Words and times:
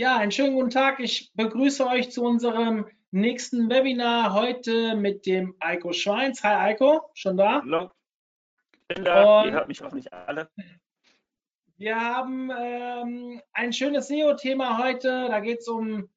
Ja, 0.00 0.16
einen 0.16 0.32
schönen 0.32 0.54
guten 0.54 0.70
Tag. 0.70 0.98
Ich 0.98 1.30
begrüße 1.34 1.86
euch 1.86 2.10
zu 2.10 2.24
unserem 2.24 2.86
nächsten 3.10 3.68
Webinar 3.68 4.32
heute 4.32 4.96
mit 4.96 5.26
dem 5.26 5.54
Eiko 5.60 5.92
Schweins. 5.92 6.42
Hi 6.42 6.70
Eiko, 6.70 7.10
schon 7.12 7.36
da? 7.36 7.60
Hallo. 7.60 7.90
Ich 8.88 8.94
bin 8.96 9.04
da, 9.04 9.40
Und- 9.40 9.48
ihr 9.48 9.52
hört 9.52 9.68
mich 9.68 9.82
hoffentlich 9.82 10.10
alle. 10.10 10.48
Wir 11.76 12.00
haben 12.00 12.50
ähm, 12.50 13.42
ein 13.52 13.74
schönes 13.74 14.08
SEO-Thema 14.08 14.82
heute. 14.82 15.28
Da 15.28 15.40
geht 15.40 15.58
es 15.58 15.68
um 15.68 16.08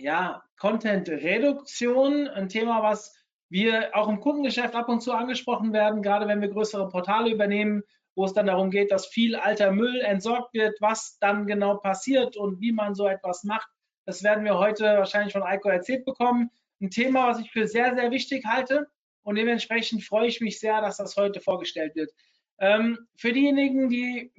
ja, 0.00 0.42
Content-Reduktion, 0.58 2.26
ein 2.26 2.48
Thema, 2.48 2.82
was 2.82 3.14
wir 3.48 3.94
auch 3.94 4.08
im 4.08 4.18
Kundengeschäft 4.18 4.74
ab 4.74 4.88
und 4.88 5.00
zu 5.00 5.12
angesprochen 5.12 5.72
werden, 5.72 6.02
gerade 6.02 6.26
wenn 6.26 6.40
wir 6.40 6.48
größere 6.48 6.88
Portale 6.88 7.30
übernehmen, 7.30 7.84
wo 8.16 8.24
es 8.24 8.32
dann 8.32 8.46
darum 8.46 8.70
geht, 8.70 8.90
dass 8.90 9.06
viel 9.06 9.36
alter 9.36 9.70
Müll 9.70 10.00
entsorgt 10.00 10.54
wird, 10.54 10.80
was 10.80 11.18
dann 11.20 11.46
genau 11.46 11.76
passiert 11.76 12.36
und 12.36 12.60
wie 12.60 12.72
man 12.72 12.94
so 12.94 13.06
etwas 13.06 13.44
macht. 13.44 13.68
Das 14.06 14.22
werden 14.22 14.44
wir 14.44 14.58
heute 14.58 14.84
wahrscheinlich 14.84 15.32
von 15.32 15.42
Eiko 15.42 15.68
erzählt 15.68 16.04
bekommen. 16.04 16.50
Ein 16.80 16.90
Thema, 16.90 17.28
was 17.28 17.40
ich 17.40 17.52
für 17.52 17.68
sehr, 17.68 17.94
sehr 17.94 18.10
wichtig 18.10 18.44
halte 18.46 18.88
und 19.22 19.36
dementsprechend 19.36 20.02
freue 20.02 20.28
ich 20.28 20.40
mich 20.40 20.58
sehr, 20.58 20.80
dass 20.80 20.96
das 20.96 21.16
heute 21.16 21.40
vorgestellt 21.40 21.94
wird. 21.94 22.10
Ähm, 22.58 23.06
für 23.16 23.32
diejenigen, 23.32 23.90
die 23.90 24.32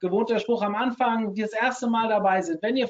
gewohnter 0.00 0.38
Spruch 0.38 0.62
am 0.62 0.74
Anfang, 0.74 1.34
die 1.34 1.42
das 1.42 1.54
erste 1.54 1.86
Mal 1.86 2.08
dabei 2.08 2.42
sind, 2.42 2.60
wenn 2.62 2.76
ihr, 2.76 2.88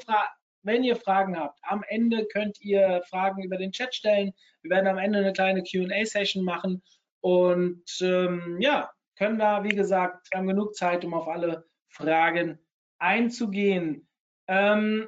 wenn 0.63 0.83
ihr 0.83 0.97
Fragen 0.97 1.39
habt, 1.39 1.59
am 1.61 1.83
Ende 1.87 2.25
könnt 2.25 2.59
ihr 2.59 3.01
Fragen 3.09 3.41
über 3.41 3.57
den 3.57 3.71
Chat 3.71 3.95
stellen. 3.95 4.33
Wir 4.63 4.71
werden 4.71 4.87
am 4.87 4.97
Ende 4.97 5.19
eine 5.19 5.31
kleine 5.31 5.63
QA-Session 5.63 6.43
machen 6.43 6.81
und 7.21 7.85
ähm, 8.01 8.57
ja, 8.59 8.89
können 9.15 9.39
da, 9.39 9.63
wie 9.63 9.69
gesagt, 9.69 10.29
haben 10.33 10.47
genug 10.47 10.75
Zeit, 10.75 11.05
um 11.05 11.13
auf 11.13 11.27
alle 11.27 11.65
Fragen 11.89 12.59
einzugehen. 12.99 14.07
Ähm, 14.47 15.07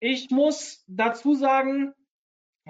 ich 0.00 0.30
muss 0.30 0.84
dazu 0.86 1.34
sagen, 1.34 1.94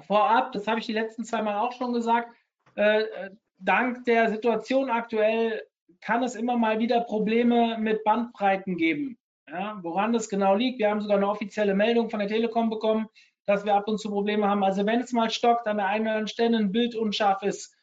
vorab, 0.02 0.52
das 0.52 0.66
habe 0.66 0.80
ich 0.80 0.86
die 0.86 0.92
letzten 0.92 1.24
zwei 1.24 1.42
Mal 1.42 1.58
auch 1.58 1.72
schon 1.72 1.92
gesagt, 1.92 2.34
äh, 2.76 3.02
äh, 3.02 3.30
dank 3.58 4.04
der 4.04 4.30
Situation 4.30 4.90
aktuell 4.90 5.62
kann 6.00 6.22
es 6.22 6.34
immer 6.34 6.56
mal 6.56 6.78
wieder 6.78 7.00
Probleme 7.02 7.76
mit 7.78 8.04
Bandbreiten 8.04 8.76
geben. 8.76 9.18
Ja, 9.48 9.78
woran 9.82 10.12
das 10.12 10.28
genau 10.28 10.54
liegt, 10.54 10.78
wir 10.78 10.90
haben 10.90 11.00
sogar 11.00 11.16
eine 11.16 11.28
offizielle 11.28 11.74
Meldung 11.74 12.08
von 12.08 12.20
der 12.20 12.28
Telekom 12.28 12.70
bekommen, 12.70 13.08
dass 13.46 13.64
wir 13.64 13.74
ab 13.74 13.88
und 13.88 13.98
zu 13.98 14.08
Probleme 14.08 14.48
haben. 14.48 14.62
Also 14.62 14.86
wenn 14.86 15.00
es 15.00 15.12
mal 15.12 15.28
stockt, 15.28 15.66
an 15.66 15.78
der 15.78 15.86
einen 15.86 16.02
oder 16.02 16.10
anderen 16.12 16.28
Stelle 16.28 16.56
ein 16.56 16.72
Bild 16.72 16.94
unscharf 16.94 17.42
ist, 17.42 17.76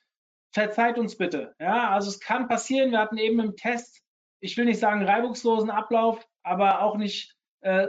verzeiht 0.52 0.98
uns 0.98 1.17
bitte. 1.17 1.56
Ja, 1.59 1.90
also 1.92 2.09
es 2.09 2.20
kann 2.20 2.48
passieren. 2.48 2.92
Wir 2.92 3.00
hatten 3.00 3.17
eben 3.17 3.40
im 3.40 3.56
Test, 3.56 4.02
ich 4.40 4.58
will 4.58 4.66
nicht 4.66 4.80
sagen 4.80 5.06
reibungslosen 5.06 5.70
Ablauf, 5.70 6.26
aber 6.44 6.81
auch 6.81 6.98
nicht, 6.98 7.36
äh, 7.62 7.88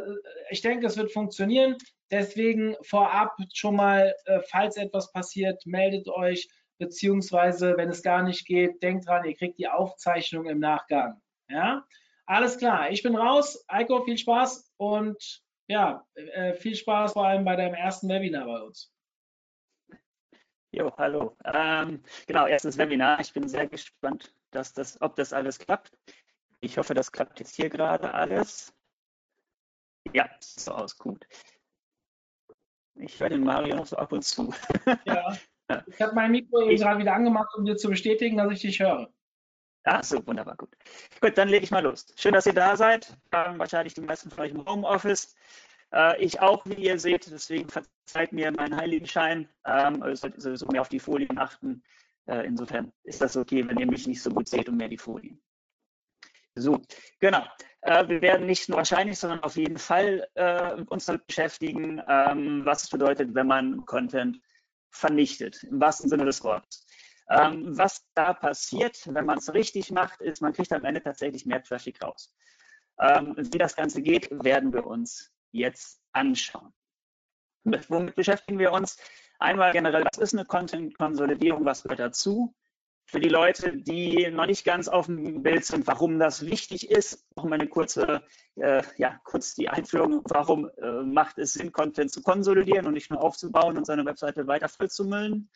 ich 0.51 0.61
denke, 0.61 0.87
es 0.87 0.97
wird 0.97 1.13
funktionieren. 1.13 1.77
Deswegen 2.11 2.75
vorab 2.83 3.37
schon 3.53 3.77
mal, 3.77 4.15
äh, 4.25 4.41
falls 4.49 4.77
etwas 4.77 5.13
passiert, 5.13 5.65
meldet 5.67 6.09
euch, 6.09 6.49
beziehungsweise 6.79 7.77
wenn 7.77 7.91
es 7.91 8.03
gar 8.03 8.23
nicht 8.23 8.47
geht, 8.47 8.83
denkt 8.83 9.07
dran, 9.07 9.25
ihr 9.25 9.37
kriegt 9.37 9.59
die 9.59 9.69
Aufzeichnung 9.69 10.47
im 10.47 10.61
Nachgang. 10.61 11.21
Ja, 11.51 11.85
alles 12.27 12.59
klar. 12.59 12.91
Ich 12.91 13.03
bin 13.03 13.17
raus. 13.17 13.65
Eiko, 13.69 14.05
viel 14.05 14.19
Spaß 14.19 14.73
und 14.77 15.43
ja, 15.67 16.07
äh, 16.15 16.55
viel 16.55 16.75
Spaß 16.75 17.13
vor 17.13 17.27
allem 17.27 17.45
bei 17.45 17.57
deinem 17.57 17.75
ersten 17.75 18.09
Webinar 18.09 18.47
bei 18.47 18.61
uns. 18.61 18.91
Jo, 20.71 20.93
hallo. 20.99 21.37
Ähm, 21.45 22.03
genau, 22.27 22.47
erstes 22.47 22.77
Webinar. 22.77 23.21
Ich 23.21 23.33
bin 23.33 23.49
sehr 23.49 23.67
gespannt, 23.67 24.35
dass 24.51 24.73
das, 24.75 25.01
ob 25.01 25.17
das 25.17 25.33
alles 25.33 25.59
klappt. 25.59 25.93
Ich 26.61 26.77
hoffe, 26.77 26.95
das 26.95 27.11
klappt 27.13 27.39
jetzt 27.41 27.55
hier 27.55 27.71
gerade 27.71 28.13
alles. 28.13 28.75
Ja, 30.13 30.29
sieht 30.41 30.61
so 30.61 30.73
aus, 30.73 30.97
gut. 30.99 31.27
Ich 32.97 33.19
höre 33.21 33.31
den 33.31 33.45
Mario 33.45 33.77
noch 33.77 33.87
so 33.87 33.97
ab 33.97 34.13
und 34.13 34.23
zu. 34.25 34.53
Ja. 35.05 35.37
Ich 35.87 36.01
habe 36.01 36.15
mein 36.15 36.31
Mikro 36.31 36.63
eben 36.63 36.71
Ich- 36.71 36.81
gerade 36.81 36.99
wieder 36.99 37.13
angemacht, 37.13 37.55
um 37.55 37.65
dir 37.67 37.77
zu 37.77 37.89
bestätigen, 37.91 38.39
dass 38.39 38.51
ich 38.53 38.61
dich 38.63 38.81
höre. 38.81 39.13
Ah, 39.85 40.03
so, 40.03 40.27
wunderbar, 40.27 40.57
gut. 40.57 40.75
Gut, 41.21 41.37
dann 41.37 41.49
lege 41.49 41.65
ich 41.65 41.71
mal 41.71 41.83
los. 41.83 42.07
Schön, 42.17 42.33
dass 42.33 42.47
ihr 42.47 42.55
da 42.55 42.75
seid. 42.77 43.17
Ähm, 43.33 43.59
wahrscheinlich 43.59 43.93
die 43.95 44.01
meisten 44.01 44.31
von 44.31 44.45
euch 44.45 44.51
im 44.51 44.67
Homeoffice. 44.67 45.35
Äh, 45.93 46.23
ich 46.23 46.41
auch, 46.41 46.65
wie 46.67 46.75
ihr 46.75 46.99
seht. 46.99 47.31
Deswegen 47.31 47.69
verzeiht 47.69 48.33
mir 48.33 48.51
meinen 48.53 48.77
Heiligenschein. 48.77 49.49
Ähm, 49.65 50.03
also 50.03 50.15
solltet 50.15 50.43
sowieso 50.43 50.67
mehr 50.67 50.81
auf 50.81 50.89
die 50.89 51.01
Folien 51.01 51.39
achten. 51.39 51.83
Äh, 52.27 52.47
insofern 52.47 52.93
ist 53.05 53.21
das 53.21 53.37
okay, 53.37 53.67
wenn 53.67 53.79
ihr 53.79 53.87
mich 53.87 54.07
nicht 54.07 54.23
so 54.23 54.31
gut 54.31 54.49
seht 54.49 54.69
und 54.69 54.77
mehr 54.77 54.89
die 54.89 54.99
Folien. 54.99 55.41
So, 56.55 56.81
genau. 57.21 57.45
Äh, 57.83 58.09
wir 58.09 58.21
werden 58.21 58.47
nicht 58.47 58.69
nur 58.69 58.79
wahrscheinlich, 58.79 59.19
sondern 59.19 59.43
auf 59.43 59.57
jeden 59.57 59.79
Fall 59.79 60.29
äh, 60.35 60.83
uns 60.89 61.07
damit 61.07 61.27
beschäftigen, 61.27 62.03
ähm, 62.09 62.65
was 62.65 62.85
es 62.85 62.91
bedeutet, 62.91 63.35
wenn 63.35 63.47
man 63.47 63.87
Content 63.87 64.41
vernichtet, 64.91 65.63
im 65.65 65.81
wahrsten 65.81 66.11
Sinne 66.11 66.25
des 66.25 66.43
Wortes. 66.43 66.87
Ähm, 67.31 67.77
was 67.77 68.07
da 68.15 68.33
passiert, 68.33 69.07
wenn 69.07 69.27
man 69.27 69.39
es 69.39 69.53
richtig 69.53 69.91
macht, 69.91 70.21
ist, 70.23 70.41
man 70.41 70.53
kriegt 70.53 70.73
am 70.73 70.85
Ende 70.85 71.03
tatsächlich 71.03 71.45
mehr 71.45 71.63
Traffic 71.63 72.03
raus. 72.03 72.35
Ähm, 72.99 73.35
wie 73.37 73.59
das 73.59 73.77
Ganze 73.77 74.03
geht, 74.03 74.29
werden 74.31 74.73
wir 74.73 74.87
uns 74.87 75.31
jetzt 75.53 76.01
anschauen. 76.13 76.73
Mit, 77.65 77.91
womit 77.91 78.15
beschäftigen 78.15 78.59
wir 78.59 78.73
uns? 78.73 78.99
Einmal 79.39 79.73
generell, 79.73 80.05
was 80.05 80.19
ist 80.19 80.35
eine 80.35 80.45
Content-Konsolidierung, 80.45 81.65
was 81.65 81.83
gehört 81.83 82.01
dazu? 82.01 82.55
Für 83.05 83.21
die 83.21 83.29
Leute, 83.29 83.75
die 83.75 84.31
noch 84.31 84.47
nicht 84.47 84.65
ganz 84.65 84.87
auf 84.87 85.07
dem 85.07 85.43
Bild 85.43 85.65
sind, 85.65 85.87
warum 85.87 86.19
das 86.19 86.45
wichtig 86.45 86.91
ist, 86.91 87.25
noch 87.37 87.45
mal 87.45 87.55
eine 87.55 87.69
kurze, 87.69 88.23
äh, 88.57 88.83
ja, 88.99 89.19
kurz 89.25 89.55
die 89.55 89.69
Einführung, 89.69 90.23
warum 90.25 90.69
äh, 90.77 91.03
macht 91.03 91.39
es 91.39 91.55
Sinn, 91.55 91.73
Content 91.73 92.11
zu 92.11 92.23
konsolidieren 92.23 92.87
und 92.87 92.93
nicht 92.93 93.11
nur 93.11 93.23
aufzubauen 93.23 93.79
und 93.79 93.87
seine 93.87 94.05
Webseite 94.05 94.47
weiter 94.47 94.69
vollzumüllen. 94.69 95.49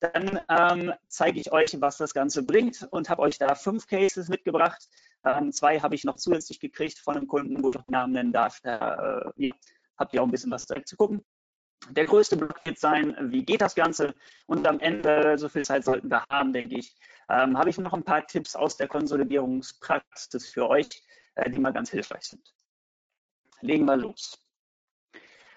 Dann 0.00 0.40
ähm, 0.48 0.94
zeige 1.08 1.38
ich 1.38 1.52
euch, 1.52 1.78
was 1.80 1.98
das 1.98 2.14
Ganze 2.14 2.44
bringt 2.44 2.88
und 2.90 3.10
habe 3.10 3.20
euch 3.20 3.36
da 3.36 3.54
fünf 3.54 3.86
Cases 3.86 4.28
mitgebracht. 4.28 4.88
Ähm, 5.24 5.52
zwei 5.52 5.80
habe 5.80 5.94
ich 5.94 6.04
noch 6.04 6.16
zusätzlich 6.16 6.60
gekriegt 6.60 6.98
von 6.98 7.16
einem 7.16 7.26
Kunden, 7.26 7.62
wo 7.62 7.70
ich 7.70 7.76
Namen 7.88 8.12
nennen 8.12 8.32
darf. 8.32 8.60
Da 8.62 9.24
äh, 9.36 9.50
habt 9.98 10.14
ihr 10.14 10.22
auch 10.22 10.26
ein 10.26 10.30
bisschen 10.30 10.50
was 10.50 10.66
direkt 10.66 10.88
zu 10.88 10.96
gucken. 10.96 11.24
Der 11.88 12.04
größte 12.04 12.36
Block 12.36 12.60
wird 12.64 12.78
sein, 12.78 13.16
wie 13.30 13.44
geht 13.44 13.62
das 13.62 13.74
Ganze? 13.74 14.14
Und 14.46 14.66
am 14.66 14.80
Ende, 14.80 15.38
so 15.38 15.48
viel 15.48 15.64
Zeit 15.64 15.84
sollten 15.84 16.10
wir 16.10 16.24
haben, 16.30 16.52
denke 16.52 16.78
ich, 16.78 16.94
ähm, 17.28 17.56
habe 17.56 17.70
ich 17.70 17.78
noch 17.78 17.94
ein 17.94 18.04
paar 18.04 18.26
Tipps 18.26 18.54
aus 18.54 18.76
der 18.76 18.88
Konsolidierungspraxis 18.88 20.50
für 20.50 20.68
euch, 20.68 20.88
äh, 21.36 21.50
die 21.50 21.58
mal 21.58 21.72
ganz 21.72 21.90
hilfreich 21.90 22.24
sind. 22.24 22.54
Legen 23.62 23.86
wir 23.86 23.96
los. 23.96 24.38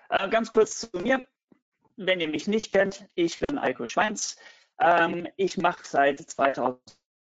Äh, 0.09 0.29
ganz 0.29 0.53
kurz 0.53 0.79
zu 0.79 0.89
mir. 0.97 1.25
Wenn 1.95 2.19
ihr 2.19 2.29
mich 2.29 2.47
nicht 2.47 2.71
kennt, 2.71 3.07
ich 3.15 3.39
bin 3.39 3.57
Eiko 3.57 3.87
Schweins. 3.87 4.37
Ähm, 4.79 5.27
ich 5.35 5.57
mache 5.57 5.83
seit 5.85 6.19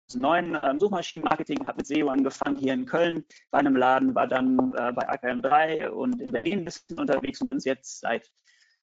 2009 0.08 0.60
ähm, 0.64 0.80
Suchmaschinenmarketing, 0.80 1.68
habe 1.68 1.78
mit 1.78 1.88
SEO 1.88 2.10
angefangen 2.10 2.58
hier 2.58 2.74
in 2.74 2.86
Köln 2.86 3.26
bei 3.52 3.60
einem 3.60 3.76
Laden, 3.76 4.16
war 4.16 4.28
dann 4.28 4.58
äh, 4.76 4.92
bei 4.94 5.10
AKM3 5.10 5.88
und 5.88 6.22
in 6.22 6.32
Berlin 6.32 6.60
ein 6.60 6.66
bisschen 6.66 7.00
unterwegs 7.00 7.42
und 7.42 7.50
bin 7.50 7.60
jetzt 7.60 8.00
seit 8.00 8.32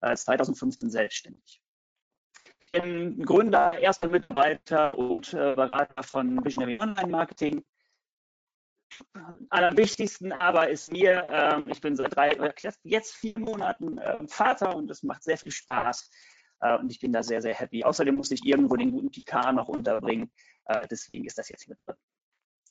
äh, 0.00 0.14
2015 0.14 0.90
selbstständig. 0.90 1.62
Ich 2.60 2.72
bin 2.72 3.22
Gründer, 3.24 3.78
erster 3.78 4.08
Mitarbeiter 4.08 4.96
und 4.98 5.32
äh, 5.32 5.54
Berater 5.54 6.02
von 6.02 6.44
Visionary 6.44 6.78
Online 6.80 7.08
Marketing. 7.08 7.64
Allerwichtigsten 9.50 10.32
aber 10.32 10.68
ist 10.68 10.92
mir, 10.92 11.26
ähm, 11.30 11.64
ich 11.66 11.80
bin 11.80 11.96
seit 11.96 12.14
drei, 12.14 12.30
äh, 12.30 12.52
jetzt 12.82 13.14
vier 13.14 13.38
Monaten 13.38 13.98
äh, 13.98 14.18
Vater 14.28 14.76
und 14.76 14.90
es 14.90 15.02
macht 15.02 15.24
sehr 15.24 15.38
viel 15.38 15.50
Spaß 15.52 16.10
äh, 16.60 16.78
und 16.78 16.90
ich 16.90 17.00
bin 17.00 17.12
da 17.12 17.22
sehr, 17.22 17.42
sehr 17.42 17.54
happy. 17.54 17.82
Außerdem 17.84 18.14
musste 18.14 18.34
ich 18.34 18.44
irgendwo 18.44 18.76
den 18.76 18.92
guten 18.92 19.10
PK 19.10 19.52
noch 19.52 19.68
unterbringen, 19.68 20.30
äh, 20.66 20.86
deswegen 20.90 21.24
ist 21.24 21.38
das 21.38 21.48
jetzt 21.48 21.64
hier 21.64 21.76
drin. 21.86 21.96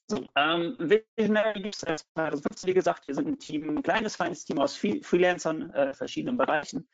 So, 0.07 0.25
ähm, 0.36 0.75
Visionary 0.80 1.62
gibt 1.62 1.75
es 1.75 1.81
seit 1.81 2.00
2015, 2.16 2.69
wie 2.69 2.74
gesagt, 2.74 3.07
wir 3.07 3.16
sind 3.16 3.28
ein 3.28 3.40
Team, 3.40 3.78
ein 3.78 3.84
kleines, 3.84 4.16
feines 4.16 4.44
Team 4.44 4.60
aus 4.60 4.75
Free 4.75 5.01
Freelancern, 5.01 5.69
äh, 5.72 5.94
verschiedenen 5.94 6.38
Bereichen. 6.38 6.88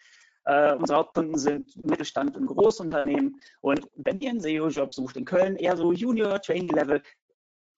Äh, 0.46 0.75
unsere 0.75 1.00
Hauptkunden 1.00 1.38
sind 1.38 1.75
Mittelstand 1.86 2.38
und 2.38 2.46
Großunternehmen. 2.46 3.42
Und 3.62 3.88
wenn 3.96 4.19
ihr 4.19 4.30
einen 4.30 4.40
SEO-Job 4.40 4.94
sucht 4.94 5.18
in 5.18 5.25
Köln, 5.25 5.56
eher 5.56 5.75
so 5.75 5.92
Junior, 5.92 6.40
Trainee-Level, 6.42 7.02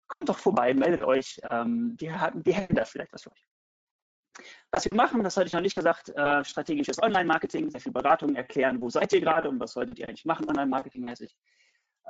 kommt 0.08 0.30
doch 0.30 0.38
vorbei, 0.38 0.74
meldet 0.74 1.04
euch. 1.04 1.40
Ähm, 1.50 1.98
die, 2.00 2.12
haben, 2.12 2.44
die 2.44 2.54
hätten 2.54 2.76
da 2.76 2.86
vielleicht 2.86 3.14
was 3.14 3.24
für 3.24 3.32
euch. 3.32 3.48
was 4.72 4.86
wir 4.86 4.96
machen, 4.96 5.24
das 5.24 5.38
hatte 5.38 5.48
ich 5.48 5.54
noch 5.54 5.62
nicht 5.62 5.76
gesagt, 5.76 6.10
äh, 6.10 6.44
strategisches 6.44 7.02
Online-Marketing, 7.02 7.70
sehr 7.70 7.82
viel 7.82 7.92
Beratung 7.92 8.36
erklären, 8.36 8.82
wo 8.82 8.90
seid 8.90 9.12
ihr 9.14 9.22
gerade 9.22 9.50
und 9.50 9.60
was 9.60 9.74
solltet 9.74 10.00
ihr 10.00 10.08
eigentlich 10.08 10.26
machen 10.26 10.48
Online-Marketing-mäßig. 10.48 11.36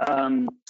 Ähm, 0.08 0.62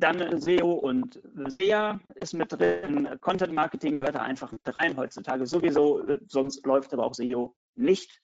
dann 0.00 0.40
SEO 0.40 0.72
und 0.72 1.20
SEA 1.58 2.00
ist 2.16 2.34
mit 2.34 2.52
drin, 2.52 3.08
Content 3.20 3.52
Marketing 3.52 4.00
gehört 4.00 4.16
da 4.16 4.22
einfach 4.22 4.50
mit 4.52 4.62
rein, 4.80 4.96
heutzutage 4.96 5.46
sowieso, 5.46 6.04
sonst 6.26 6.64
läuft 6.66 6.92
aber 6.92 7.04
auch 7.04 7.14
SEO 7.14 7.54
nicht. 7.74 8.20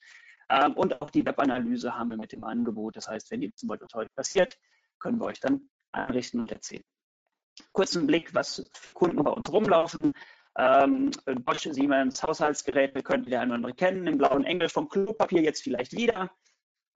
Ähm, 0.49 0.73
und 0.73 1.01
auch 1.01 1.09
die 1.09 1.25
Webanalyse 1.25 1.95
haben 1.95 2.09
wir 2.09 2.17
mit 2.17 2.31
dem 2.31 2.43
Angebot. 2.43 2.95
Das 2.95 3.07
heißt, 3.07 3.31
wenn 3.31 3.41
ihr 3.41 3.53
zum 3.55 3.69
Beispiel 3.69 3.87
heute 3.93 4.11
passiert, 4.15 4.57
können 4.99 5.19
wir 5.19 5.25
euch 5.25 5.39
dann 5.39 5.69
einrichten 5.91 6.39
und 6.39 6.51
erzählen. 6.51 6.83
Kurzen 7.71 8.07
Blick, 8.07 8.33
was 8.33 8.69
Kunden 8.93 9.23
bei 9.23 9.31
uns 9.31 9.51
rumlaufen. 9.51 10.13
Ähm, 10.57 11.11
Bosch, 11.43 11.67
Siemens, 11.69 12.23
Haushaltsgeräte 12.23 13.03
könnten 13.03 13.29
der 13.29 13.41
eine 13.41 13.49
oder 13.49 13.55
andere 13.55 13.73
kennen, 13.73 14.07
im 14.07 14.17
blauen 14.17 14.43
Englisch 14.43 14.73
vom 14.73 14.89
Klopapier 14.89 15.41
jetzt 15.41 15.63
vielleicht 15.63 15.91
wieder. 15.93 16.31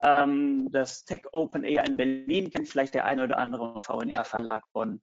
Ähm, 0.02 0.68
das 0.72 1.04
Tech 1.04 1.22
Open 1.32 1.64
Air 1.64 1.84
in 1.86 1.96
Berlin 1.96 2.50
kennt 2.50 2.68
vielleicht 2.68 2.94
der 2.94 3.04
eine 3.04 3.24
oder 3.24 3.38
andere 3.38 3.82
VNR 3.84 4.24
Verlag 4.24 4.66
von. 4.72 5.00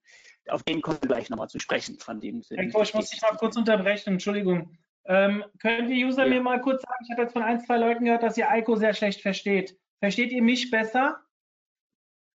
Auf 0.49 0.63
den 0.63 0.81
kommen 0.81 0.97
wir 1.01 1.07
gleich 1.07 1.29
nochmal 1.29 1.47
zu 1.47 1.59
sprechen. 1.59 1.97
Von 1.99 2.19
dem 2.19 2.41
Herr 2.49 2.63
ich 2.63 2.93
muss 2.93 3.09
dich 3.09 3.21
mal 3.21 3.37
kurz 3.37 3.55
unterbrechen, 3.55 4.13
Entschuldigung. 4.13 4.77
Ähm, 5.05 5.43
können 5.61 5.87
die 5.87 6.03
User 6.03 6.23
ja. 6.23 6.29
mir 6.29 6.41
mal 6.41 6.61
kurz 6.61 6.81
sagen, 6.81 7.03
ich 7.03 7.11
habe 7.11 7.23
jetzt 7.23 7.33
von 7.33 7.43
ein, 7.43 7.61
zwei 7.61 7.77
Leuten 7.77 8.05
gehört, 8.05 8.23
dass 8.23 8.37
ihr 8.37 8.49
Eiko 8.49 8.75
sehr 8.75 8.93
schlecht 8.93 9.21
versteht. 9.21 9.77
Versteht 9.99 10.31
ihr 10.31 10.41
mich 10.41 10.69
besser? 10.69 11.19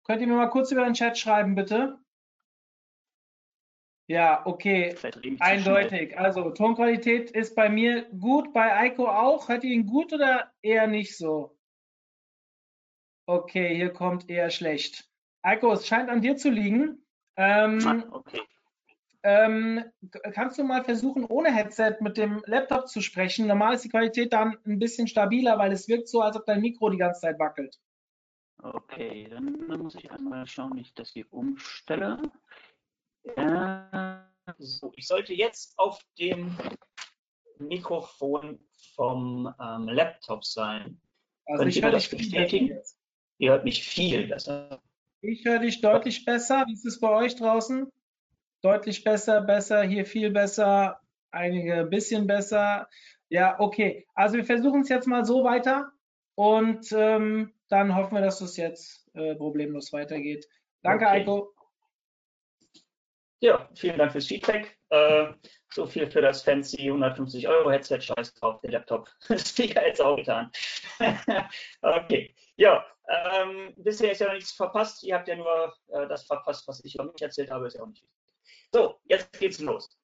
Könnt 0.05 0.21
ihr 0.21 0.27
mir 0.27 0.37
mal 0.37 0.51
kurz 0.51 0.71
über 0.73 0.85
den 0.85 0.95
Chat 0.95 1.19
schreiben, 1.19 1.55
bitte? 1.55 1.99
Ja, 4.09 4.45
okay. 4.47 4.95
Eindeutig. 5.39 6.19
Also 6.19 6.51
Tonqualität 6.51 7.31
ist 7.31 7.55
bei 7.55 7.69
mir 7.69 8.03
gut, 8.11 8.53
bei 8.53 8.77
Eiko 8.77 9.09
auch. 9.09 9.49
Hört 9.49 9.65
ihr 9.65 9.71
ihn 9.71 9.87
gut 9.87 10.13
oder 10.13 10.53
eher 10.61 10.87
nicht 10.87 11.17
so? 11.17 11.57
Okay, 13.27 13.75
hier 13.75 13.93
kommt 13.93 14.29
eher 14.29 14.51
schlecht. 14.51 15.09
Eiko, 15.43 15.73
es 15.73 15.87
scheint 15.87 16.11
an 16.11 16.23
dir 16.23 16.37
zu 16.37 16.51
liegen. 16.51 17.05
Ähm, 17.37 17.87
ah, 17.87 18.17
okay. 18.17 18.41
Ähm, 19.25 19.85
kannst 20.35 20.59
du 20.59 20.65
mal 20.65 20.83
versuchen, 20.83 21.25
ohne 21.25 21.55
Headset 21.55 21.99
mit 22.01 22.17
dem 22.17 22.43
Laptop 22.47 22.89
zu 22.89 23.01
sprechen? 23.01 23.47
Normal 23.47 23.75
ist 23.75 23.85
die 23.85 23.89
Qualität 23.89 24.33
dann 24.33 24.59
ein 24.67 24.81
bisschen 24.81 25.07
stabiler, 25.07 25.59
weil 25.59 25.71
es 25.73 25.87
wirkt 25.87 26.09
so, 26.09 26.23
als 26.23 26.37
ob 26.37 26.45
dein 26.47 26.61
Mikro 26.61 26.91
die 26.91 26.99
ganze 26.99 27.21
Zeit 27.21 27.39
wackelt. 27.39 27.79
Okay, 28.59 29.29
dann, 29.29 29.67
muss 29.81 29.95
ich 29.95 30.11
einmal 30.11 30.47
schauen, 30.47 30.77
wie 30.77 30.81
ich 30.81 30.95
das 30.95 31.11
hier 31.11 31.27
umstelle. 31.33 32.19
Ja, 33.37 34.29
so, 34.59 34.93
ich 34.97 35.07
sollte 35.07 35.35
jetzt 35.35 35.79
auf 35.79 36.01
dem 36.19 36.57
Mikrofon 37.59 38.59
vom 38.95 39.53
ähm, 39.61 39.89
Laptop 39.89 40.45
sein. 40.45 41.01
Also 41.47 41.63
Könnt 41.63 41.77
ich 41.77 41.83
höre 41.83 41.93
dich 41.93 42.11
bestätigen? 42.11 42.81
Ihr 43.43 43.51
hört 43.51 43.65
mich 43.65 43.83
viel 43.83 44.29
besser. 44.29 44.81
Ich 45.21 45.45
höre 45.45 45.59
dich 45.59 45.81
deutlich 45.81 46.25
besser. 46.25 46.65
Wie 46.69 46.75
ist 46.75 46.87
es 46.87 47.01
bei 47.01 47.11
euch 47.11 47.35
draußen? 47.35 47.91
Deutlich 48.63 49.03
besser, 49.03 49.41
besser, 49.41 49.83
hier 49.83 50.07
viel 50.07 50.31
besser, 50.31 51.01
einige 51.33 51.81
ein 51.81 51.91
bisschen 51.91 52.29
besser. 52.29 52.89
Ja, 53.31 53.59
okay. 53.59 54.07
Also 54.15 54.37
wir 54.37 54.45
versuchen 54.45 54.83
es 54.83 54.89
jetzt 54.91 55.09
mal 55.09 55.25
so 55.25 55.43
weiter 55.43 55.91
und 56.37 56.87
ähm, 56.93 57.53
dann 57.69 57.97
hoffen 57.97 58.15
wir, 58.15 58.23
dass 58.23 58.41
es 58.41 58.57
jetzt 58.57 59.11
äh, 59.15 59.35
problemlos 59.35 59.93
weitergeht. 59.93 60.47
Danke, 60.85 61.07
okay. 61.07 61.23
Eiko. 61.23 61.53
Ja, 63.41 63.69
vielen 63.75 63.99
Dank 63.99 64.13
fürs 64.13 64.29
Feedback. 64.29 64.79
Äh, 64.91 65.33
so 65.75 65.85
viel 65.87 66.09
für 66.09 66.21
das 66.21 66.43
fancy 66.43 66.83
150 66.83 67.49
Euro 67.49 67.73
Headset. 67.73 68.03
Scheiß 68.03 68.35
drauf, 68.35 68.61
der 68.61 68.71
Laptop. 68.71 69.11
Das 69.29 69.49
Speaker 69.49 69.85
jetzt 69.85 70.01
auch 70.01 70.15
getan. 70.15 70.53
okay. 71.83 72.33
Ja, 72.55 72.87
ähm, 73.13 73.75
bisher 73.77 74.13
ist 74.13 74.21
ja 74.21 74.27
noch 74.27 74.35
nichts 74.35 74.53
verpasst. 74.53 75.03
Ihr 75.03 75.15
habt 75.15 75.29
ja 75.29 75.37
nur 75.37 75.75
äh, 75.89 76.09
das 76.09 76.25
verpasst, 76.25 76.67
was 76.67 76.83
ich 76.85 76.95
über 76.95 77.05
mich 77.05 77.23
erzählt 77.23 77.51
habe. 77.51 77.67
Ist 77.67 77.75
ja 77.75 77.83
auch 77.83 77.87
nicht 77.87 78.03
wichtig. 78.03 78.19
So, 78.73 78.99
jetzt 79.05 79.33
geht's 79.39 79.61
los. 79.61 79.99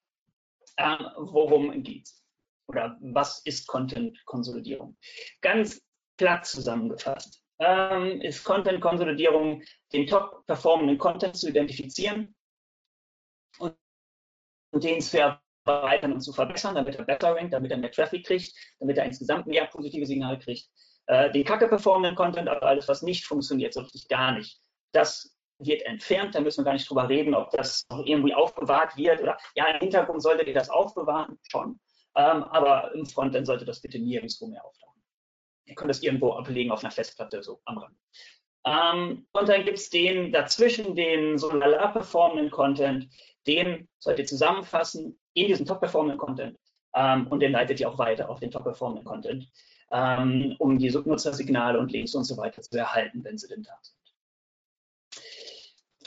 Ähm, 0.76 1.08
worum 1.16 1.82
geht's? 1.82 2.22
Oder 2.68 2.98
was 3.00 3.40
ist 3.46 3.66
Content-Konsolidierung? 3.66 4.96
Ganz 5.40 5.80
platt 6.18 6.46
zusammengefasst 6.46 7.42
ähm, 7.58 8.20
ist 8.20 8.44
Content-Konsolidierung, 8.44 9.62
den 9.92 10.06
top 10.06 10.46
performenden 10.46 10.98
Content 10.98 11.36
zu 11.36 11.48
identifizieren 11.48 12.34
und, 13.58 13.74
und 14.72 14.84
den 14.84 15.00
zu 15.00 15.18
erweitern 15.18 16.12
und 16.12 16.20
zu 16.20 16.32
verbessern, 16.32 16.74
damit 16.74 16.96
er 16.96 17.04
besser 17.04 17.34
rankt, 17.34 17.52
damit 17.52 17.70
er 17.70 17.78
mehr 17.78 17.90
Traffic 17.90 18.26
kriegt, 18.26 18.52
damit 18.78 18.96
er 18.96 19.04
insgesamt 19.04 19.46
mehr 19.46 19.66
positive 19.66 20.06
Signale 20.06 20.38
kriegt. 20.38 20.68
Äh, 21.08 21.30
den 21.32 21.44
kacke 21.44 21.68
performenden 21.68 22.14
Content, 22.14 22.48
aber 22.48 22.62
alles, 22.62 22.86
was 22.86 23.02
nicht 23.02 23.24
funktioniert, 23.24 23.72
so 23.72 23.80
richtig 23.80 24.08
gar 24.08 24.32
nicht, 24.32 24.60
das 24.92 25.34
wird 25.58 25.82
entfernt, 25.86 26.34
da 26.34 26.40
müssen 26.40 26.60
wir 26.60 26.66
gar 26.66 26.74
nicht 26.74 26.88
drüber 26.88 27.08
reden, 27.08 27.34
ob 27.34 27.50
das 27.50 27.86
noch 27.90 28.04
irgendwie 28.04 28.34
aufbewahrt 28.34 28.96
wird 28.96 29.22
oder 29.22 29.38
ja, 29.54 29.66
im 29.68 29.80
Hintergrund 29.80 30.22
solltet 30.22 30.46
ihr 30.46 30.54
das 30.54 30.68
aufbewahren, 30.68 31.38
schon. 31.50 31.80
Ähm, 32.14 32.44
aber 32.44 32.94
im 32.94 33.06
Frontend 33.06 33.46
sollte 33.46 33.64
das 33.64 33.80
bitte 33.80 33.98
nirgendwo 33.98 34.46
mehr 34.48 34.64
auftauchen. 34.64 35.02
Ihr 35.64 35.74
könnt 35.74 35.90
das 35.90 36.02
irgendwo 36.02 36.32
ablegen 36.32 36.70
auf 36.70 36.84
einer 36.84 36.90
Festplatte, 36.90 37.42
so 37.42 37.60
am 37.64 37.78
Rand. 37.78 37.96
Ähm, 38.66 39.26
und 39.32 39.48
dann 39.48 39.64
gibt 39.64 39.78
es 39.78 39.88
den 39.88 40.30
dazwischen, 40.30 40.94
den 40.94 41.38
so 41.38 41.50
lala 41.50 41.88
performenden 41.88 42.50
Content, 42.50 43.08
den 43.46 43.88
sollt 43.98 44.18
ihr 44.18 44.26
zusammenfassen 44.26 45.18
in 45.32 45.46
diesen 45.46 45.64
top-performenden 45.64 46.18
Content 46.18 46.58
ähm, 46.94 47.28
und 47.28 47.40
den 47.40 47.52
leitet 47.52 47.80
ihr 47.80 47.88
auch 47.88 47.98
weiter 47.98 48.28
auf 48.28 48.40
den 48.40 48.50
top-performenden 48.50 49.06
Content, 49.06 49.48
ähm, 49.90 50.56
um 50.58 50.78
die 50.78 50.90
Nutzersignale 50.90 51.78
und 51.78 51.92
Links 51.92 52.14
und 52.14 52.24
so 52.24 52.36
weiter 52.36 52.62
zu 52.62 52.76
erhalten, 52.78 53.24
wenn 53.24 53.38
sie 53.38 53.48
denn 53.48 53.62
da 53.62 53.78
sind. 53.82 53.98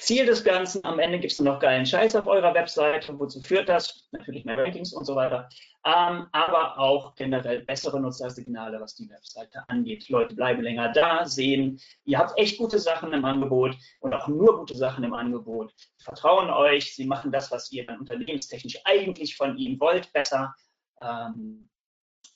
Ziel 0.01 0.25
des 0.25 0.43
Ganzen, 0.43 0.83
am 0.83 0.97
Ende 0.97 1.19
gibt 1.19 1.31
es 1.31 1.39
noch 1.39 1.59
geilen 1.59 1.85
Scheiß 1.85 2.15
auf 2.15 2.25
eurer 2.25 2.55
Webseite. 2.55 3.19
Wozu 3.19 3.39
führt 3.39 3.69
das? 3.69 4.09
Natürlich 4.11 4.45
mehr 4.45 4.57
Rankings 4.57 4.93
und 4.93 5.05
so 5.05 5.15
weiter. 5.15 5.47
Ähm, 5.85 6.25
aber 6.31 6.79
auch 6.79 7.13
generell 7.13 7.61
bessere 7.61 7.99
Nutzersignale, 7.99 8.81
was 8.81 8.95
die 8.95 9.07
Webseite 9.09 9.63
angeht. 9.69 10.09
Leute 10.09 10.33
bleiben 10.33 10.63
länger 10.63 10.91
da, 10.91 11.25
sehen, 11.27 11.79
ihr 12.05 12.17
habt 12.17 12.37
echt 12.39 12.57
gute 12.57 12.79
Sachen 12.79 13.13
im 13.13 13.23
Angebot 13.25 13.77
und 13.99 14.13
auch 14.13 14.27
nur 14.27 14.57
gute 14.57 14.75
Sachen 14.75 15.03
im 15.03 15.13
Angebot. 15.13 15.71
Vertrauen 15.99 16.49
euch, 16.49 16.95
sie 16.95 17.05
machen 17.05 17.31
das, 17.31 17.51
was 17.51 17.71
ihr 17.71 17.85
dann 17.85 17.99
unternehmenstechnisch 17.99 18.79
eigentlich 18.85 19.37
von 19.37 19.55
ihnen 19.55 19.79
wollt, 19.79 20.11
besser, 20.13 20.55
ähm, 21.01 21.69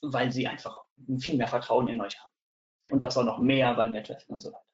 weil 0.02 0.30
sie 0.30 0.46
einfach 0.46 0.84
viel 1.18 1.36
mehr 1.36 1.48
Vertrauen 1.48 1.88
in 1.88 2.00
euch 2.00 2.18
haben. 2.18 2.32
Und 2.90 3.06
das 3.06 3.16
auch 3.16 3.24
noch 3.24 3.38
mehr 3.38 3.74
beim 3.74 3.90
Netzwerk 3.90 4.22
und 4.28 4.40
so 4.40 4.52
weiter. 4.52 4.64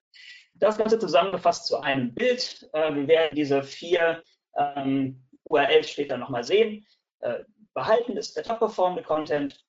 Das 0.55 0.77
Ganze 0.77 0.99
zusammengefasst 0.99 1.67
zu 1.67 1.81
einem 1.81 2.15
Bild. 2.15 2.69
Äh, 2.73 2.95
wir 2.95 3.09
werden 3.09 3.35
diese 3.35 3.63
vier 3.63 4.23
ähm, 4.57 5.25
URLs 5.45 5.91
später 5.91 6.17
nochmal 6.17 6.45
sehen. 6.45 6.87
Äh, 7.21 7.45
behalten 7.75 8.17
ist 8.17 8.37
der 8.37 8.45
top-performende 8.45 9.03
Content. 9.03 9.65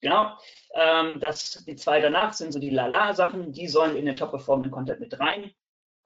Genau. 0.00 0.36
Ähm, 0.74 1.20
das, 1.20 1.64
die 1.64 1.76
zwei 1.76 2.00
danach 2.00 2.32
sind 2.34 2.52
so 2.52 2.58
die 2.58 2.70
Lala-Sachen, 2.70 3.52
die 3.52 3.68
sollen 3.68 3.96
in 3.96 4.06
den 4.06 4.16
top-performenden 4.16 4.70
Content 4.70 5.00
mit 5.00 5.18
rein. 5.18 5.52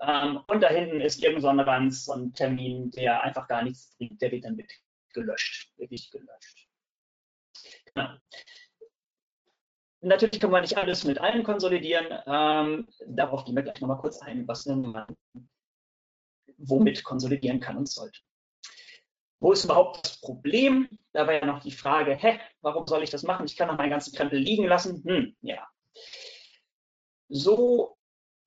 Ähm, 0.00 0.40
und 0.47 0.61
da 0.62 0.69
hinten 0.69 1.00
ist 1.00 1.23
irgend 1.23 1.43
so 1.43 1.49
ein 1.49 1.61
Ranz, 1.61 2.05
so 2.05 2.12
ein 2.12 2.33
Termin, 2.33 2.90
der 2.93 3.23
einfach 3.23 3.49
gar 3.49 3.62
nichts 3.62 3.97
bringt, 3.97 4.23
der 4.23 4.31
wird 4.31 4.45
dann 4.45 4.55
mit 4.55 4.73
gelöscht, 5.12 5.73
wirklich 5.76 6.11
gelöscht. 6.11 6.67
Genau. 7.95 8.11
Natürlich 10.00 10.38
kann 10.40 10.50
man 10.50 10.62
nicht 10.62 10.76
alles 10.76 11.04
mit 11.04 11.18
allen 11.21 11.42
konsolidieren. 11.42 12.07
Ähm, 12.26 12.88
darauf 13.07 13.45
gehen 13.45 13.57
wir 13.57 13.64
gleich 13.64 13.80
nochmal 13.80 13.99
kurz 13.99 14.21
ein, 14.23 14.47
was 14.47 14.66
man 14.66 15.07
womit 16.57 17.02
konsolidieren 17.02 17.61
kann 17.61 17.76
und 17.76 17.88
sollte. 17.88 18.21
Wo 19.40 19.52
ist 19.52 19.64
überhaupt 19.64 20.04
das 20.04 20.21
Problem? 20.21 20.88
Da 21.12 21.26
war 21.26 21.35
ja 21.35 21.45
noch 21.45 21.62
die 21.62 21.71
Frage, 21.71 22.14
hä, 22.14 22.40
warum 22.61 22.87
soll 22.87 23.02
ich 23.02 23.11
das 23.11 23.23
machen? 23.23 23.47
Ich 23.47 23.57
kann 23.57 23.68
doch 23.68 23.76
meinen 23.76 23.90
ganzen 23.90 24.14
Krempel 24.14 24.38
liegen 24.38 24.66
lassen. 24.66 25.02
Hm, 25.04 25.37
ja. 25.42 25.66
So 27.28 27.97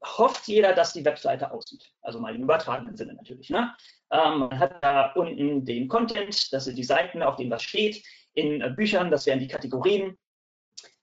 hofft 0.03 0.48
jeder, 0.48 0.74
dass 0.74 0.93
die 0.93 1.05
Webseite 1.05 1.51
aussieht. 1.51 1.91
Also 2.01 2.19
mal 2.19 2.36
im 2.36 2.43
übertragenen 2.43 2.98
Sinne 2.98 3.13
natürlich. 3.13 3.50
Ne? 3.50 3.74
Ähm, 4.12 4.39
man 4.39 4.60
hat 4.60 4.83
da 4.83 5.12
unten 5.13 5.63
den 5.63 5.88
Content, 5.88 6.51
das 6.51 6.65
sind 6.65 6.77
die 6.77 6.83
Seiten, 6.83 7.24
auf 7.24 7.36
denen 7.36 7.51
was 7.51 7.63
steht. 7.63 8.03
In 8.33 8.61
äh, 8.61 8.69
Büchern, 8.69 9.11
das 9.11 9.25
wären 9.25 9.39
die 9.39 9.47
Kategorien 9.47 10.17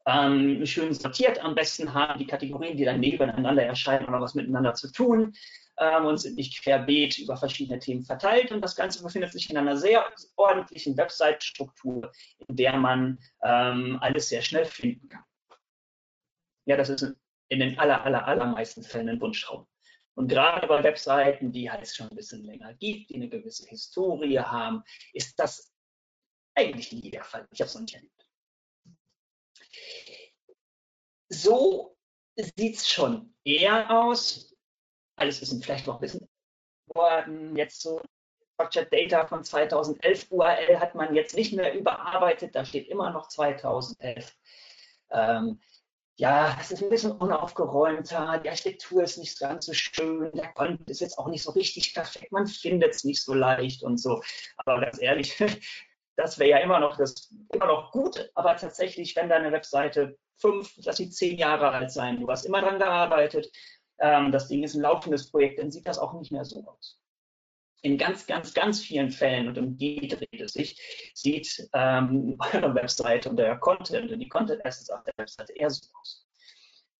ähm, 0.09 0.65
schön 0.65 0.95
sortiert 0.95 1.39
am 1.45 1.55
besten 1.55 1.93
haben, 1.93 2.19
die 2.19 2.27
Kategorien, 2.27 2.77
die 2.77 2.85
dann 2.85 3.01
nebeneinander 3.01 3.63
erscheinen, 3.63 4.07
haben 4.07 4.23
was 4.23 4.35
miteinander 4.35 4.73
zu 4.73 4.91
tun 4.91 5.35
ähm, 5.77 6.07
und 6.07 6.17
sind 6.17 6.37
nicht 6.37 6.63
querbeet 6.63 7.19
über 7.19 7.37
verschiedene 7.37 7.79
Themen 7.79 8.03
verteilt. 8.03 8.51
Und 8.51 8.63
das 8.63 8.75
Ganze 8.75 9.03
befindet 9.03 9.33
sich 9.33 9.51
in 9.51 9.59
einer 9.59 9.77
sehr 9.77 10.07
ordentlichen 10.37 10.97
Website-Struktur, 10.97 12.11
in 12.47 12.57
der 12.57 12.77
man 12.79 13.19
ähm, 13.43 13.99
alles 14.01 14.31
sehr 14.31 14.41
schnell 14.41 14.65
finden 14.65 15.11
kann. 15.11 15.25
Ja, 16.65 16.77
das 16.77 16.89
ist 16.89 17.15
in 17.49 17.61
den 17.61 17.79
aller, 17.79 18.03
aller, 18.03 18.27
allermeisten 18.27 18.83
Fällen 18.83 19.11
ein 19.11 19.21
Wunschtraum. 19.21 19.67
Und 20.15 20.29
gerade 20.29 20.67
bei 20.67 20.83
Webseiten, 20.83 21.53
die 21.53 21.71
halt 21.71 21.87
schon 21.87 22.09
ein 22.09 22.17
bisschen 22.17 22.45
länger 22.45 22.75
gibt, 22.75 23.11
die 23.11 23.17
eine 23.17 23.29
gewisse 23.29 23.69
Historie 23.69 24.39
haben, 24.39 24.83
ist 25.13 25.39
das 25.39 25.73
eigentlich 26.59 26.93
nie 26.93 27.11
der 27.11 27.25
Fall. 27.25 27.47
Ich 27.51 27.61
habe 27.61 27.69
es 27.69 27.75
noch 27.75 27.83
nicht 27.83 27.95
erlebt. 27.95 28.27
So 31.31 31.97
sieht 32.37 32.77
es 32.77 32.89
schon 32.89 33.35
eher 33.45 33.91
aus. 33.91 34.55
Alles 35.17 35.43
ist 35.43 35.65
vielleicht 35.65 35.87
noch 35.87 35.97
ein 35.97 36.01
bisschen 36.01 36.29
worden. 36.87 37.57
Jetzt 37.57 37.81
so 37.81 38.01
Structured 38.55 38.93
Data 38.93 39.27
von 39.27 39.45
2011 39.45 40.31
URL 40.31 40.81
hat 40.81 40.95
man 40.95 41.15
jetzt 41.15 41.35
nicht 41.37 41.53
mehr 41.53 41.75
überarbeitet. 41.75 42.55
Da 42.55 42.65
steht 42.65 42.89
immer 42.89 43.11
noch 43.11 43.29
2011. 43.29 44.37
Ähm, 45.11 45.61
ja, 46.19 46.57
es 46.61 46.73
ist 46.73 46.83
ein 46.83 46.91
bisschen 46.91 47.13
unaufgeräumter, 47.13 48.41
die 48.43 48.49
Architektur 48.49 49.05
ist 49.05 49.19
nicht 49.19 49.39
ganz 49.39 49.67
so 49.67 49.73
schön, 49.73 50.33
der 50.33 50.53
Content 50.53 50.91
ist 50.91 51.01
jetzt 51.01 51.17
auch 51.17 51.29
nicht 51.29 51.45
so 51.45 51.53
richtig 51.53 51.95
perfekt, 51.95 52.33
man 52.33 52.49
findet 52.49 52.93
es 52.93 53.05
nicht 53.05 53.23
so 53.23 53.35
leicht 53.35 53.85
und 53.85 53.99
so. 53.99 54.21
Aber 54.57 54.81
ganz 54.81 55.01
ehrlich, 55.01 55.37
das 56.19 56.39
wäre 56.41 56.51
ja 56.51 56.59
immer 56.59 56.81
noch 56.81 56.97
das, 56.97 57.33
immer 57.53 57.67
noch 57.67 57.93
gut, 57.93 58.31
aber 58.35 58.57
tatsächlich, 58.57 59.15
wenn 59.15 59.29
deine 59.29 59.53
Webseite 59.53 60.19
fünf, 60.37 60.75
lass 60.79 60.97
sie 60.97 61.11
zehn 61.11 61.39
Jahre 61.39 61.71
alt 61.71 61.93
sein, 61.93 62.21
du 62.21 62.29
hast 62.29 62.45
immer 62.45 62.61
dran 62.61 62.81
gearbeitet, 62.81 63.49
ähm, 64.01 64.33
das 64.33 64.49
Ding 64.49 64.65
ist 64.65 64.75
ein 64.75 64.83
laufendes 64.83 65.31
Projekt, 65.31 65.61
dann 65.61 65.71
sieht 65.71 65.87
das 65.87 65.99
auch 65.99 66.13
nicht 66.15 66.33
mehr 66.33 66.45
so 66.45 66.65
aus. 66.67 67.01
In 67.83 67.97
ganz, 67.97 68.27
ganz, 68.27 68.53
ganz 68.53 68.81
vielen 68.81 69.13
Fällen, 69.13 69.47
und 69.47 69.59
um 69.59 69.77
die 69.77 70.09
dreht 70.09 70.41
es 70.41 70.55
sich, 70.55 71.13
sieht 71.15 71.69
ähm, 71.73 72.37
eure 72.53 72.75
Webseite 72.75 73.31
und 73.31 73.37
der 73.37 73.57
Content 73.57 74.11
und 74.11 74.19
die 74.19 74.29
Content 74.29 74.67
Assets 74.67 74.91
auf 74.91 75.05
der 75.05 75.15
Webseite 75.19 75.53
eher 75.53 75.71
so 75.71 75.87
aus. 76.01 76.28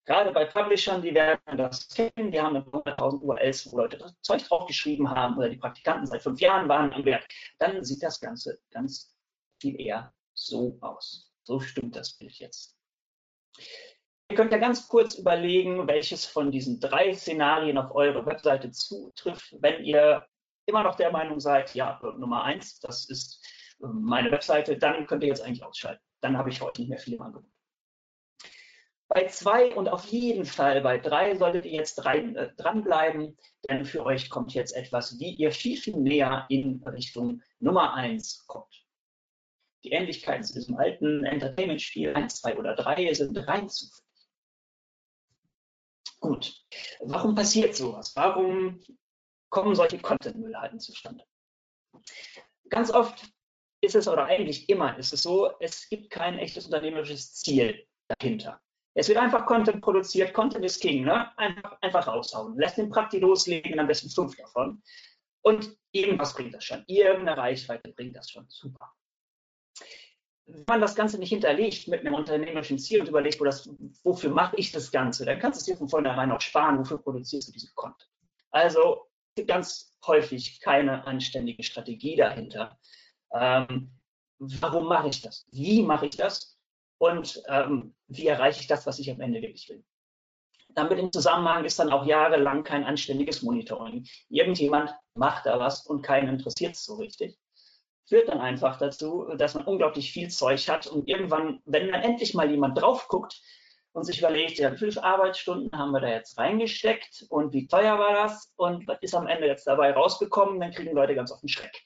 Gerade 0.09 0.33
bei 0.33 0.47
Publishern, 0.47 1.03
die 1.03 1.13
werden 1.13 1.59
das 1.59 1.87
kennen, 1.91 2.33
die 2.33 2.41
haben 2.41 2.57
100.000 2.57 3.21
URLs, 3.21 3.71
wo 3.71 3.77
Leute 3.77 3.99
das 3.99 4.19
Zeug 4.23 4.43
draufgeschrieben 4.43 5.11
haben 5.11 5.37
oder 5.37 5.51
die 5.51 5.59
Praktikanten 5.59 6.07
seit 6.07 6.23
fünf 6.23 6.41
Jahren 6.41 6.67
waren 6.67 6.91
am 6.95 7.05
Werk. 7.05 7.29
Dann 7.59 7.85
sieht 7.85 8.03
das 8.03 8.19
Ganze 8.19 8.59
ganz 8.71 9.15
viel 9.61 9.79
eher 9.79 10.15
so 10.33 10.79
aus. 10.81 11.31
So 11.43 11.61
stimmt 11.61 11.95
das 11.95 12.17
Bild 12.17 12.33
jetzt. 12.39 12.75
Ihr 14.31 14.37
könnt 14.37 14.51
ja 14.51 14.57
ganz 14.57 14.89
kurz 14.89 15.15
überlegen, 15.17 15.87
welches 15.87 16.25
von 16.25 16.51
diesen 16.51 16.81
drei 16.81 17.13
Szenarien 17.13 17.77
auf 17.77 17.95
eure 17.95 18.25
Webseite 18.25 18.71
zutrifft, 18.71 19.57
wenn 19.61 19.85
ihr 19.85 20.27
immer 20.65 20.85
noch 20.85 20.95
der 20.95 21.13
Meinung 21.13 21.39
seid, 21.39 21.75
ja, 21.75 22.01
Nummer 22.17 22.45
eins, 22.45 22.81
das 22.81 23.11
ist 23.11 23.47
ähm, 23.83 24.01
meine 24.05 24.31
Webseite, 24.31 24.79
dann 24.79 25.07
könnt 25.07 25.23
ihr 25.23 25.29
jetzt 25.29 25.43
eigentlich 25.43 25.65
ausschalten. 25.65 26.03
Dann 26.23 26.39
habe 26.39 26.49
ich 26.49 26.63
heute 26.63 26.81
nicht 26.81 26.89
mehr 26.89 26.99
viel 26.99 27.15
im 27.15 27.21
Angebot. 27.21 27.58
Bei 29.09 29.27
zwei 29.27 29.75
und 29.75 29.89
auf 29.89 30.05
jeden 30.09 30.45
Fall 30.45 30.83
bei 30.83 30.99
drei 30.99 31.35
solltet 31.35 31.65
ihr 31.65 31.73
jetzt 31.73 32.05
rein, 32.05 32.37
äh, 32.37 32.55
dranbleiben, 32.57 33.39
denn 33.69 33.87
für 33.87 34.05
euch 34.05 34.29
kommt 34.29 34.53
jetzt 34.53 34.77
etwas, 34.77 35.19
wie 35.19 35.35
ihr 35.35 35.51
viel, 35.51 35.79
viel 35.79 35.97
näher 35.97 36.45
in 36.51 36.83
Richtung 36.85 37.43
Nummer 37.59 37.95
eins 37.95 38.45
kommt. 38.47 38.87
Die 39.83 39.93
Ähnlichkeiten 39.93 40.45
zu 40.45 40.53
diesem 40.53 40.77
alten 40.77 41.25
Entertainment-Spiel 41.25 42.15
1, 42.15 42.41
2 42.43 42.59
oder 42.59 42.75
3 42.75 43.15
sind 43.15 43.37
rein 43.49 43.69
zufällig. 43.71 44.05
Gut, 46.21 46.67
warum 47.01 47.35
passiert 47.35 47.77
sowas? 47.77 48.15
Warum 48.15 48.83
kommen 49.51 49.75
solche 49.75 49.99
Content-Müllhalten 49.99 50.81
zustande? 50.81 51.25
Ganz 52.69 52.91
oft 52.91 53.25
ist 53.81 53.95
es, 53.95 54.09
oder 54.09 54.27
eigentlich 54.27 54.69
immer 54.69 54.99
ist 54.99 55.15
es 55.15 55.23
so, 55.23 55.51
es 55.61 55.89
gibt 55.89 56.11
kein 56.11 56.39
echtes 56.39 56.67
unternehmerisches 56.67 57.35
Ziel 57.35 57.87
dahinter. 58.09 58.61
Es 58.99 59.09
wird 59.09 59.19
einfach 59.19 59.47
Content 59.47 59.81
produziert, 59.81 60.35
Content 60.35 60.65
ist 60.65 60.81
King, 60.81 61.05
ne? 61.05 61.37
einfach, 61.39 61.79
einfach 61.81 62.07
raushauen. 62.09 62.59
Lässt 62.59 62.79
den 62.79 62.91
Prakti 62.91 63.19
loslegen, 63.19 63.79
am 63.79 63.87
besten 63.87 64.11
fünf 64.11 64.37
davon. 64.37 64.83
Und 65.43 65.77
irgendwas 65.93 66.35
bringt 66.35 66.55
das 66.55 66.65
schon. 66.65 66.83
Irgendeine 66.87 67.37
Reichweite 67.37 67.93
bringt 67.93 68.17
das 68.17 68.31
schon. 68.31 68.47
Super 68.49 68.93
wenn 70.49 70.65
man 70.67 70.81
das 70.81 70.95
Ganze 70.95 71.19
nicht 71.19 71.29
hinterlegt 71.29 71.89
mit 71.89 72.01
einem 72.01 72.15
unternehmerischen 72.15 72.79
Ziel 72.79 73.01
und 73.01 73.09
überlegt, 73.09 73.39
wo 73.41 73.45
das, 73.45 73.69
wofür 74.03 74.31
mache 74.31 74.57
ich 74.57 74.73
das 74.73 74.91
Ganze, 74.91 75.25
dann 75.25 75.39
kannst 75.39 75.59
du 75.59 75.61
es 75.61 75.67
dir 75.67 75.77
von 75.77 75.89
vornherein 75.89 76.33
auch 76.33 76.41
sparen, 76.41 76.79
wofür 76.79 76.99
produzierst 76.99 77.49
du 77.49 77.53
diesen 77.53 77.71
Content. 77.75 78.11
Also 78.51 79.07
ganz 79.47 79.95
häufig 80.07 80.61
keine 80.61 81.07
anständige 81.07 81.63
Strategie 81.63 82.17
dahinter. 82.17 82.79
Ähm, 83.33 83.91
warum 84.39 84.89
mache 84.89 85.09
ich 85.09 85.21
das? 85.21 85.47
Wie 85.53 85.83
mache 85.83 86.07
ich 86.07 86.17
das? 86.17 86.58
Und 86.99 87.43
ähm, 87.49 87.95
wie 88.09 88.27
erreiche 88.27 88.61
ich 88.61 88.67
das, 88.67 88.87
was 88.87 88.99
ich 88.99 89.11
am 89.11 89.21
Ende 89.21 89.41
wirklich 89.41 89.69
will? 89.69 89.85
Damit 90.71 90.99
im 90.99 91.13
Zusammenhang 91.13 91.65
ist 91.65 91.79
dann 91.79 91.91
auch 91.91 92.05
jahrelang 92.05 92.63
kein 92.63 92.85
anständiges 92.85 93.43
Monitoring. 93.43 94.07
Irgendjemand 94.29 94.95
macht 95.15 95.47
da 95.47 95.59
was 95.59 95.87
und 95.87 96.03
keinen 96.03 96.29
interessiert 96.29 96.75
es 96.75 96.85
so 96.85 96.97
richtig 96.97 97.39
führt 98.09 98.29
dann 98.29 98.41
einfach 98.41 98.79
dazu, 98.79 99.27
dass 99.37 99.55
man 99.55 99.65
unglaublich 99.67 100.13
viel 100.13 100.29
Zeug 100.29 100.69
hat 100.69 100.87
und 100.87 101.09
irgendwann, 101.09 101.61
wenn 101.67 101.93
dann 101.93 102.03
endlich 102.03 102.35
mal 102.35 102.51
jemand 102.51 102.81
drauf 102.81 103.07
guckt 103.09 103.41
und 103.93 104.05
sich 104.05 104.19
überlegt, 104.19 104.59
ja, 104.59 104.73
wie 104.73 104.79
viele 104.79 105.03
Arbeitsstunden 105.03 105.79
haben 105.79 105.93
wir 105.93 106.01
da 106.01 106.09
jetzt 106.09 106.39
reingesteckt 106.39 107.27
und 107.29 107.53
wie 107.53 107.67
teuer 107.67 107.99
war 107.99 108.15
das 108.15 108.53
und 108.57 108.87
was 108.89 108.99
ist 109.03 109.15
am 109.15 109.27
Ende 109.27 109.47
jetzt 109.47 109.67
dabei 109.67 109.93
rausgekommen, 109.93 110.59
dann 110.59 110.73
kriegen 110.73 110.95
Leute 110.95 111.15
ganz 111.15 111.31
oft 111.31 111.43
einen 111.43 111.49
Schreck. 111.49 111.85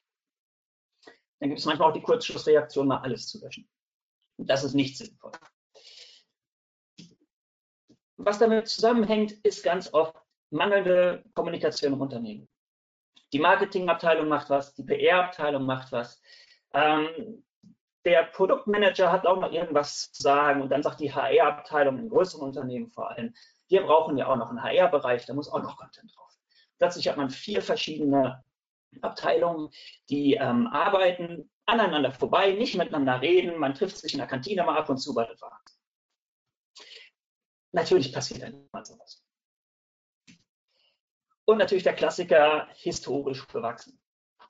Dann 1.40 1.48
gibt 1.48 1.58
es 1.58 1.66
manchmal 1.66 1.90
auch 1.90 1.94
die 1.94 2.02
Kurzschlussreaktion, 2.02 2.86
mal 2.86 2.98
alles 2.98 3.26
zu 3.26 3.40
löschen. 3.40 3.68
Und 4.42 4.50
das 4.50 4.64
ist 4.64 4.74
nicht 4.74 4.98
sinnvoll. 4.98 5.30
Was 8.16 8.40
damit 8.40 8.66
zusammenhängt, 8.66 9.30
ist 9.44 9.62
ganz 9.62 9.94
oft 9.94 10.16
mangelnde 10.50 11.22
Kommunikation 11.32 11.92
im 11.92 12.00
Unternehmen. 12.00 12.48
Die 13.32 13.38
Marketingabteilung 13.38 14.26
macht 14.26 14.50
was, 14.50 14.74
die 14.74 14.82
PR-Abteilung 14.82 15.64
macht 15.64 15.92
was. 15.92 16.20
Ähm, 16.74 17.44
der 18.04 18.24
Produktmanager 18.24 19.12
hat 19.12 19.28
auch 19.28 19.38
noch 19.38 19.52
irgendwas 19.52 20.10
zu 20.10 20.20
sagen 20.24 20.60
und 20.60 20.70
dann 20.70 20.82
sagt 20.82 20.98
die 20.98 21.14
HR-Abteilung 21.14 22.00
in 22.00 22.08
größeren 22.08 22.42
Unternehmen 22.42 22.90
vor 22.90 23.12
allem, 23.12 23.32
wir 23.68 23.82
brauchen 23.84 24.18
ja 24.18 24.26
auch 24.26 24.34
noch 24.34 24.50
einen 24.50 24.64
HR-Bereich, 24.64 25.24
da 25.24 25.34
muss 25.34 25.48
auch 25.48 25.62
noch 25.62 25.76
Content 25.76 26.12
drauf. 26.16 26.36
Plötzlich 26.78 27.06
hat 27.06 27.16
man 27.16 27.30
vier 27.30 27.62
verschiedene 27.62 28.42
Abteilungen, 29.02 29.70
die 30.10 30.34
ähm, 30.34 30.66
arbeiten 30.66 31.48
aneinander 31.66 32.12
vorbei, 32.12 32.52
nicht 32.52 32.76
miteinander 32.76 33.20
reden, 33.20 33.58
man 33.58 33.74
trifft 33.74 33.96
sich 33.98 34.12
in 34.12 34.18
der 34.18 34.26
Kantine 34.26 34.64
mal 34.64 34.78
ab 34.78 34.88
und 34.88 34.98
zu, 34.98 35.14
weil 35.14 35.26
das 35.26 35.40
war. 35.40 35.62
Natürlich 37.72 38.12
passiert 38.12 38.42
dann 38.42 38.68
mal 38.72 38.84
sowas. 38.84 39.24
Und 41.44 41.58
natürlich 41.58 41.84
der 41.84 41.94
Klassiker, 41.94 42.68
historisch 42.74 43.46
bewachsen. 43.46 43.98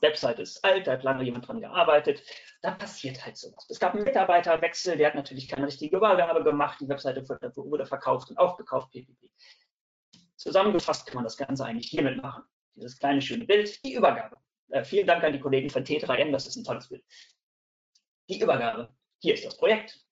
Website 0.02 0.40
ist 0.40 0.62
alt, 0.64 0.86
da 0.86 0.92
hat 0.92 1.04
lange 1.04 1.22
jemand 1.22 1.46
dran 1.46 1.60
gearbeitet. 1.60 2.22
Da 2.60 2.72
passiert 2.72 3.24
halt 3.24 3.36
sowas. 3.36 3.66
Es 3.70 3.78
gab 3.78 3.94
einen 3.94 4.04
Mitarbeiterwechsel, 4.04 4.96
der 4.96 5.08
hat 5.08 5.14
natürlich 5.14 5.48
keine 5.48 5.68
richtige 5.68 5.96
Übergabe 5.96 6.42
gemacht. 6.42 6.80
Die 6.80 6.88
Webseite 6.88 7.26
wurde 7.28 7.86
verkauft 7.86 8.30
und 8.30 8.38
aufgekauft, 8.38 8.90
ppp. 8.90 9.30
Zusammengefasst 10.36 11.06
kann 11.06 11.16
man 11.16 11.24
das 11.24 11.36
Ganze 11.36 11.64
eigentlich 11.64 11.88
hiermit 11.88 12.20
machen. 12.20 12.42
Dieses 12.74 12.98
kleine 12.98 13.22
schöne 13.22 13.44
Bild, 13.44 13.82
die 13.84 13.94
Übergabe. 13.94 14.41
Äh, 14.72 14.84
vielen 14.84 15.06
Dank 15.06 15.22
an 15.22 15.34
die 15.34 15.40
Kollegen 15.40 15.68
von 15.68 15.84
T3N, 15.84 16.32
das 16.32 16.46
ist 16.46 16.56
ein 16.56 16.64
tolles 16.64 16.88
Bild. 16.88 17.04
Die 18.28 18.40
Übergabe. 18.40 18.88
Hier 19.20 19.34
ist 19.34 19.44
das 19.44 19.58
Projekt. 19.58 20.02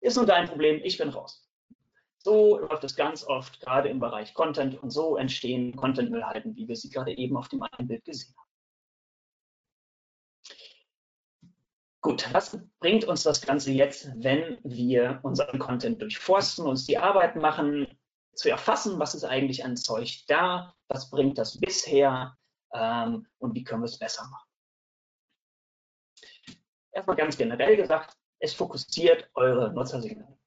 Ist 0.00 0.16
nur 0.16 0.26
dein 0.26 0.48
Problem, 0.48 0.80
ich 0.84 0.96
bin 0.98 1.08
raus. 1.08 1.44
So 2.18 2.58
läuft 2.58 2.84
es 2.84 2.94
ganz 2.94 3.24
oft, 3.24 3.60
gerade 3.60 3.88
im 3.88 3.98
Bereich 3.98 4.34
Content, 4.34 4.80
und 4.80 4.90
so 4.90 5.16
entstehen 5.16 5.74
Content-Müllhalten, 5.74 6.54
wie 6.54 6.68
wir 6.68 6.76
sie 6.76 6.90
gerade 6.90 7.16
eben 7.16 7.36
auf 7.36 7.48
dem 7.48 7.62
einen 7.62 7.88
Bild 7.88 8.04
gesehen 8.04 8.34
haben. 8.36 8.48
Gut, 12.00 12.32
was 12.32 12.56
bringt 12.78 13.04
uns 13.04 13.24
das 13.24 13.42
Ganze 13.42 13.72
jetzt, 13.72 14.08
wenn 14.14 14.58
wir 14.62 15.18
unseren 15.24 15.58
Content 15.58 16.00
durchforsten, 16.00 16.66
uns 16.66 16.86
die 16.86 16.98
Arbeit 16.98 17.34
machen, 17.34 17.88
zu 18.34 18.48
erfassen, 18.48 19.00
was 19.00 19.16
ist 19.16 19.24
eigentlich 19.24 19.64
an 19.64 19.76
Zeug 19.76 20.24
da, 20.28 20.72
was 20.86 21.10
bringt 21.10 21.38
das 21.38 21.58
bisher 21.58 22.37
ähm, 22.72 23.26
und 23.38 23.54
wie 23.54 23.64
können 23.64 23.82
wir 23.82 23.86
es 23.86 23.98
besser 23.98 24.26
machen. 24.28 24.48
Erstmal 26.92 27.16
ganz 27.16 27.36
generell 27.36 27.76
gesagt, 27.76 28.16
es 28.40 28.54
fokussiert 28.54 29.30
eure 29.34 29.72
Nutzersignale. 29.72 30.38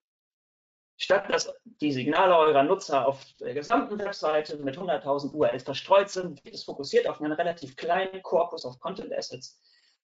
Statt 0.97 1.31
dass 1.31 1.51
die 1.63 1.91
Signale 1.91 2.37
eurer 2.37 2.61
Nutzer 2.61 3.07
auf 3.07 3.25
der 3.39 3.55
gesamten 3.55 3.97
Webseite 3.97 4.57
mit 4.57 4.77
100.000 4.77 5.33
URLs 5.33 5.63
verstreut 5.63 6.09
sind, 6.09 6.43
wird 6.45 6.53
es 6.53 6.63
fokussiert 6.63 7.07
auf 7.07 7.19
einen 7.19 7.31
relativ 7.31 7.75
kleinen 7.75 8.21
Korpus 8.21 8.65
of 8.65 8.79
Content 8.79 9.11
Assets, 9.11 9.59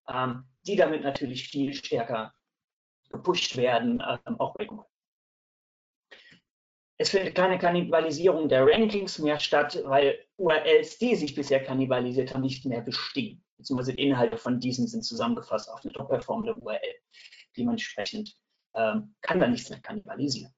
ähm, 0.09 0.45
die 0.65 0.75
damit 0.75 1.03
natürlich 1.03 1.47
viel 1.49 1.73
stärker 1.73 2.33
gepusht 3.09 3.55
werden, 3.57 4.03
ähm, 4.25 4.39
auch 4.39 4.55
bei 4.55 4.65
Google. 4.65 4.85
Es 6.99 7.11
findet 7.11 7.35
keine 7.35 7.59
Kannibalisierung 7.59 8.49
der 8.49 8.65
Rankings 8.65 9.19
mehr 9.19 9.39
statt, 9.39 9.79
weil 9.85 10.17
URLs, 10.37 10.97
die 10.97 11.15
sich 11.15 11.35
bisher 11.35 11.63
kannibalisiert 11.63 12.33
haben, 12.33 12.41
nicht 12.41 12.65
mehr 12.65 12.81
bestehen. 12.81 13.43
Beziehungsweise 13.57 13.93
Inhalte 13.93 14.37
von 14.37 14.59
diesen 14.59 14.87
sind 14.87 15.03
zusammengefasst 15.03 15.69
auf 15.69 15.83
eine 15.83 15.93
top-performende 15.93 16.55
URL. 16.55 16.95
Dementsprechend 17.55 18.35
ähm, 18.75 19.15
kann 19.21 19.39
da 19.39 19.47
nichts 19.47 19.69
mehr 19.69 19.79
kannibalisieren. 19.79 20.53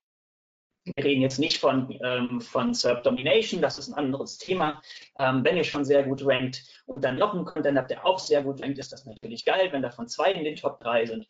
Wir 0.95 1.03
reden 1.03 1.21
jetzt 1.21 1.39
nicht 1.39 1.57
von, 1.57 1.97
ähm, 2.03 2.41
von 2.41 2.73
SERP 2.73 3.03
Domination, 3.03 3.61
das 3.61 3.77
ist 3.77 3.89
ein 3.89 3.93
anderes 3.95 4.37
Thema. 4.37 4.81
Ähm, 5.19 5.43
wenn 5.43 5.57
ihr 5.57 5.63
schon 5.63 5.85
sehr 5.85 6.03
gut 6.03 6.25
rankt 6.25 6.63
und 6.85 7.03
dann 7.03 7.17
noch 7.17 7.33
einen 7.33 7.45
Content 7.45 7.77
habt, 7.77 7.91
der 7.91 8.05
auch 8.05 8.17
sehr 8.17 8.43
gut 8.43 8.61
rankt, 8.61 8.79
ist 8.79 8.91
das 8.91 9.05
natürlich 9.05 9.45
geil, 9.45 9.71
wenn 9.71 9.81
davon 9.81 10.07
zwei 10.07 10.31
in 10.31 10.43
den 10.43 10.55
Top 10.55 10.79
3 10.79 11.05
sind. 11.05 11.27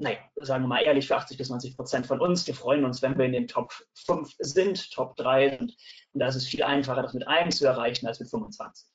Naja, 0.00 0.18
sagen 0.36 0.62
wir 0.62 0.68
mal 0.68 0.82
ehrlich, 0.82 1.08
für 1.08 1.16
80 1.16 1.36
bis 1.36 1.50
90 1.50 1.76
Prozent 1.76 2.06
von 2.06 2.20
uns, 2.20 2.46
wir 2.46 2.54
freuen 2.54 2.84
uns, 2.84 3.02
wenn 3.02 3.18
wir 3.18 3.24
in 3.24 3.32
den 3.32 3.48
Top 3.48 3.72
5 4.06 4.32
sind, 4.38 4.92
Top 4.92 5.16
3 5.16 5.58
sind. 5.58 5.76
Und 6.12 6.20
da 6.20 6.28
ist 6.28 6.36
es 6.36 6.46
viel 6.46 6.62
einfacher, 6.62 7.02
das 7.02 7.14
mit 7.14 7.26
einem 7.26 7.50
zu 7.50 7.66
erreichen, 7.66 8.06
als 8.06 8.20
mit 8.20 8.30
25 8.30 8.88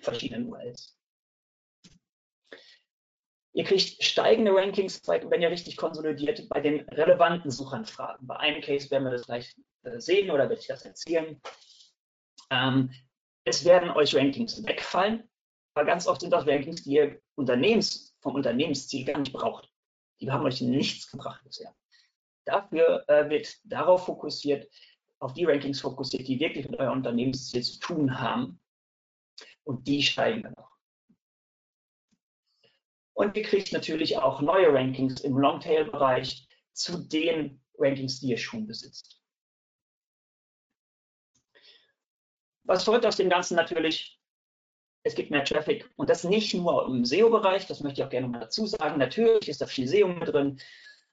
verschiedenen 0.00 0.46
URLs. 0.48 0.94
Ihr 3.54 3.64
kriegt 3.64 4.04
steigende 4.04 4.54
Rankings, 4.54 5.00
wenn 5.08 5.42
ihr 5.42 5.50
richtig 5.50 5.76
konsolidiert, 5.78 6.48
bei 6.50 6.60
den 6.60 6.80
relevanten 6.90 7.50
Suchanfragen. 7.50 8.26
Bei 8.26 8.36
einem 8.36 8.60
Case 8.60 8.90
werden 8.90 9.04
wir 9.04 9.10
das 9.10 9.26
gleich 9.26 9.56
äh, 9.84 9.98
sehen 9.98 10.30
oder 10.30 10.48
werde 10.50 10.60
ich 10.60 10.68
das 10.68 10.84
erzählen. 10.84 11.40
Ähm, 12.50 12.92
es 13.44 13.64
werden 13.64 13.90
euch 13.90 14.14
Rankings 14.14 14.64
wegfallen, 14.64 15.28
aber 15.74 15.86
ganz 15.86 16.06
oft 16.06 16.20
sind 16.20 16.30
das 16.30 16.46
Rankings, 16.46 16.84
die 16.84 16.92
ihr 16.92 17.20
Unternehmens, 17.36 18.14
vom 18.20 18.34
Unternehmensziel 18.34 19.06
gar 19.06 19.18
nicht 19.18 19.32
braucht. 19.32 19.72
Die 20.20 20.30
haben 20.30 20.44
euch 20.44 20.60
nichts 20.60 21.10
gebracht 21.10 21.42
bisher. 21.44 21.74
Dafür 22.44 23.04
äh, 23.08 23.28
wird 23.28 23.56
darauf 23.64 24.06
fokussiert, 24.06 24.70
auf 25.18 25.34
die 25.34 25.44
Rankings 25.44 25.80
fokussiert, 25.80 26.26
die 26.26 26.40
wirklich 26.40 26.68
mit 26.68 26.80
eurem 26.80 26.98
Unternehmensziel 26.98 27.62
zu 27.62 27.78
tun 27.80 28.18
haben. 28.20 28.60
Und 29.64 29.86
die 29.86 30.02
steigen 30.02 30.42
dann 30.42 30.54
auch. 30.56 30.70
Und 33.14 33.36
ihr 33.36 33.42
kriegt 33.42 33.72
natürlich 33.72 34.16
auch 34.16 34.40
neue 34.40 34.72
Rankings 34.72 35.20
im 35.20 35.36
Longtail-Bereich 35.36 36.48
zu 36.72 36.98
den 36.98 37.60
Rankings, 37.76 38.20
die 38.20 38.28
ihr 38.28 38.38
schon 38.38 38.66
besitzt. 38.66 39.20
Was 42.62 42.84
folgt 42.84 43.04
aus 43.06 43.16
dem 43.16 43.28
Ganzen 43.28 43.56
natürlich? 43.56 44.17
Es 45.08 45.14
gibt 45.14 45.30
mehr 45.30 45.42
Traffic. 45.42 45.88
Und 45.96 46.10
das 46.10 46.22
nicht 46.22 46.52
nur 46.52 46.86
im 46.86 47.02
SEO-Bereich, 47.02 47.66
das 47.66 47.80
möchte 47.80 48.02
ich 48.02 48.06
auch 48.06 48.10
gerne 48.10 48.28
mal 48.28 48.40
dazu 48.40 48.66
sagen. 48.66 48.98
Natürlich 48.98 49.48
ist 49.48 49.62
da 49.62 49.66
viel 49.66 49.88
SEO 49.88 50.06
mit 50.06 50.28
drin, 50.28 50.60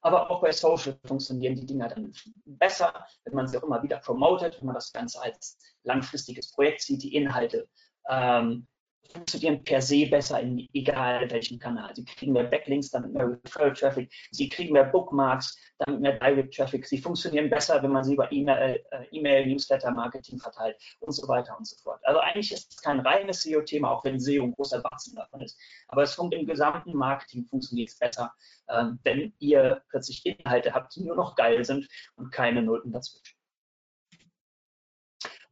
aber 0.01 0.29
auch 0.29 0.41
bei 0.41 0.51
Social 0.51 0.99
funktionieren 1.05 1.55
die 1.55 1.65
Dinger 1.65 1.87
dann 1.87 2.11
besser, 2.45 3.07
wenn 3.23 3.35
man 3.35 3.47
sie 3.47 3.57
auch 3.57 3.63
immer 3.63 3.81
wieder 3.81 3.99
promotet, 3.99 4.59
wenn 4.59 4.65
man 4.65 4.75
das 4.75 4.91
Ganze 4.91 5.21
als 5.21 5.57
langfristiges 5.83 6.51
Projekt 6.51 6.81
sieht, 6.81 7.03
die 7.03 7.15
Inhalte. 7.15 7.69
Ähm, 8.09 8.67
funktionieren 9.11 9.63
per 9.63 9.81
se 9.81 10.05
besser 10.07 10.39
in 10.41 10.67
egal 10.73 11.29
welchem 11.31 11.59
Kanal. 11.59 11.95
Sie 11.95 12.05
kriegen 12.05 12.33
mehr 12.33 12.43
Backlinks, 12.43 12.91
damit 12.91 13.13
mehr 13.13 13.37
Referral 13.43 13.73
Traffic, 13.73 14.11
sie 14.31 14.49
kriegen 14.49 14.73
mehr 14.73 14.85
Bookmarks, 14.85 15.57
damit 15.79 16.01
mehr 16.01 16.19
Direct 16.19 16.55
Traffic, 16.55 16.85
sie 16.85 16.97
funktionieren 16.97 17.49
besser, 17.49 17.81
wenn 17.83 17.91
man 17.91 18.03
sie 18.03 18.13
über 18.13 18.31
E-Mail, 18.31 18.83
äh, 18.91 19.05
e 19.11 19.45
Newsletter, 19.45 19.91
Marketing 19.91 20.39
verteilt 20.39 20.77
und 20.99 21.11
so 21.11 21.27
weiter 21.27 21.57
und 21.57 21.67
so 21.67 21.75
fort. 21.77 21.99
Also 22.03 22.19
eigentlich 22.19 22.51
ist 22.51 22.71
es 22.71 22.81
kein 22.81 22.99
reines 23.01 23.41
SEO-Thema, 23.41 23.91
auch 23.91 24.03
wenn 24.03 24.19
SEO 24.19 24.43
ein 24.43 24.53
großer 24.53 24.81
Batzen 24.81 25.15
davon 25.15 25.41
ist. 25.41 25.59
Aber 25.87 26.03
es 26.03 26.13
funktioniert 26.13 26.47
im 26.47 26.47
gesamten 26.47 26.93
Marketing 26.93 27.45
funktioniert 27.45 27.89
es 27.89 27.97
besser, 27.97 28.33
ähm, 28.69 28.99
wenn 29.03 29.33
ihr 29.39 29.81
plötzlich 29.89 30.25
Inhalte 30.25 30.73
habt, 30.73 30.95
die 30.95 31.03
nur 31.03 31.15
noch 31.15 31.35
geil 31.35 31.63
sind 31.63 31.87
und 32.15 32.31
keine 32.31 32.61
Nullen 32.61 32.91
dazwischen. 32.91 33.34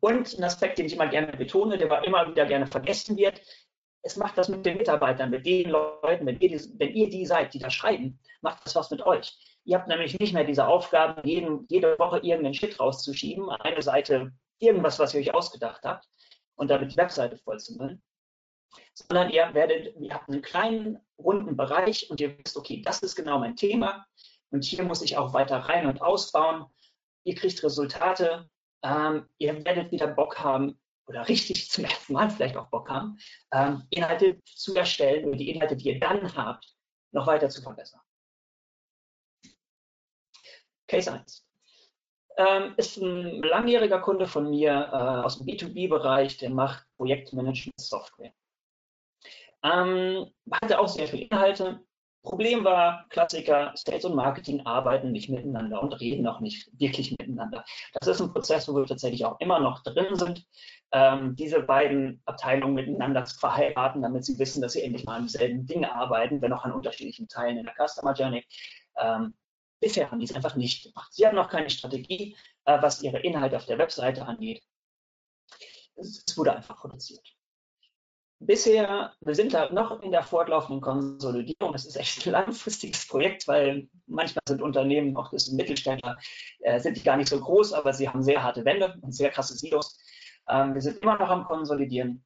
Und 0.03 0.37
ein 0.37 0.43
Aspekt, 0.43 0.79
den 0.79 0.85
ich 0.85 0.95
immer 0.95 1.07
gerne 1.07 1.31
betone, 1.31 1.77
der 1.77 2.03
immer 2.03 2.27
wieder 2.27 2.45
gerne 2.45 2.67
vergessen 2.67 3.15
wird, 3.15 3.39
es 4.01 4.17
macht 4.17 4.37
das 4.37 4.49
mit 4.49 4.65
den 4.65 4.75
Mitarbeitern, 4.75 5.29
mit 5.29 5.45
den 5.45 5.69
Leuten, 5.69 6.25
wenn 6.25 6.41
ihr, 6.41 6.49
die, 6.49 6.77
wenn 6.77 6.93
ihr 6.93 7.09
die 7.09 7.25
seid, 7.25 7.53
die 7.53 7.59
da 7.59 7.69
schreiben, 7.69 8.19
macht 8.41 8.65
das 8.65 8.75
was 8.75 8.91
mit 8.91 9.01
euch. 9.05 9.31
Ihr 9.63 9.77
habt 9.77 9.87
nämlich 9.87 10.19
nicht 10.19 10.33
mehr 10.33 10.43
diese 10.43 10.67
Aufgabe, 10.67 11.21
jeden, 11.25 11.65
jede 11.69 11.97
Woche 11.99 12.17
irgendeinen 12.17 12.53
Shit 12.53 12.81
rauszuschieben, 12.81 13.49
eine 13.49 13.81
Seite, 13.81 14.33
irgendwas, 14.59 14.99
was 14.99 15.13
ihr 15.13 15.21
euch 15.21 15.33
ausgedacht 15.33 15.85
habt 15.85 16.05
und 16.55 16.69
damit 16.69 16.91
die 16.91 16.97
Webseite 16.97 17.37
voll 17.37 17.61
zu 17.61 17.77
machen, 17.77 18.03
sondern 18.93 19.29
ihr 19.29 19.53
werdet, 19.53 19.95
ihr 20.01 20.13
habt 20.13 20.27
einen 20.27 20.41
kleinen, 20.41 20.99
runden 21.17 21.55
Bereich 21.55 22.09
und 22.09 22.19
ihr 22.19 22.37
wisst, 22.37 22.57
okay, 22.57 22.81
das 22.81 22.99
ist 23.03 23.15
genau 23.15 23.39
mein 23.39 23.55
Thema 23.55 24.05
und 24.49 24.65
hier 24.65 24.83
muss 24.83 25.01
ich 25.01 25.15
auch 25.15 25.33
weiter 25.33 25.59
rein 25.59 25.87
und 25.87 26.01
ausbauen. 26.01 26.65
Ihr 27.23 27.35
kriegt 27.35 27.63
Resultate, 27.63 28.49
ähm, 28.83 29.27
ihr 29.37 29.63
werdet 29.65 29.91
wieder 29.91 30.07
Bock 30.07 30.39
haben 30.39 30.79
oder 31.07 31.27
richtig 31.27 31.69
zum 31.69 31.85
ersten 31.85 32.13
Mal 32.13 32.29
vielleicht 32.29 32.57
auch 32.57 32.69
Bock 32.69 32.89
haben, 32.89 33.17
ähm, 33.51 33.83
Inhalte 33.89 34.41
zu 34.43 34.75
erstellen 34.75 35.31
und 35.31 35.37
die 35.37 35.49
Inhalte, 35.49 35.75
die 35.75 35.89
ihr 35.89 35.99
dann 35.99 36.35
habt, 36.35 36.65
noch 37.11 37.27
weiter 37.27 37.49
zu 37.49 37.61
verbessern. 37.61 38.01
Case 40.87 41.11
1. 41.11 41.47
Ähm, 42.35 42.73
ist 42.77 42.97
ein 42.97 43.43
langjähriger 43.43 43.99
Kunde 43.99 44.27
von 44.27 44.49
mir 44.49 44.71
äh, 44.71 45.25
aus 45.25 45.37
dem 45.37 45.45
B2B-Bereich, 45.45 46.37
der 46.37 46.49
macht 46.49 46.85
Projektmanagement-Software. 46.97 48.33
Ähm, 49.63 50.33
hatte 50.51 50.79
auch 50.79 50.87
sehr 50.87 51.07
viele 51.07 51.23
Inhalte, 51.25 51.83
Problem 52.23 52.63
war, 52.63 53.05
Klassiker, 53.09 53.73
Sales 53.75 54.05
und 54.05 54.15
Marketing 54.15 54.65
arbeiten 54.65 55.11
nicht 55.11 55.29
miteinander 55.29 55.83
und 55.83 55.91
reden 55.99 56.25
auch 56.25 56.39
nicht 56.39 56.69
wirklich 56.79 57.11
miteinander. 57.11 57.65
Das 57.99 58.07
ist 58.07 58.21
ein 58.21 58.31
Prozess, 58.31 58.67
wo 58.67 58.75
wir 58.75 58.85
tatsächlich 58.85 59.25
auch 59.25 59.39
immer 59.41 59.59
noch 59.59 59.83
drin 59.83 60.15
sind, 60.15 60.47
ähm, 60.93 61.35
diese 61.35 61.61
beiden 61.61 62.21
Abteilungen 62.25 62.75
miteinander 62.75 63.25
zu 63.25 63.37
verheiraten, 63.37 64.01
damit 64.01 64.23
sie 64.23 64.39
wissen, 64.39 64.61
dass 64.61 64.73
sie 64.73 64.83
endlich 64.83 65.03
mal 65.03 65.15
an 65.15 65.23
demselben 65.23 65.67
Ding 65.67 65.83
arbeiten, 65.83 66.41
wenn 66.41 66.53
auch 66.53 66.63
an 66.63 66.71
unterschiedlichen 66.71 67.27
Teilen 67.27 67.57
in 67.57 67.65
der 67.65 67.75
Customer 67.75 68.13
Journey. 68.13 68.45
Ähm, 68.97 69.33
bisher 69.81 70.09
haben 70.09 70.19
die 70.19 70.25
es 70.25 70.35
einfach 70.35 70.55
nicht 70.55 70.83
gemacht. 70.83 71.13
Sie 71.13 71.27
haben 71.27 71.35
noch 71.35 71.49
keine 71.49 71.69
Strategie, 71.69 72.37
äh, 72.63 72.81
was 72.81 73.01
ihre 73.03 73.19
Inhalte 73.19 73.57
auf 73.57 73.65
der 73.65 73.77
Webseite 73.77 74.25
angeht. 74.25 74.63
Es 75.95 76.23
wurde 76.37 76.55
einfach 76.55 76.77
produziert 76.77 77.35
bisher, 78.45 79.13
wir 79.21 79.35
sind 79.35 79.53
da 79.53 79.71
noch 79.71 80.01
in 80.01 80.11
der 80.11 80.23
fortlaufenden 80.23 80.81
Konsolidierung. 80.81 81.73
Das 81.73 81.85
ist 81.85 81.95
echt 81.95 82.25
ein 82.25 82.31
langfristiges 82.31 83.07
Projekt, 83.07 83.47
weil 83.47 83.87
manchmal 84.07 84.41
sind 84.47 84.61
Unternehmen, 84.61 85.15
auch 85.17 85.31
das 85.31 85.49
Mittelständler, 85.49 86.17
äh, 86.59 86.79
sind 86.79 86.97
die 86.97 87.03
gar 87.03 87.17
nicht 87.17 87.29
so 87.29 87.39
groß, 87.39 87.73
aber 87.73 87.93
sie 87.93 88.07
haben 88.07 88.23
sehr 88.23 88.43
harte 88.43 88.65
Wände 88.65 88.97
und 89.01 89.13
sehr 89.13 89.29
krasse 89.29 89.55
Silos. 89.55 89.99
Ähm, 90.49 90.73
wir 90.73 90.81
sind 90.81 90.97
immer 91.01 91.17
noch 91.17 91.29
am 91.29 91.45
Konsolidieren. 91.45 92.23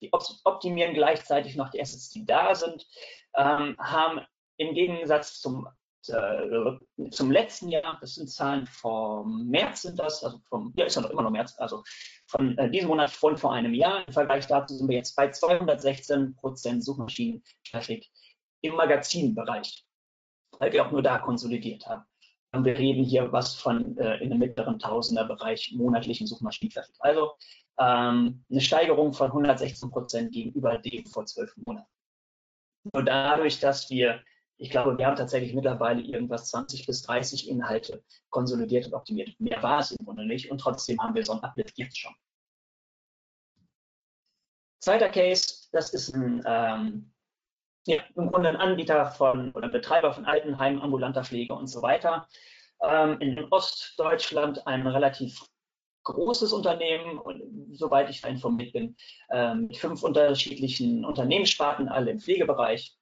Die 0.00 0.10
optimieren 0.12 0.94
gleichzeitig 0.94 1.56
noch 1.56 1.70
die 1.70 1.80
Assets, 1.80 2.10
die 2.10 2.24
da 2.24 2.54
sind, 2.54 2.86
ähm, 3.34 3.76
haben 3.78 4.20
im 4.56 4.74
Gegensatz 4.74 5.40
zum 5.40 5.68
äh, 6.08 7.10
zum 7.10 7.30
letzten 7.30 7.68
Jahr, 7.68 7.98
das 8.00 8.14
sind 8.14 8.28
Zahlen 8.28 8.66
vom 8.66 9.46
März 9.48 9.82
sind 9.82 9.98
das, 9.98 10.24
also 10.24 10.38
vom, 10.48 10.72
ja, 10.76 10.86
ist 10.86 10.96
ja 10.96 11.02
noch 11.02 11.10
immer 11.10 11.22
noch 11.22 11.30
März, 11.30 11.54
also 11.58 11.82
von 12.26 12.56
äh, 12.58 12.70
diesem 12.70 12.88
Monat 12.88 13.10
von 13.10 13.36
vor 13.36 13.52
einem 13.52 13.74
Jahr. 13.74 14.06
Im 14.06 14.12
Vergleich 14.12 14.46
dazu 14.46 14.74
sind 14.74 14.88
wir 14.88 14.96
jetzt 14.96 15.14
bei 15.16 15.30
216 15.30 16.34
Prozent 16.36 16.84
Suchmaschinen-Traffic 16.84 18.06
im 18.62 18.74
Magazinbereich, 18.74 19.84
weil 20.58 20.72
wir 20.72 20.86
auch 20.86 20.90
nur 20.90 21.02
da 21.02 21.18
konsolidiert 21.18 21.86
haben. 21.86 22.04
Und 22.52 22.64
wir 22.64 22.78
reden 22.78 23.04
hier 23.04 23.32
was 23.32 23.54
von 23.54 23.96
äh, 23.98 24.16
in 24.16 24.30
einem 24.30 24.38
mittleren 24.38 24.78
Tausenderbereich 24.78 25.72
monatlichen 25.76 26.26
Suchmaschinen-Traffic. 26.26 26.94
Also 27.00 27.32
ähm, 27.78 28.44
eine 28.50 28.60
Steigerung 28.60 29.12
von 29.12 29.28
116 29.28 29.90
Prozent 29.90 30.32
gegenüber 30.32 30.78
dem 30.78 31.04
vor 31.06 31.26
zwölf 31.26 31.54
Monaten. 31.66 31.88
Nur 32.92 33.02
dadurch, 33.02 33.60
dass 33.60 33.90
wir 33.90 34.22
ich 34.58 34.70
glaube, 34.70 34.96
wir 34.96 35.06
haben 35.06 35.16
tatsächlich 35.16 35.54
mittlerweile 35.54 36.00
irgendwas 36.00 36.48
20 36.48 36.86
bis 36.86 37.02
30 37.02 37.48
Inhalte 37.48 38.02
konsolidiert 38.30 38.86
und 38.86 38.94
optimiert. 38.94 39.38
Mehr 39.38 39.62
war 39.62 39.80
es 39.80 39.90
im 39.90 40.04
Grunde 40.04 40.26
nicht 40.26 40.50
und 40.50 40.58
trotzdem 40.58 40.98
haben 41.00 41.14
wir 41.14 41.24
so 41.24 41.32
einen 41.32 41.42
Uplift 41.42 41.76
jetzt 41.78 41.98
schon. 41.98 42.14
Zweiter 44.80 45.08
Case, 45.08 45.68
das 45.72 45.92
ist 45.92 46.14
ein, 46.14 46.42
ähm, 46.46 47.12
ja, 47.86 48.02
im 48.14 48.30
Grunde 48.30 48.48
ein 48.48 48.56
Anbieter 48.56 49.06
von 49.06 49.52
oder 49.52 49.68
Betreiber 49.68 50.12
von 50.12 50.24
Altenheimen, 50.24 50.80
ambulanter 50.80 51.24
Pflege 51.24 51.54
und 51.54 51.66
so 51.66 51.82
weiter. 51.82 52.28
Ähm, 52.82 53.18
in 53.20 53.44
Ostdeutschland 53.50 54.66
ein 54.66 54.86
relativ 54.86 55.44
großes 56.04 56.52
Unternehmen 56.52 57.18
und 57.18 57.76
soweit 57.76 58.08
ich 58.10 58.20
da 58.20 58.28
informiert 58.28 58.72
bin, 58.72 58.96
ähm, 59.30 59.66
mit 59.66 59.76
fünf 59.76 60.02
unterschiedlichen 60.02 61.04
Unternehmenssparten, 61.04 61.88
alle 61.88 62.12
im 62.12 62.20
Pflegebereich. 62.20 62.96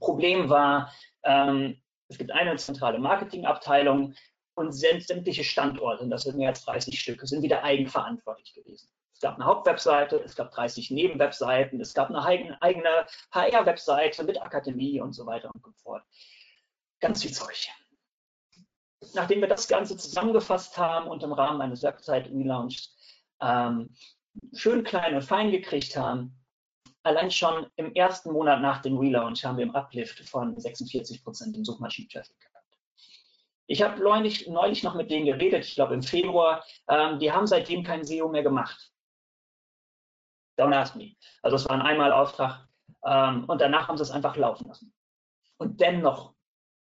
Problem 0.00 0.48
war, 0.48 0.92
ähm, 1.22 1.80
es 2.08 2.18
gibt 2.18 2.30
eine 2.30 2.56
zentrale 2.56 2.98
Marketingabteilung 2.98 4.14
und 4.54 4.72
sämtliche 4.72 5.44
Standorte, 5.44 6.04
und 6.04 6.10
das 6.10 6.22
sind 6.22 6.38
mehr 6.38 6.48
als 6.48 6.64
30 6.64 6.98
Stück, 6.98 7.20
sind 7.26 7.42
wieder 7.42 7.62
eigenverantwortlich 7.62 8.54
gewesen. 8.54 8.88
Es 9.12 9.20
gab 9.20 9.36
eine 9.36 9.46
Hauptwebseite, 9.46 10.20
es 10.24 10.36
gab 10.36 10.50
30 10.50 10.90
Nebenwebseiten, 10.90 11.80
es 11.80 11.94
gab 11.94 12.10
eine 12.10 12.22
eigene 12.60 13.06
HR-Webseite 13.32 14.24
mit 14.24 14.40
Akademie 14.40 15.00
und 15.00 15.14
so 15.14 15.24
weiter 15.26 15.50
und 15.54 15.62
so 15.64 15.72
fort. 15.82 16.02
Ganz 17.00 17.22
viel 17.22 17.32
Zeug. 17.32 17.68
Nachdem 19.14 19.40
wir 19.40 19.48
das 19.48 19.68
Ganze 19.68 19.96
zusammengefasst 19.96 20.76
haben 20.76 21.08
und 21.08 21.22
im 21.22 21.32
Rahmen 21.32 21.60
eines 21.60 21.82
Website-Relaunchs 21.82 22.94
ähm, 23.40 23.94
schön 24.54 24.84
klein 24.84 25.14
und 25.14 25.22
fein 25.22 25.50
gekriegt 25.50 25.96
haben, 25.96 26.38
allein 27.06 27.30
schon 27.30 27.66
im 27.76 27.94
ersten 27.94 28.32
Monat 28.32 28.60
nach 28.60 28.82
dem 28.82 28.98
Relaunch 28.98 29.44
haben 29.44 29.56
wir 29.56 29.64
im 29.64 29.74
Uplift 29.74 30.28
von 30.28 30.58
46 30.58 31.22
Prozent 31.22 31.56
im 31.56 31.64
Suchmaschinen-Traffic 31.64 32.38
gehabt. 32.40 32.56
Ich 33.68 33.82
habe 33.82 34.02
neulich, 34.02 34.48
neulich 34.48 34.82
noch 34.82 34.94
mit 34.94 35.10
denen 35.10 35.26
geredet, 35.26 35.64
ich 35.64 35.74
glaube 35.74 35.94
im 35.94 36.02
Februar. 36.02 36.64
Ähm, 36.88 37.18
die 37.18 37.32
haben 37.32 37.46
seitdem 37.46 37.84
kein 37.84 38.04
SEO 38.04 38.28
mehr 38.28 38.42
gemacht. 38.42 38.92
Don't 40.58 40.74
ask 40.74 40.96
me. 40.96 41.14
Also 41.42 41.56
es 41.56 41.68
war 41.68 41.76
ein 41.76 41.82
Einmalauftrag 41.82 42.66
ähm, 43.04 43.44
und 43.44 43.60
danach 43.60 43.88
haben 43.88 43.96
sie 43.96 44.02
es 44.02 44.10
einfach 44.10 44.36
laufen 44.36 44.66
lassen. 44.68 44.92
Und 45.58 45.80
dennoch, 45.80 46.34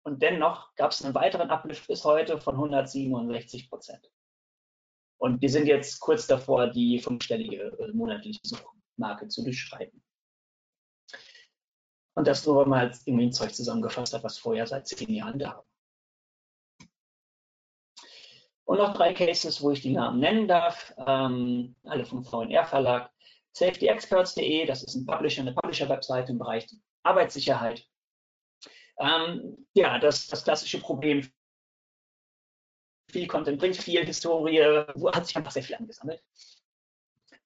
und 0.04 0.22
dennoch 0.22 0.74
gab 0.76 0.92
es 0.92 1.04
einen 1.04 1.16
weiteren 1.16 1.50
Uplift 1.50 1.88
bis 1.88 2.04
heute 2.04 2.40
von 2.40 2.56
167 2.56 3.70
Prozent. 3.70 4.10
Und 5.18 5.42
wir 5.42 5.50
sind 5.50 5.68
jetzt 5.68 6.00
kurz 6.00 6.28
davor, 6.28 6.68
die 6.68 7.00
fünfstellige 7.00 7.78
äh, 7.80 7.92
monatliche 7.94 8.42
Suchmarke 8.44 9.28
zu 9.28 9.44
durchschreiten. 9.44 10.03
Und 12.16 12.28
das 12.28 12.46
weil 12.46 12.66
man 12.66 12.80
halt 12.80 12.98
irgendwie 13.06 13.26
ein 13.26 13.34
Zeug 13.34 13.54
zusammengefasst 13.54 14.14
hat, 14.14 14.24
was 14.24 14.38
vorher 14.38 14.68
seit 14.68 14.88
zehn 14.88 15.10
Jahren 15.10 15.40
da 15.40 15.56
war. 15.56 15.66
Und 18.66 18.78
noch 18.78 18.94
drei 18.94 19.14
Cases, 19.14 19.62
wo 19.62 19.72
ich 19.72 19.82
die 19.82 19.92
Namen 19.92 20.20
nennen 20.20 20.48
darf, 20.48 20.94
ähm, 20.98 21.76
alle 21.84 22.06
vom 22.06 22.24
VNR 22.24 22.66
Verlag. 22.66 23.12
SafetyExperts.de, 23.54 24.66
das 24.66 24.84
ist 24.84 24.96
ein 24.96 25.06
Publisher, 25.06 25.42
eine 25.42 25.54
Publisher-Webseite 25.54 26.32
im 26.32 26.40
Bereich 26.40 26.68
Arbeitssicherheit. 27.04 27.86
Ähm, 29.00 29.68
ja, 29.74 30.00
das, 30.00 30.28
das 30.28 30.44
klassische 30.44 30.80
Problem. 30.80 31.30
Viel 33.12 33.28
Content 33.28 33.60
bringt 33.60 33.76
viel 33.76 34.06
Historie, 34.06 34.60
wo 34.96 35.12
hat 35.12 35.28
sich 35.28 35.36
einfach 35.36 35.52
sehr 35.52 35.64
viel 35.64 35.76
angesammelt. 35.76 36.24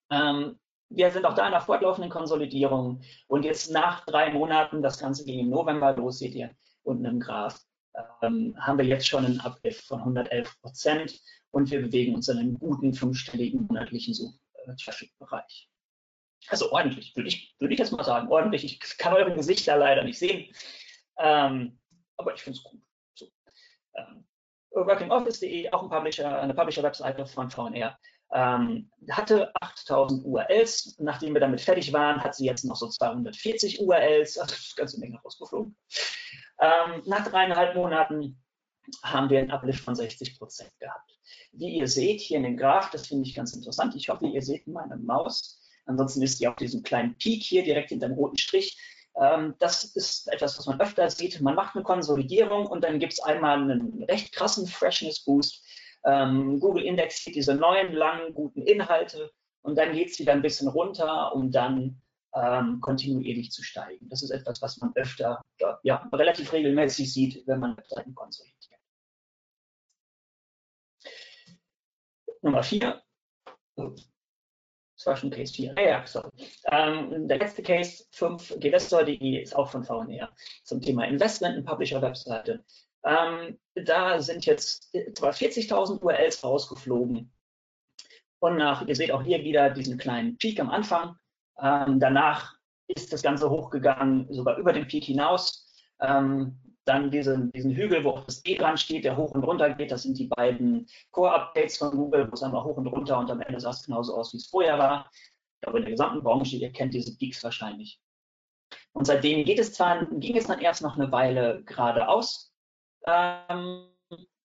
Ähm, 0.09 0.59
wir 0.89 1.11
sind 1.11 1.25
auch 1.25 1.33
da 1.33 1.45
in 1.45 1.51
der 1.51 1.61
fortlaufenden 1.61 2.09
Konsolidierung 2.09 3.01
und 3.27 3.43
jetzt 3.43 3.71
nach 3.71 4.05
drei 4.05 4.31
Monaten, 4.31 4.81
das 4.81 4.99
Ganze 4.99 5.25
ging 5.25 5.39
im 5.39 5.49
November 5.49 5.93
los, 5.95 6.19
seht 6.19 6.35
ihr 6.35 6.51
unten 6.83 7.05
im 7.05 7.19
Graph, 7.19 7.59
ähm, 8.21 8.55
haben 8.59 8.77
wir 8.77 8.85
jetzt 8.85 9.07
schon 9.07 9.25
einen 9.25 9.41
Uplift 9.41 9.85
von 9.85 9.99
111 9.99 10.61
Prozent 10.61 11.19
und 11.51 11.69
wir 11.71 11.81
bewegen 11.81 12.15
uns 12.15 12.27
in 12.29 12.37
einem 12.37 12.59
guten 12.59 12.93
fünfstelligen 12.93 13.65
monatlichen 13.67 14.15
Traffic-Bereich. 14.83 15.69
Also 16.49 16.71
ordentlich, 16.71 17.15
würde 17.15 17.29
ich, 17.29 17.55
würde 17.59 17.73
ich 17.73 17.79
jetzt 17.79 17.91
mal 17.91 18.03
sagen, 18.03 18.29
ordentlich. 18.29 18.63
Ich 18.63 18.97
kann 18.97 19.13
eure 19.13 19.33
Gesichter 19.33 19.77
leider 19.77 20.03
nicht 20.03 20.19
sehen, 20.19 20.53
ähm, 21.17 21.79
aber 22.15 22.33
ich 22.33 22.41
finde 22.41 22.57
es 22.57 22.63
gut. 22.63 22.81
So. 23.15 23.27
Ähm, 23.95 24.25
WorkingOffice.de, 24.71 25.71
auch 25.71 25.83
ein 25.83 25.89
Publisher, 25.89 26.39
eine 26.39 26.53
Publisher-Webseite 26.53 27.25
von 27.25 27.49
VNR, 27.49 27.97
ähm, 28.33 28.91
hatte 29.09 29.51
8000 29.61 30.25
URLs. 30.25 30.95
Nachdem 30.99 31.33
wir 31.33 31.41
damit 31.41 31.61
fertig 31.61 31.93
waren, 31.93 32.23
hat 32.23 32.35
sie 32.35 32.45
jetzt 32.45 32.65
noch 32.65 32.75
so 32.75 32.87
240 32.87 33.81
URLs, 33.81 34.37
also 34.37 34.55
das 34.55 34.75
ganze 34.75 34.99
Menge 34.99 35.19
rausgeflogen. 35.23 35.75
Ähm, 36.59 37.03
nach 37.05 37.27
dreieinhalb 37.27 37.75
Monaten 37.75 38.41
haben 39.03 39.29
wir 39.29 39.39
einen 39.39 39.51
Uplift 39.51 39.83
von 39.83 39.95
60 39.95 40.37
Prozent 40.37 40.71
gehabt. 40.79 41.11
Wie 41.51 41.77
ihr 41.77 41.87
seht 41.87 42.21
hier 42.21 42.37
in 42.37 42.43
dem 42.43 42.57
Graph, 42.57 42.89
das 42.91 43.07
finde 43.07 43.27
ich 43.27 43.35
ganz 43.35 43.53
interessant. 43.53 43.95
Ich 43.95 44.09
hoffe, 44.09 44.27
ihr 44.27 44.41
seht 44.41 44.67
meine 44.67 44.97
Maus. 44.97 45.61
Ansonsten 45.85 46.21
ist 46.21 46.39
die 46.39 46.47
auf 46.47 46.55
diesem 46.55 46.83
kleinen 46.83 47.17
Peak 47.17 47.43
hier 47.43 47.63
direkt 47.63 47.89
hinter 47.89 48.07
dem 48.07 48.15
roten 48.15 48.37
Strich. 48.37 48.77
Ähm, 49.19 49.55
das 49.59 49.83
ist 49.83 50.31
etwas, 50.31 50.57
was 50.57 50.67
man 50.67 50.79
öfter 50.79 51.09
sieht. 51.09 51.41
Man 51.41 51.55
macht 51.55 51.75
eine 51.75 51.83
Konsolidierung 51.83 52.67
und 52.67 52.83
dann 52.83 52.99
gibt 52.99 53.13
es 53.13 53.19
einmal 53.19 53.57
einen 53.59 54.03
recht 54.03 54.33
krassen 54.33 54.67
Freshness 54.67 55.23
Boost. 55.23 55.63
Ähm, 56.05 56.59
Google 56.59 56.83
indexiert 56.83 57.35
diese 57.35 57.55
neuen, 57.55 57.93
langen, 57.93 58.33
guten 58.33 58.61
Inhalte 58.61 59.31
und 59.61 59.77
dann 59.77 59.93
geht 59.93 60.09
es 60.09 60.19
wieder 60.19 60.33
ein 60.33 60.41
bisschen 60.41 60.67
runter, 60.67 61.33
um 61.35 61.51
dann 61.51 62.01
ähm, 62.33 62.79
kontinuierlich 62.81 63.51
zu 63.51 63.63
steigen. 63.63 64.07
Das 64.09 64.21
ist 64.21 64.31
etwas, 64.31 64.61
was 64.61 64.77
man 64.77 64.91
öfter, 64.95 65.41
ja, 65.83 66.07
relativ 66.13 66.53
regelmäßig 66.53 67.11
sieht, 67.11 67.47
wenn 67.47 67.59
man 67.59 67.75
Webseiten 67.77 68.13
konsolidiert. 68.15 68.57
Nummer 72.41 72.63
vier. 72.63 73.01
Das 73.75 75.05
war 75.05 75.15
schon 75.15 75.29
Case 75.29 75.53
4. 75.53 75.75
Ah, 75.77 75.81
ja, 75.81 76.07
sorry. 76.07 76.31
Ähm, 76.71 77.27
der 77.27 77.37
letzte 77.37 77.61
Case 77.61 78.05
5, 78.11 78.55
Gewässer.de, 78.59 79.41
ist 79.41 79.55
auch 79.55 79.69
von 79.69 79.83
VNR 79.83 80.33
zum 80.63 80.81
Thema 80.81 81.05
Investment 81.05 81.55
in 81.55 81.65
Publisher-Webseite. 81.65 82.63
Ähm, 83.05 83.57
da 83.75 84.19
sind 84.21 84.45
jetzt 84.45 84.93
etwa 84.93 85.29
40.000 85.29 86.01
URLs 86.01 86.43
rausgeflogen. 86.43 87.31
Und 88.39 88.57
nach, 88.57 88.87
ihr 88.87 88.95
seht 88.95 89.11
auch 89.11 89.23
hier 89.23 89.43
wieder 89.43 89.69
diesen 89.69 89.97
kleinen 89.97 90.37
Peak 90.37 90.59
am 90.59 90.69
Anfang. 90.69 91.15
Ähm, 91.59 91.99
danach 91.99 92.55
ist 92.87 93.11
das 93.11 93.21
Ganze 93.21 93.49
hochgegangen, 93.49 94.31
sogar 94.31 94.57
über 94.57 94.73
den 94.73 94.87
Peak 94.87 95.05
hinaus. 95.05 95.73
Ähm, 95.99 96.59
dann 96.85 97.11
diesen, 97.11 97.51
diesen 97.51 97.75
Hügel, 97.75 98.03
wo 98.03 98.11
auch 98.11 98.25
das 98.25 98.45
E 98.45 98.55
dran 98.55 98.77
steht, 98.77 99.03
der 99.03 99.17
hoch 99.17 99.31
und 99.31 99.43
runter 99.43 99.73
geht. 99.73 99.91
Das 99.91 100.03
sind 100.03 100.17
die 100.17 100.27
beiden 100.27 100.87
Core-Updates 101.11 101.77
von 101.77 101.91
Google, 101.91 102.29
wo 102.29 102.33
es 102.33 102.43
einmal 102.43 102.63
hoch 102.63 102.77
und 102.77 102.87
runter 102.87 103.19
und 103.19 103.29
am 103.29 103.41
Ende 103.41 103.59
sah 103.59 103.71
es 103.71 103.83
genauso 103.83 104.15
aus, 104.15 104.33
wie 104.33 104.37
es 104.37 104.47
vorher 104.47 104.77
war. 104.77 105.09
Aber 105.65 105.77
in 105.77 105.83
der 105.83 105.91
gesamten 105.91 106.23
Branche, 106.23 106.55
ihr 106.55 106.71
kennt 106.71 106.93
diese 106.93 107.17
Peaks 107.17 107.43
wahrscheinlich. 107.43 107.99
Und 108.93 109.05
seitdem 109.05 109.43
geht 109.43 109.59
es 109.59 109.73
zwar, 109.73 110.05
ging 110.05 110.37
es 110.37 110.47
dann 110.47 110.59
erst 110.59 110.81
noch 110.81 110.97
eine 110.97 111.11
Weile 111.11 111.63
geradeaus, 111.65 112.46
ähm, 113.07 113.87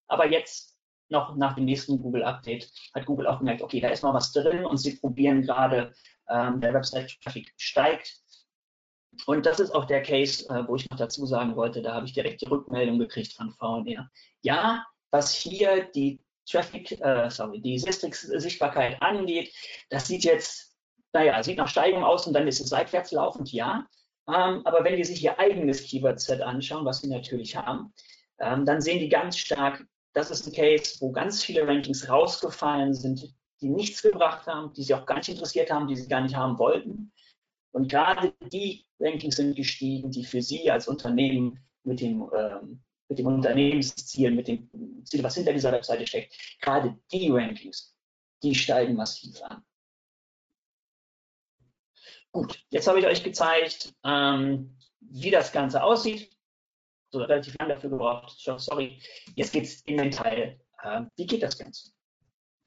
aber 0.09 0.29
jetzt 0.29 0.79
noch 1.09 1.37
nach 1.37 1.55
dem 1.55 1.67
nächsten 1.67 2.01
Google-Update 2.01 2.73
hat 2.95 3.07
Google 3.07 3.27
auch 3.27 3.39
gemerkt, 3.39 3.63
okay, 3.63 3.81
da 3.81 3.89
ist 3.89 4.03
mal 4.03 4.15
was 4.15 4.33
drin 4.33 4.65
und 4.65 4.79
sie 4.79 4.97
probieren 4.97 5.43
gerade, 5.43 5.93
ähm, 6.29 6.61
der 6.61 6.75
Website-Traffic 6.75 7.53
steigt. 7.57 8.19
Und 9.27 9.45
das 9.45 9.61
ist 9.61 9.75
auch 9.75 9.85
der 9.85 10.03
Case, 10.03 10.49
äh, 10.49 10.67
wo 10.67 10.77
ich 10.77 10.89
noch 10.89 10.97
dazu 10.97 11.27
sagen 11.27 11.55
wollte, 11.55 11.83
da 11.83 11.95
habe 11.95 12.07
ich 12.07 12.15
direkt 12.15 12.41
die 12.41 12.49
Rückmeldung 12.49 12.99
gekriegt 12.99 13.35
von 13.35 13.53
VNR. 13.53 14.09
Ja, 14.41 14.87
was 15.11 15.35
hier 15.35 15.85
die 15.95 16.21
Traffic, 16.51 16.93
äh, 17.01 17.29
sorry, 17.31 17.61
die 17.61 17.79
Sichtbarkeit 17.79 19.01
angeht, 19.03 19.55
das 19.91 20.09
sieht 20.09 20.25
jetzt, 20.25 20.77
naja, 21.13 21.43
sieht 21.43 21.59
nach 21.59 21.69
Steigung 21.69 22.05
aus 22.05 22.27
und 22.27 22.33
dann 22.33 22.49
ist 22.49 22.61
es 22.61 22.71
seitwärts 22.71 23.13
laufend, 23.13 23.53
ja. 23.53 23.87
Ähm, 24.29 24.63
aber 24.65 24.85
wenn 24.85 24.97
die 24.97 25.05
sich 25.05 25.23
ihr 25.23 25.39
eigenes 25.39 25.85
Keyword-Set 25.85 26.41
anschauen, 26.41 26.85
was 26.85 27.01
sie 27.01 27.09
natürlich 27.09 27.57
haben, 27.57 27.93
ähm, 28.43 28.67
dann 28.67 28.81
sehen 28.81 28.99
die 28.99 29.09
ganz 29.09 29.39
stark, 29.39 29.87
das 30.13 30.31
ist 30.31 30.47
ein 30.47 30.53
Case, 30.53 30.97
wo 31.01 31.13
ganz 31.13 31.43
viele 31.43 31.67
Rankings 31.67 32.09
rausgefallen 32.09 32.93
sind, 32.93 33.35
die 33.61 33.69
nichts 33.69 34.03
gebracht 34.03 34.47
haben, 34.47 34.73
die 34.75 34.83
sie 34.83 34.95
auch 34.95 35.07
gar 35.07 35.17
nicht 35.17 35.29
interessiert 35.29 35.71
haben, 35.71 35.87
die 35.87 35.97
sie 35.97 36.09
gar 36.09 36.21
nicht 36.21 36.35
haben 36.35 36.59
wollten. 36.59 37.13
Und 37.71 37.89
gerade 37.89 38.35
die 38.53 38.85
Rankings 39.01 39.37
sind 39.37 39.57
gestiegen, 39.57 40.11
die 40.11 40.25
für 40.25 40.43
Sie 40.43 40.71
als 40.71 40.89
Unternehmen 40.89 41.65
mit 41.85 42.01
dem, 42.01 42.29
ähm, 42.37 42.83
mit 43.09 43.19
dem 43.19 43.27
Unternehmensziel, 43.27 44.31
mit 44.31 44.49
dem 44.49 44.69
Ziel, 45.05 45.23
was 45.23 45.37
hinter 45.37 45.53
dieser 45.53 45.73
Webseite 45.73 46.07
steckt, 46.07 46.35
gerade 46.61 46.99
die 47.13 47.31
Rankings, 47.31 47.95
die 48.43 48.55
steigen 48.55 48.95
massiv 48.95 49.41
an. 49.43 49.65
Gut, 52.33 52.63
jetzt 52.71 52.89
habe 52.89 52.99
ich 52.99 53.07
euch 53.07 53.23
gezeigt, 53.23 53.95
ähm, 54.05 54.77
wie 55.01 55.31
das 55.31 55.53
Ganze 55.53 55.83
aussieht. 55.83 56.31
So 57.13 57.21
relativ 57.21 57.55
lange 57.59 57.75
dafür 57.75 57.91
gebraucht. 57.91 58.33
Sorry. 58.39 59.01
Jetzt 59.37 59.53
geht 59.53 59.65
es 59.65 59.83
in 59.83 59.99
den 59.99 60.11
Teil. 60.11 60.59
Äh, 60.83 61.03
wie 61.17 61.27
geht 61.27 61.43
das 61.43 61.59
Ganze? 61.59 61.93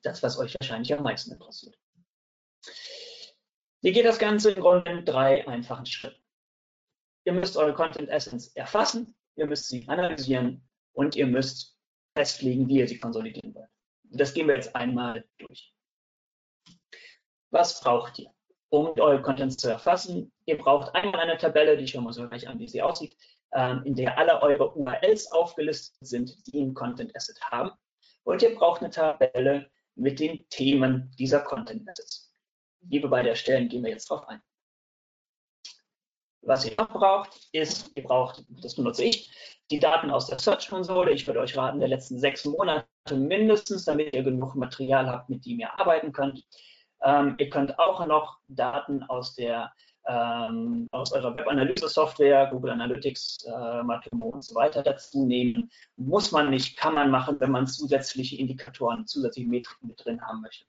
Das, 0.03 0.21
was 0.21 0.37
euch 0.37 0.55
wahrscheinlich 0.59 0.93
am 0.93 1.03
meisten 1.03 1.31
interessiert. 1.31 1.75
Wie 3.81 3.91
geht 3.91 4.05
das 4.05 4.19
Ganze 4.19 4.51
im 4.51 4.61
Grunde 4.61 4.91
in 4.91 5.05
drei 5.05 5.47
einfachen 5.47 5.85
Schritten? 5.87 6.21
Ihr 7.25 7.33
müsst 7.33 7.57
eure 7.57 7.73
Content 7.73 8.09
Essence 8.09 8.55
erfassen, 8.55 9.15
ihr 9.35 9.47
müsst 9.47 9.67
sie 9.67 9.87
analysieren 9.87 10.67
und 10.93 11.15
ihr 11.15 11.25
müsst 11.25 11.75
festlegen, 12.15 12.67
wie 12.67 12.77
ihr 12.77 12.87
sie 12.87 12.99
konsolidieren 12.99 13.53
wollt. 13.55 13.69
Das 14.03 14.33
gehen 14.33 14.47
wir 14.47 14.55
jetzt 14.55 14.75
einmal 14.75 15.25
durch. 15.39 15.73
Was 17.49 17.81
braucht 17.81 18.19
ihr, 18.19 18.31
um 18.69 18.87
eure 18.99 19.23
Content 19.23 19.59
zu 19.59 19.69
erfassen? 19.69 20.31
Ihr 20.45 20.57
braucht 20.57 20.93
einmal 20.93 21.21
eine 21.21 21.37
Tabelle, 21.37 21.77
die 21.77 21.87
schauen 21.87 22.03
wir 22.03 22.07
uns 22.09 22.17
gleich 22.17 22.47
an, 22.47 22.59
wie 22.59 22.67
sie 22.67 22.83
aussieht, 22.83 23.17
in 23.85 23.95
der 23.95 24.17
alle 24.17 24.41
eure 24.41 24.75
URLs 24.75 25.31
aufgelistet 25.31 25.95
sind, 26.01 26.35
die 26.47 26.61
ein 26.61 26.73
Content 26.73 27.15
Asset 27.15 27.39
haben. 27.51 27.71
Und 28.23 28.41
ihr 28.41 28.55
braucht 28.55 28.81
eine 28.81 28.89
Tabelle 28.89 29.69
mit 29.95 30.19
den 30.19 30.47
Themen 30.49 31.11
dieser 31.17 31.39
Content 31.39 31.87
Assets 31.89 32.25
wir 32.89 33.09
bei 33.09 33.23
der 33.23 33.35
Stellen 33.35 33.69
gehen 33.69 33.83
wir 33.83 33.91
jetzt 33.91 34.09
drauf 34.09 34.27
ein. 34.27 34.41
Was 36.41 36.65
ihr 36.65 36.75
noch 36.77 36.89
braucht, 36.89 37.49
ist, 37.53 37.91
ihr 37.95 38.03
braucht, 38.03 38.45
das 38.61 38.75
benutze 38.75 39.03
ich, 39.03 39.33
die 39.71 39.79
Daten 39.79 40.11
aus 40.11 40.27
der 40.27 40.37
Search-Konsole. 40.37 41.11
Ich 41.11 41.25
würde 41.25 41.39
euch 41.39 41.57
raten, 41.57 41.79
der 41.79 41.87
letzten 41.87 42.19
sechs 42.19 42.45
Monate 42.45 42.85
mindestens, 43.11 43.85
damit 43.85 44.15
ihr 44.15 44.21
genug 44.21 44.53
Material 44.53 45.09
habt, 45.09 45.29
mit 45.29 45.43
dem 45.45 45.59
ihr 45.59 45.79
arbeiten 45.79 46.11
könnt. 46.11 46.43
Ähm, 47.01 47.35
ihr 47.39 47.49
könnt 47.49 47.79
auch 47.79 48.05
noch 48.05 48.37
Daten 48.47 49.01
aus 49.03 49.33
der 49.33 49.73
ähm, 50.07 50.87
aus 50.91 51.11
eurer 51.11 51.37
Web-Analyse-Software, 51.37 52.47
Google 52.51 52.71
Analytics, 52.71 53.45
äh, 53.45 53.83
Matomo 53.83 54.27
und 54.27 54.43
so 54.43 54.55
weiter 54.55 54.83
dazu 54.83 55.25
nehmen. 55.25 55.69
Muss 55.97 56.31
man 56.31 56.49
nicht, 56.49 56.77
kann 56.77 56.93
man 56.93 57.09
machen, 57.09 57.39
wenn 57.39 57.51
man 57.51 57.67
zusätzliche 57.67 58.37
Indikatoren, 58.37 59.07
zusätzliche 59.07 59.49
Metriken 59.49 59.87
mit 59.87 60.03
drin 60.03 60.21
haben 60.21 60.41
möchte. 60.41 60.65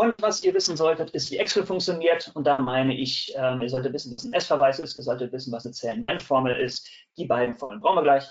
Und 0.00 0.14
was 0.22 0.42
ihr 0.42 0.54
wissen 0.54 0.78
solltet, 0.78 1.10
ist, 1.10 1.30
wie 1.30 1.36
Excel 1.36 1.66
funktioniert. 1.66 2.32
Und 2.34 2.46
da 2.46 2.56
meine 2.56 2.96
ich, 2.96 3.34
ähm, 3.36 3.60
ihr 3.60 3.68
solltet 3.68 3.92
wissen, 3.92 4.16
was 4.16 4.24
ein 4.24 4.32
S-Verweis 4.32 4.78
ist, 4.78 4.98
ihr 4.98 5.04
solltet 5.04 5.30
wissen, 5.30 5.52
was 5.52 5.66
eine 5.66 5.74
CNN-Formel 5.74 6.56
ist. 6.56 6.88
Die 7.18 7.26
beiden 7.26 7.58
Formeln 7.58 7.80
brauchen 7.80 7.96
wir 7.96 8.04
gleich. 8.04 8.26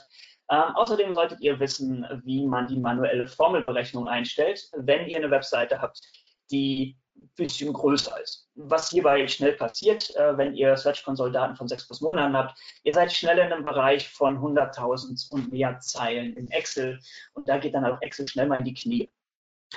Ähm, 0.49 0.75
außerdem 0.75 1.13
solltet 1.13 1.41
ihr 1.41 1.59
wissen, 1.59 2.07
wie 2.23 2.47
man 2.47 2.65
die 2.65 2.79
manuelle 2.79 3.27
Formelberechnung 3.27 4.07
einstellt, 4.07 4.67
wenn 4.75 5.07
ihr 5.07 5.17
eine 5.17 5.29
Webseite 5.29 5.79
habt, 5.79 6.01
die 6.49 6.97
bisschen 7.35 7.73
größer 7.73 8.19
ist. 8.21 8.49
Was 8.55 8.89
hierbei 8.89 9.27
schnell 9.27 9.53
passiert, 9.53 10.15
äh, 10.15 10.37
wenn 10.37 10.53
ihr 10.53 10.75
Search 10.77 11.03
Console 11.03 11.31
Daten 11.31 11.55
von 11.55 11.67
sechs 11.67 11.85
plus 11.85 12.01
Monaten 12.01 12.35
habt, 12.35 12.59
ihr 12.83 12.93
seid 12.93 13.11
schnell 13.11 13.37
in 13.39 13.51
einem 13.51 13.65
Bereich 13.65 14.09
von 14.09 14.37
100.000 14.37 15.31
und 15.31 15.51
mehr 15.51 15.79
Zeilen 15.79 16.35
in 16.35 16.49
Excel 16.51 16.99
und 17.33 17.47
da 17.47 17.57
geht 17.57 17.73
dann 17.73 17.85
auch 17.85 18.01
Excel 18.01 18.27
schnell 18.27 18.47
mal 18.47 18.57
in 18.57 18.65
die 18.65 18.73
Knie. 18.73 19.09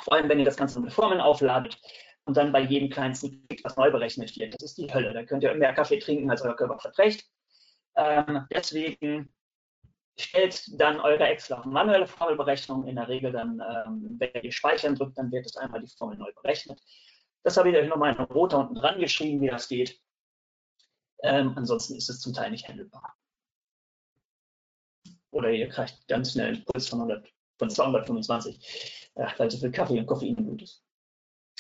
Vor 0.02 0.14
allem, 0.14 0.28
wenn 0.28 0.38
ihr 0.38 0.44
das 0.44 0.57
Ganze 0.57 0.81
mit 0.81 0.92
Formeln 0.92 1.20
aufladet 1.20 1.78
und 2.24 2.37
dann 2.37 2.52
bei 2.52 2.61
jedem 2.61 2.90
kleinsten 2.90 3.46
Klick 3.48 3.64
was 3.64 3.76
neu 3.76 3.90
berechnet 3.90 4.37
wird. 4.38 4.55
Das 4.55 4.62
ist 4.62 4.78
die 4.78 4.92
Hölle. 4.92 5.12
Da 5.12 5.24
könnt 5.24 5.42
ihr 5.42 5.55
mehr 5.55 5.74
Kaffee 5.74 5.98
trinken, 5.98 6.31
als 6.31 6.42
euer 6.42 6.57
Körper 6.57 6.78
verträgt. 6.78 7.24
Ähm, 7.96 8.46
deswegen 8.50 9.28
stellt 10.18 10.81
dann 10.81 11.00
eure 11.00 11.24
Excel 11.24 11.57
auf 11.57 11.64
manuelle 11.64 12.07
Formelberechnung. 12.07 12.87
In 12.87 12.96
der 12.96 13.09
Regel 13.09 13.33
dann, 13.33 13.61
ähm, 13.61 14.16
wenn 14.18 14.42
ihr 14.42 14.52
Speichern 14.52 14.94
drückt, 14.94 15.18
dann 15.18 15.33
wird 15.33 15.46
es 15.46 15.57
einmal 15.57 15.81
die 15.81 15.92
Formel 15.96 16.16
neu 16.16 16.33
berechnet. 16.33 16.81
Das 17.42 17.57
habe 17.57 17.70
ich 17.70 17.76
euch 17.76 17.88
nochmal 17.88 18.14
in 18.14 18.20
roter 18.24 18.59
unten 18.59 18.74
dran 18.74 19.00
geschrieben, 19.00 19.40
wie 19.40 19.48
das 19.48 19.68
geht. 19.68 20.00
Ähm, 21.22 21.52
ansonsten 21.57 21.96
ist 21.96 22.09
es 22.09 22.20
zum 22.20 22.33
Teil 22.33 22.50
nicht 22.50 22.68
handelbar. 22.68 23.16
Oder 25.31 25.50
ihr 25.50 25.68
kriegt 25.68 26.07
ganz 26.09 26.33
schnell 26.33 26.55
einen 26.55 26.64
Puls 26.64 26.88
von, 26.88 27.00
100, 27.00 27.33
von 27.59 27.70
225, 27.70 29.11
äh, 29.14 29.26
weil 29.38 29.50
so 29.50 29.59
viel 29.59 29.72
Kaffee 29.72 29.98
und 29.98 30.07
Koffein 30.07 30.37
Blut 30.37 30.62
ist. 30.62 30.85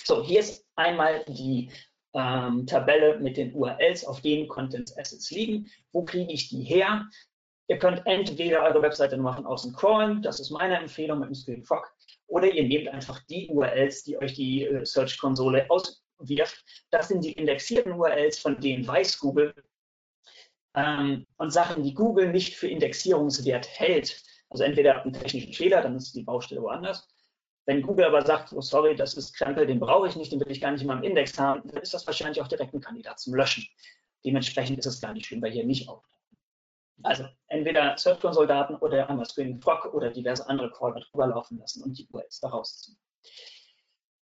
So, 0.04 0.22
hier 0.22 0.40
ist 0.40 0.66
einmal 0.74 1.24
die 1.26 1.70
ähm, 2.14 2.66
Tabelle 2.66 3.18
mit 3.18 3.36
den 3.36 3.54
URLs, 3.54 4.04
auf 4.04 4.20
denen 4.20 4.48
Content 4.48 4.92
Assets 4.98 5.30
liegen. 5.30 5.70
Wo 5.92 6.04
kriege 6.04 6.32
ich 6.32 6.48
die 6.48 6.62
her? 6.62 7.08
Ihr 7.68 7.78
könnt 7.78 8.06
entweder 8.06 8.62
eure 8.62 8.82
Webseite 8.82 9.16
machen 9.16 9.46
außen 9.46 9.72
crawlen, 9.72 10.20
das 10.22 10.40
ist 10.40 10.50
meine 10.50 10.76
Empfehlung 10.76 11.20
mit 11.20 11.28
dem 11.28 11.34
Screen 11.34 11.62
Frog, 11.62 11.90
oder 12.32 12.50
ihr 12.50 12.64
nehmt 12.64 12.88
einfach 12.88 13.20
die 13.26 13.48
URLs, 13.48 14.04
die 14.04 14.16
euch 14.16 14.32
die 14.32 14.64
äh, 14.64 14.86
Search-Konsole 14.86 15.66
auswirft. 15.68 16.64
Das 16.90 17.08
sind 17.08 17.22
die 17.22 17.32
indexierten 17.32 17.92
URLs, 17.92 18.38
von 18.38 18.58
denen 18.58 18.86
weiß 18.86 19.18
Google. 19.18 19.54
Ähm, 20.74 21.26
und 21.36 21.52
Sachen, 21.52 21.82
die 21.82 21.92
Google 21.92 22.32
nicht 22.32 22.56
für 22.56 22.68
Indexierungswert 22.68 23.68
hält, 23.68 24.22
also 24.48 24.64
entweder 24.64 24.94
habt 24.94 25.04
einen 25.04 25.12
technischen 25.12 25.52
Fehler, 25.52 25.82
dann 25.82 25.96
ist 25.96 26.14
die 26.14 26.22
Baustelle 26.22 26.62
woanders, 26.62 27.06
wenn 27.66 27.82
Google 27.82 28.06
aber 28.06 28.24
sagt, 28.24 28.54
oh 28.54 28.62
sorry, 28.62 28.96
das 28.96 29.14
ist 29.14 29.34
Krempel, 29.34 29.66
den 29.66 29.78
brauche 29.78 30.08
ich 30.08 30.16
nicht, 30.16 30.32
den 30.32 30.40
will 30.40 30.50
ich 30.50 30.60
gar 30.62 30.72
nicht 30.72 30.80
in 30.80 30.86
meinem 30.86 31.04
Index 31.04 31.38
haben, 31.38 31.60
dann 31.68 31.82
ist 31.82 31.92
das 31.92 32.06
wahrscheinlich 32.06 32.40
auch 32.40 32.48
direkt 32.48 32.72
ein 32.72 32.80
Kandidat 32.80 33.20
zum 33.20 33.34
Löschen. 33.34 33.66
Dementsprechend 34.24 34.78
ist 34.78 34.86
es 34.86 35.02
gar 35.02 35.12
nicht 35.12 35.26
schlimm, 35.26 35.42
weil 35.42 35.52
hier 35.52 35.66
nicht 35.66 35.86
auftaucht. 35.86 36.21
Also 37.04 37.24
entweder 37.48 37.96
Search 37.98 38.20
Console 38.20 38.46
Daten 38.46 38.76
oder 38.76 39.08
einmal 39.08 39.26
Screening 39.26 39.60
Frog 39.60 39.92
oder 39.92 40.10
diverse 40.10 40.48
andere 40.48 40.70
Crawler 40.70 41.00
drüber 41.00 41.26
laufen 41.26 41.58
lassen 41.58 41.82
und 41.82 41.98
die 41.98 42.08
URLs 42.10 42.40
da 42.40 42.48
rausziehen. 42.48 42.98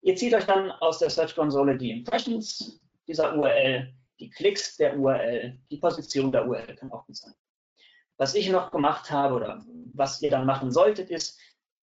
Ihr 0.02 0.16
zieht 0.16 0.34
euch 0.34 0.46
dann 0.46 0.70
aus 0.70 0.98
der 0.98 1.10
Search 1.10 1.34
Konsole 1.34 1.76
die 1.76 1.90
Impressions 1.90 2.80
dieser 3.06 3.36
URL, 3.36 3.92
die 4.18 4.30
Klicks 4.30 4.76
der 4.76 4.98
URL, 4.98 5.58
die 5.70 5.76
Position 5.78 6.32
der 6.32 6.46
URL 6.46 6.74
kann 6.76 6.92
auch 6.92 7.06
gut 7.06 7.16
sein. 7.16 7.34
Was 8.16 8.34
ich 8.34 8.50
noch 8.50 8.70
gemacht 8.70 9.10
habe 9.10 9.34
oder 9.34 9.64
was 9.94 10.20
ihr 10.22 10.30
dann 10.30 10.46
machen 10.46 10.70
solltet, 10.70 11.10
ist, 11.10 11.40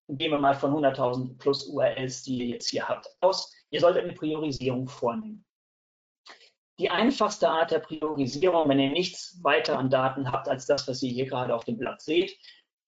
gehen 0.08 0.32
wir 0.32 0.40
mal 0.40 0.54
von 0.54 0.72
100.000 0.72 1.38
plus 1.38 1.68
URLs, 1.68 2.24
die 2.24 2.38
ihr 2.38 2.46
jetzt 2.46 2.70
hier 2.70 2.88
habt, 2.88 3.08
aus. 3.22 3.54
Ihr 3.72 3.82
solltet 3.82 4.04
eine 4.04 4.14
Priorisierung 4.14 4.88
vornehmen. 4.88 5.47
Die 6.80 6.92
einfachste 6.92 7.50
Art 7.50 7.72
der 7.72 7.80
Priorisierung, 7.80 8.70
wenn 8.70 8.80
ihr 8.80 8.92
nichts 8.92 9.40
weiter 9.44 9.80
an 9.80 9.90
Daten 9.90 10.32
habt 10.32 10.48
als 10.48 10.68
das, 10.68 10.88
was 10.88 11.02
ihr 11.02 11.12
hier 11.12 11.26
gerade 11.26 11.56
auf 11.56 11.66
dem 11.66 11.78
Blatt 11.78 12.02
seht, 12.02 12.38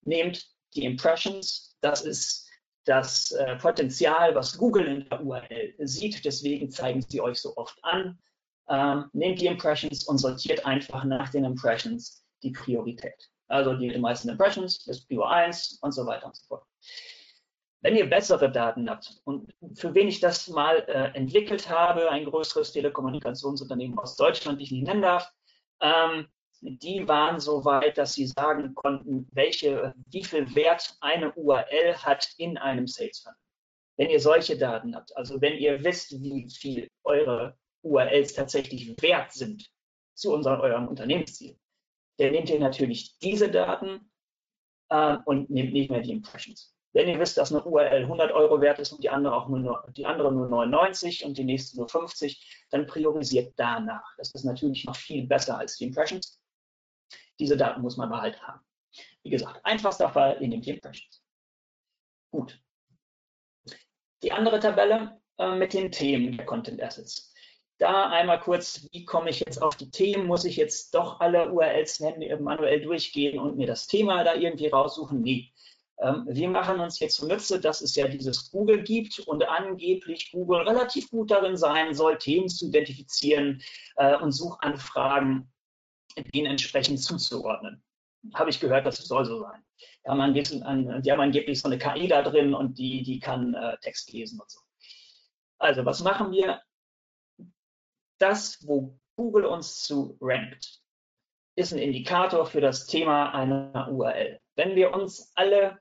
nehmt 0.04 0.48
die 0.76 0.86
Impressions. 0.86 1.76
Das 1.82 2.02
ist 2.02 2.48
das 2.86 3.32
äh, 3.32 3.56
Potenzial, 3.58 4.36
was 4.36 4.58
Google 4.58 4.86
in 4.86 5.10
der 5.10 5.24
URL 5.24 5.74
sieht. 5.80 6.24
Deswegen 6.24 6.70
zeigen 6.70 7.02
sie 7.02 7.22
euch 7.22 7.40
so 7.40 7.56
oft 7.58 7.78
an. 7.84 8.20
Ähm, 8.68 9.10
nehmt 9.14 9.42
die 9.42 9.48
Impressions 9.48 10.04
und 10.04 10.20
sortiert 10.20 10.66
einfach 10.66 11.04
nach 11.04 11.30
den 11.30 11.46
Impressions 11.46 12.24
die 12.44 12.52
Priorität. 12.52 13.30
Also 13.48 13.74
die, 13.74 13.98
meisten 13.98 14.30
Impressions 14.30 14.88
ist 14.88 15.08
Prio 15.08 15.24
1 15.24 15.80
und 15.82 15.92
so 15.92 16.06
weiter 16.06 16.28
und 16.28 16.36
so 16.36 16.46
fort. 16.48 16.64
Wenn 17.82 17.96
ihr 17.96 18.10
bessere 18.10 18.52
Daten 18.52 18.90
habt 18.90 19.22
und 19.24 19.54
für 19.74 19.94
wen 19.94 20.10
ich 20.10 20.20
das 20.20 20.50
mal 20.50 20.80
äh, 20.88 21.18
entwickelt 21.18 21.70
habe, 21.70 22.10
ein 22.10 22.26
größeres 22.26 22.74
Telekommunikationsunternehmen 22.74 23.98
aus 23.98 24.18
Deutschland, 24.18 24.60
die 24.60 24.66
ich 24.66 24.72
nicht 24.72 24.88
nennen 24.88 25.02
darf, 25.02 25.32
ähm, 25.82 26.28
die 26.62 27.08
waren 27.08 27.40
so 27.40 27.64
weit, 27.64 27.98
dass 27.98 28.14
sie 28.14 28.28
sagen 28.28 28.76
konnten, 28.76 29.30
welche, 29.32 29.94
wie 30.08 30.24
viel 30.24 30.54
Wert 30.56 30.98
eine 31.00 31.32
URL 31.34 31.96
hat 31.96 32.28
in 32.38 32.58
einem 32.58 32.86
Sales 32.86 33.20
Funnel. 33.20 33.38
Wenn 33.96 34.10
ihr 34.10 34.20
solche 34.20 34.58
Daten 34.58 34.96
habt, 34.96 35.16
also 35.16 35.40
wenn 35.40 35.58
ihr 35.58 35.84
wisst, 35.84 36.12
wie 36.22 36.50
viel 36.50 36.90
eure 37.04 37.58
URLs 37.82 38.34
tatsächlich 38.34 39.02
wert 39.02 39.32
sind 39.32 39.70
zu 40.16 40.34
unserem, 40.34 40.60
eurem 40.60 40.88
Unternehmensziel, 40.90 41.58
dann 42.18 42.32
nehmt 42.32 42.50
ihr 42.50 42.60
natürlich 42.60 43.18
diese 43.20 43.50
Daten 43.50 44.12
äh, 44.90 45.18
und 45.26 45.50
nehmt 45.50 45.72
nicht 45.72 45.90
mehr 45.90 46.02
die 46.02 46.12
Impressions. 46.12 46.76
Wenn 46.94 47.08
ihr 47.08 47.20
wisst, 47.20 47.38
dass 47.38 47.54
eine 47.54 47.64
URL 47.64 48.04
100 48.04 48.32
Euro 48.32 48.62
wert 48.62 48.80
ist 48.80 48.92
und 48.92 49.04
die 49.04 49.10
andere 49.10 49.36
auch 49.36 49.48
nur, 49.48 49.86
die 49.96 50.06
andere 50.06 50.32
nur 50.32 50.48
99 50.48 51.24
und 51.24 51.38
die 51.38 51.44
nächste 51.44 51.78
nur 51.78 51.88
50, 51.88 52.66
dann 52.72 52.88
priorisiert 52.88 53.54
danach. 53.58 54.16
Das 54.18 54.34
ist 54.34 54.44
natürlich 54.44 54.86
noch 54.86 54.96
viel 54.96 55.28
besser 55.28 55.58
als 55.58 55.78
die 55.78 55.86
Impressions. 55.86 56.42
Diese 57.40 57.56
Daten 57.56 57.82
muss 57.82 57.98
man 57.98 58.10
behalten 58.10 58.42
haben. 58.42 58.62
Wie 59.24 59.30
gesagt, 59.30 59.64
einfachster 59.64 60.10
Fall, 60.10 60.38
ihr 60.42 60.48
nehmt 60.48 60.66
die 60.66 60.72
Impressions. 60.72 61.24
Gut. 62.32 62.60
Die 64.24 64.32
andere 64.32 64.60
Tabelle 64.60 65.22
äh, 65.38 65.56
mit 65.56 65.74
den 65.74 65.92
Themen 65.92 66.38
der 66.38 66.46
Content 66.46 66.82
Assets. 66.82 67.34
Da 67.78 68.10
einmal 68.10 68.42
kurz, 68.42 68.88
wie 68.92 69.06
komme 69.06 69.30
ich 69.30 69.40
jetzt 69.40 69.62
auf 69.62 69.78
die 69.78 69.90
Themen? 69.90 70.28
Muss 70.28 70.44
ich 70.44 70.58
jetzt 70.58 70.94
doch 70.94 71.22
alle 71.22 71.50
URLs 71.50 72.02
manuell 72.02 72.82
durchgehen 72.82 73.40
und 73.40 73.56
mir 73.56 73.68
das 73.68 73.88
Thema 73.88 74.26
da 74.26 74.36
irgendwie 74.36 74.68
raussuchen? 74.68 75.22
Nee. 75.22 75.54
Ähm, 76.02 76.26
wir 76.30 76.50
machen 76.50 76.80
uns 76.80 77.00
jetzt 77.00 77.16
zunutze, 77.16 77.60
dass 77.60 77.82
es 77.82 77.96
ja 77.96 78.08
dieses 78.08 78.52
Google 78.52 78.84
gibt 78.84 79.20
und 79.20 79.44
angeblich 79.44 80.32
Google 80.32 80.62
relativ 80.62 81.10
gut 81.10 81.32
darin 81.32 81.58
sein 81.58 81.94
soll, 81.94 82.18
Themen 82.18 82.48
zu 82.48 82.68
identifizieren 82.68 83.62
äh, 83.98 84.16
und 84.18 84.32
Suchanfragen 84.32 85.52
denen 86.34 86.48
entsprechend 86.48 87.02
zuzuordnen. 87.02 87.84
Habe 88.34 88.50
ich 88.50 88.60
gehört, 88.60 88.86
das 88.86 88.98
soll 88.98 89.26
so 89.26 89.42
sein. 89.42 89.64
Die 90.06 90.10
haben, 90.10 90.22
angeblich, 90.22 90.60
die 90.60 91.12
haben 91.12 91.22
angeblich 91.22 91.60
so 91.60 91.70
eine 91.70 91.78
KI 91.78 92.08
da 92.08 92.22
drin 92.22 92.54
und 92.54 92.78
die, 92.78 93.04
die 93.04 93.20
kann 93.20 93.54
äh, 93.54 93.78
Text 93.80 94.12
lesen 94.12 94.40
und 94.40 94.50
so. 94.50 94.60
Also, 95.58 95.86
was 95.86 96.02
machen 96.02 96.32
wir? 96.32 96.62
Das, 98.18 98.66
wo 98.66 98.98
Google 99.16 99.46
uns 99.46 99.84
zu 99.84 100.18
rankt, 100.22 100.82
ist 101.56 101.74
ein 101.74 101.80
Indikator 101.80 102.46
für 102.46 102.62
das 102.62 102.86
Thema 102.86 103.34
einer 103.34 103.90
URL. 103.92 104.40
Wenn 104.56 104.76
wir 104.76 104.94
uns 104.94 105.32
alle 105.36 105.80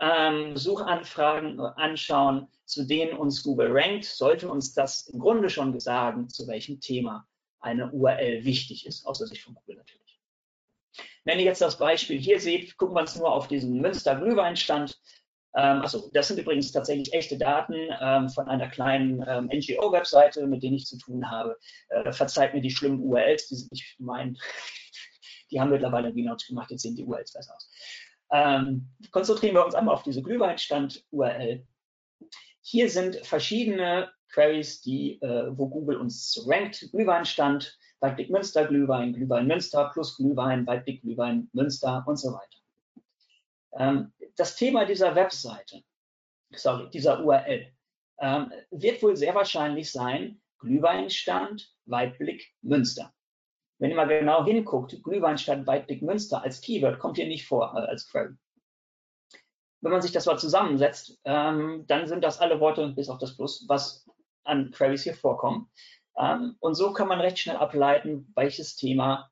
ähm, 0.00 0.56
Suchanfragen 0.56 1.60
anschauen, 1.60 2.48
zu 2.64 2.86
denen 2.86 3.16
uns 3.16 3.42
Google 3.42 3.68
rankt, 3.70 4.04
sollte 4.04 4.48
uns 4.48 4.72
das 4.72 5.08
im 5.08 5.20
Grunde 5.20 5.50
schon 5.50 5.78
sagen, 5.80 6.28
zu 6.28 6.46
welchem 6.46 6.80
Thema 6.80 7.26
eine 7.60 7.90
URL 7.90 8.44
wichtig 8.44 8.86
ist, 8.86 9.06
aus 9.06 9.18
der 9.18 9.26
Sicht 9.26 9.42
von 9.42 9.54
Google 9.54 9.76
natürlich. 9.76 10.20
Wenn 11.24 11.38
ihr 11.38 11.46
jetzt 11.46 11.62
das 11.62 11.78
Beispiel 11.78 12.18
hier 12.18 12.38
seht, 12.38 12.76
gucken 12.76 12.96
wir 12.96 13.00
uns 13.00 13.16
nur 13.16 13.32
auf 13.32 13.48
diesen 13.48 13.80
Münster 13.80 14.14
Glühweinstand. 14.16 15.00
Ähm, 15.56 15.82
achso, 15.82 16.10
das 16.12 16.28
sind 16.28 16.38
übrigens 16.38 16.72
tatsächlich 16.72 17.14
echte 17.14 17.38
Daten 17.38 17.74
ähm, 18.00 18.28
von 18.28 18.48
einer 18.48 18.68
kleinen 18.68 19.24
ähm, 19.26 19.46
NGO-Webseite, 19.46 20.46
mit 20.46 20.62
denen 20.62 20.76
ich 20.76 20.86
zu 20.86 20.98
tun 20.98 21.30
habe. 21.30 21.56
Äh, 21.88 22.12
verzeiht 22.12 22.54
mir 22.54 22.60
die 22.60 22.70
schlimmen 22.70 23.00
URLs, 23.00 23.48
die 23.48 23.56
sind 23.56 23.72
nicht 23.72 23.96
mein. 23.98 24.36
Die 25.50 25.60
haben 25.60 25.70
mittlerweile 25.70 26.08
Relaunch 26.08 26.48
gemacht, 26.48 26.70
jetzt 26.70 26.82
sehen 26.82 26.96
die 26.96 27.04
URLs 27.04 27.32
besser 27.32 27.54
aus. 27.54 27.70
Ähm, 28.34 28.88
konzentrieren 29.12 29.54
wir 29.54 29.64
uns 29.64 29.76
einmal 29.76 29.94
auf 29.94 30.02
diese 30.02 30.20
Glühweinstand-URL. 30.20 31.64
Hier 32.62 32.90
sind 32.90 33.24
verschiedene 33.24 34.10
Queries, 34.28 34.80
die, 34.80 35.22
äh, 35.22 35.56
wo 35.56 35.68
Google 35.68 35.98
uns 35.98 36.44
rankt. 36.44 36.90
Glühweinstand, 36.90 37.78
Weidbig 38.00 38.30
Münster 38.30 38.66
Glühwein, 38.66 39.12
Glühwein 39.12 39.46
Münster 39.46 39.88
plus 39.92 40.16
Glühwein, 40.16 40.66
Weidbig 40.66 41.02
Glühwein 41.02 41.48
Münster 41.52 42.02
und 42.08 42.16
so 42.16 42.32
weiter. 42.32 42.58
Ähm, 43.78 44.12
das 44.34 44.56
Thema 44.56 44.84
dieser 44.84 45.14
Webseite, 45.14 45.82
sorry, 46.56 46.90
dieser 46.90 47.24
URL, 47.24 47.72
ähm, 48.18 48.52
wird 48.72 49.00
wohl 49.04 49.16
sehr 49.16 49.36
wahrscheinlich 49.36 49.92
sein 49.92 50.42
Glühweinstand 50.58 51.72
Weitblick 51.86 52.52
Münster. 52.62 53.14
Wenn 53.78 53.90
ihr 53.90 53.96
mal 53.96 54.06
genau 54.06 54.44
hinguckt, 54.44 55.02
Glühweinstadt 55.02 55.66
Weidblick 55.66 56.02
Münster 56.02 56.42
als 56.42 56.60
Keyword 56.60 56.98
kommt 56.98 57.16
hier 57.16 57.26
nicht 57.26 57.46
vor 57.46 57.74
äh, 57.74 57.80
als 57.80 58.08
Query. 58.08 58.34
Wenn 59.80 59.92
man 59.92 60.02
sich 60.02 60.12
das 60.12 60.26
mal 60.26 60.38
zusammensetzt, 60.38 61.20
ähm, 61.24 61.84
dann 61.86 62.06
sind 62.06 62.24
das 62.24 62.40
alle 62.40 62.60
Worte 62.60 62.88
bis 62.88 63.08
auf 63.08 63.18
das 63.18 63.36
Plus, 63.36 63.66
was 63.68 64.08
an 64.44 64.70
Queries 64.70 65.02
hier 65.02 65.14
vorkommen. 65.14 65.70
Ähm, 66.16 66.56
und 66.60 66.74
so 66.74 66.92
kann 66.92 67.08
man 67.08 67.20
recht 67.20 67.38
schnell 67.38 67.56
ableiten, 67.56 68.32
welches 68.34 68.76
Thema 68.76 69.30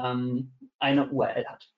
ähm, 0.00 0.52
eine 0.78 1.08
URL 1.08 1.46
hat. 1.46 1.70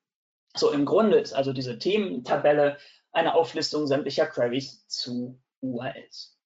So, 0.56 0.72
im 0.72 0.86
Grunde 0.86 1.18
ist 1.18 1.34
also 1.34 1.52
diese 1.52 1.78
Thementabelle 1.78 2.78
eine 3.12 3.34
Auflistung 3.34 3.86
sämtlicher 3.86 4.26
Queries 4.26 4.86
zu 4.88 5.40
URLs. 5.60 6.36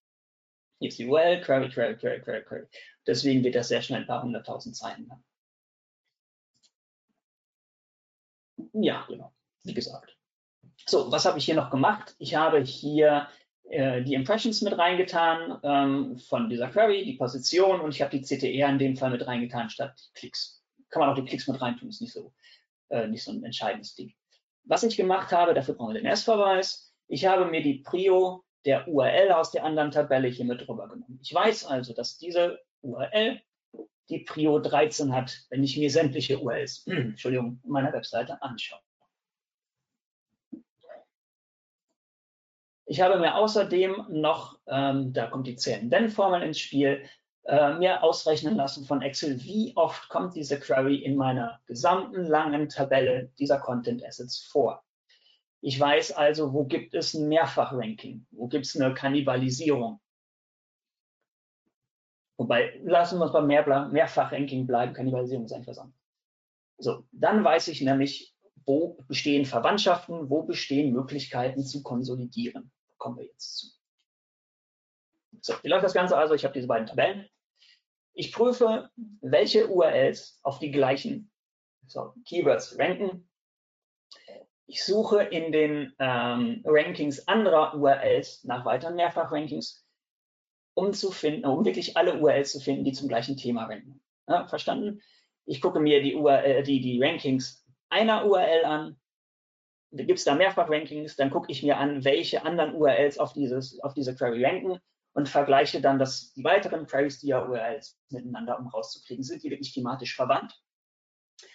Hier 0.81 0.89
ist 0.89 0.99
die 0.99 1.07
URL, 1.07 1.41
Query, 1.41 1.71
Query, 1.71 1.97
Query, 1.97 2.21
Query, 2.21 2.45
Query. 2.45 2.67
Deswegen 3.07 3.45
wird 3.45 3.55
das 3.55 3.69
sehr 3.69 3.83
schnell 3.83 4.01
ein 4.01 4.07
paar 4.07 4.23
hunderttausend 4.23 4.77
Zeilen 4.77 5.07
lang. 5.07 5.23
Ja, 8.73 9.05
genau, 9.09 9.33
wie 9.65 9.75
gesagt. 9.75 10.17
So, 10.87 11.11
was 11.13 11.25
habe 11.25 11.39
ich 11.39 11.45
hier 11.45 11.55
noch 11.55 11.71
gemacht? 11.71 12.15
Ich 12.19 12.35
habe 12.35 12.61
hier 12.61 13.29
äh, 13.65 14.03
die 14.03 14.15
Impressions 14.15 14.63
mit 14.63 14.77
reingetan 14.77 15.59
ähm, 15.63 16.19
von 16.19 16.49
dieser 16.49 16.69
Query, 16.69 17.05
die 17.05 17.15
Position 17.15 17.81
und 17.81 17.95
ich 17.95 18.03
habe 18.03 18.17
die 18.17 18.23
CTR 18.23 18.69
in 18.69 18.79
dem 18.79 18.97
Fall 18.97 19.11
mit 19.11 19.27
reingetan 19.27 19.71
statt 19.71 20.11
Klicks. 20.15 20.63
Kann 20.91 21.01
man 21.01 21.11
auch 21.11 21.15
die 21.15 21.25
Klicks 21.25 21.49
mit 21.49 21.61
reintun, 21.61 21.89
ist 21.89 22.01
nicht 22.01 22.13
so, 22.13 22.33
äh, 22.91 23.07
nicht 23.07 23.23
so 23.23 23.33
ein 23.33 23.45
entscheidendes 23.45 23.95
Ding. 23.95 24.13
Was 24.65 24.83
ich 24.83 24.97
gemacht 24.97 25.33
habe, 25.33 25.55
dafür 25.55 25.75
brauchen 25.75 25.95
wir 25.95 26.01
den 26.01 26.11
S-Verweis. 26.11 26.93
Ich 27.09 27.27
habe 27.27 27.47
mir 27.47 27.63
die 27.63 27.79
Prio 27.79 28.45
der 28.65 28.87
URL 28.89 29.33
aus 29.33 29.51
der 29.51 29.65
anderen 29.65 29.91
Tabelle 29.91 30.29
hier 30.29 30.45
mit 30.45 30.67
drüber 30.67 30.89
genommen. 30.89 31.19
Ich 31.23 31.35
weiß 31.35 31.67
also, 31.67 31.95
dass 31.95 32.19
diese 32.19 32.61
URL 32.83 33.41
die 34.13 34.21
Prio 34.21 34.59
13 34.59 35.13
hat, 35.15 35.47
wenn 35.51 35.65
ich 35.65 35.77
mir 35.77 35.91
sämtliche 35.91 36.39
URLs, 36.39 36.87
Entschuldigung, 36.87 37.61
meiner 37.65 37.93
Webseite 37.93 38.41
anschaue. 38.43 38.81
Ich 42.85 43.01
habe 43.01 43.19
mir 43.19 43.37
außerdem 43.37 44.07
noch, 44.11 44.59
ähm, 44.67 45.15
da 45.15 45.29
kommt 45.29 45.47
die 45.47 45.57
Zählen-Denn-Formel 45.57 46.43
ins 46.43 46.59
Spiel, 46.59 47.03
äh, 47.45 47.73
mir 47.75 48.03
ausrechnen 48.03 48.55
lassen 48.55 48.85
von 48.85 49.01
Excel, 49.01 49.43
wie 49.43 49.73
oft 49.77 50.11
kommt 50.11 50.37
diese 50.37 50.61
Query 50.61 50.97
in 50.97 51.17
meiner 51.17 51.59
gesamten 51.67 52.27
langen 52.27 52.69
Tabelle 52.69 53.31
dieser 53.39 53.59
Content 53.59 54.05
Assets 54.05 54.43
vor. 54.43 54.85
Ich 55.63 55.81
weiß 55.81 56.13
also, 56.13 56.53
wo 56.53 56.65
gibt 56.65 56.93
es 56.93 57.15
ein 57.15 57.29
Mehrfachranking, 57.29 58.27
wo 58.31 58.47
gibt 58.47 58.67
es 58.67 58.79
eine 58.79 58.93
Kannibalisierung. 58.93 60.02
Wobei, 62.37 62.81
lassen 62.85 63.19
wir 63.19 63.25
uns 63.25 63.33
beim 63.33 63.47
Mehr 63.47 63.89
Mehrfachranking 63.89 64.67
bleiben, 64.67 64.95
Kannibalisierung 64.95 65.45
ist 65.45 65.53
einfach 65.53 65.75
so. 65.75 65.93
So, 66.79 67.05
dann 67.13 67.45
weiß 67.45 67.69
ich 67.69 67.81
nämlich, 67.81 68.35
wo 68.67 68.99
bestehen 69.09 69.45
Verwandtschaften, 69.45 70.31
wo 70.31 70.43
bestehen 70.43 70.93
Möglichkeiten 70.93 71.65
zu 71.65 71.83
konsolidieren. 71.83 72.73
Kommen 72.99 73.19
wir 73.19 73.27
jetzt 73.27 73.57
zu. 73.59 73.67
So, 75.41 75.55
wie 75.63 75.69
läuft 75.69 75.85
das 75.85 75.95
Ganze 75.95 76.17
also? 76.17 76.35
Ich 76.35 76.45
habe 76.45 76.55
diese 76.55 76.67
beiden 76.67 76.87
Tabellen. 76.87 77.29
Ich 78.15 78.33
prüfe, 78.33 78.91
welche 79.21 79.69
URLs 79.69 80.41
auf 80.43 80.59
die 80.59 80.71
gleichen 80.71 81.31
so, 81.87 82.15
Keywords 82.27 82.79
ranken. 82.79 83.29
Ich 84.67 84.85
suche 84.85 85.23
in 85.23 85.53
den 85.53 85.95
ähm, 85.99 86.63
Rankings 86.65 87.27
anderer 87.27 87.75
URLs 87.75 88.45
nach 88.45 88.65
weiteren 88.65 88.95
Mehrfachrankings, 88.95 89.82
um 90.75 90.93
zu 90.93 91.11
finden, 91.11 91.45
um 91.47 91.65
wirklich 91.65 91.97
alle 91.97 92.19
URLs 92.19 92.53
zu 92.53 92.61
finden, 92.61 92.85
die 92.85 92.93
zum 92.93 93.09
gleichen 93.09 93.37
Thema 93.37 93.65
ranken. 93.65 94.01
Ja, 94.29 94.47
verstanden? 94.47 95.01
Ich 95.45 95.61
gucke 95.61 95.81
mir 95.81 96.03
die, 96.03 96.15
URL, 96.15 96.63
die, 96.63 96.81
die 96.81 97.03
Rankings 97.03 97.67
einer 97.91 98.25
URL 98.25 98.65
an, 98.65 98.97
gibt 99.91 100.19
es 100.19 100.25
da 100.25 100.35
Mehrfach-Rankings, 100.35 101.17
dann 101.17 101.31
gucke 101.31 101.53
ich 101.53 101.63
mir 101.63 101.77
an, 101.77 102.05
welche 102.05 102.45
anderen 102.45 102.75
URLs 102.75 103.19
auf, 103.19 103.35
dieses, 103.35 103.79
auf 103.81 103.93
diese 103.93 104.15
Query 104.15 104.45
ranken 104.45 104.79
und 105.13 105.29
vergleiche 105.29 105.81
dann 105.81 105.99
das, 105.99 106.33
die 106.33 106.45
weiteren 106.45 106.87
Queries 106.87 107.21
dieser 107.21 107.49
URLs 107.49 107.99
miteinander, 108.09 108.59
um 108.59 108.69
rauszukriegen, 108.69 109.23
sind 109.23 109.43
die 109.43 109.51
wirklich 109.51 109.75
thematisch 109.75 110.17
verwandt? 110.17 110.59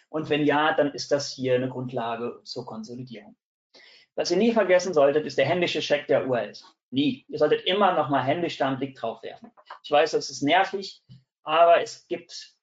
Und 0.10 0.30
wenn 0.30 0.46
ja, 0.46 0.74
dann 0.74 0.94
ist 0.94 1.12
das 1.12 1.32
hier 1.32 1.56
eine 1.56 1.70
Grundlage 1.70 2.40
zur 2.44 2.66
Konsolidierung. 2.66 3.36
Was 4.18 4.32
ihr 4.32 4.38
nie 4.38 4.52
vergessen 4.52 4.96
solltet, 4.96 5.28
ist 5.28 5.38
der 5.38 5.46
händische 5.46 5.80
Check 5.80 6.08
der 6.08 6.28
URLs. 6.28 6.66
Nie. 6.90 7.24
Ihr 7.30 7.38
solltet 7.38 7.66
immer 7.68 7.94
noch 7.94 8.10
mal 8.10 8.24
händisch 8.24 8.58
da 8.58 8.68
einen 8.68 8.80
Blick 8.80 8.96
drauf 8.96 9.22
werfen. 9.22 9.52
Ich 9.84 9.92
weiß, 9.92 10.12
das 10.12 10.32
ist 10.32 10.42
nervig, 10.42 11.04
aber 11.44 11.82
es 11.82 12.08
gibt 12.08 12.58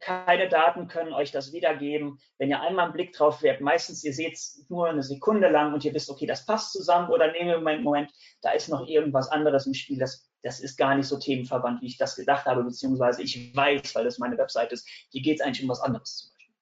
keine 0.00 0.50
Daten 0.50 0.86
können 0.86 1.14
euch 1.14 1.32
das 1.32 1.54
wiedergeben. 1.54 2.20
Wenn 2.36 2.50
ihr 2.50 2.60
einmal 2.60 2.84
einen 2.84 2.92
Blick 2.92 3.14
drauf 3.14 3.42
werft, 3.42 3.62
meistens 3.62 4.04
ihr 4.04 4.12
seht 4.12 4.34
es 4.34 4.66
nur 4.68 4.86
eine 4.86 5.02
Sekunde 5.02 5.48
lang 5.48 5.72
und 5.72 5.82
ihr 5.82 5.94
wisst, 5.94 6.10
okay, 6.10 6.26
das 6.26 6.44
passt 6.44 6.72
zusammen 6.72 7.08
oder 7.08 7.32
nehmen 7.32 7.62
wir 7.62 7.66
einen 7.66 7.82
Moment, 7.82 8.12
da 8.42 8.50
ist 8.50 8.68
noch 8.68 8.86
irgendwas 8.86 9.30
anderes 9.30 9.66
im 9.66 9.72
Spiel, 9.72 9.98
das, 9.98 10.28
das 10.42 10.60
ist 10.60 10.76
gar 10.76 10.94
nicht 10.94 11.06
so 11.06 11.18
themenverwandt, 11.18 11.80
wie 11.80 11.86
ich 11.86 11.96
das 11.96 12.16
gedacht 12.16 12.44
habe, 12.44 12.64
beziehungsweise 12.64 13.22
ich 13.22 13.56
weiß, 13.56 13.94
weil 13.94 14.04
das 14.04 14.18
meine 14.18 14.36
Website 14.36 14.72
ist, 14.72 14.86
hier 15.08 15.22
geht 15.22 15.40
es 15.40 15.46
eigentlich 15.46 15.62
um 15.62 15.70
was 15.70 15.80
anderes 15.80 16.18
zum 16.18 16.30
Beispiel. 16.34 16.54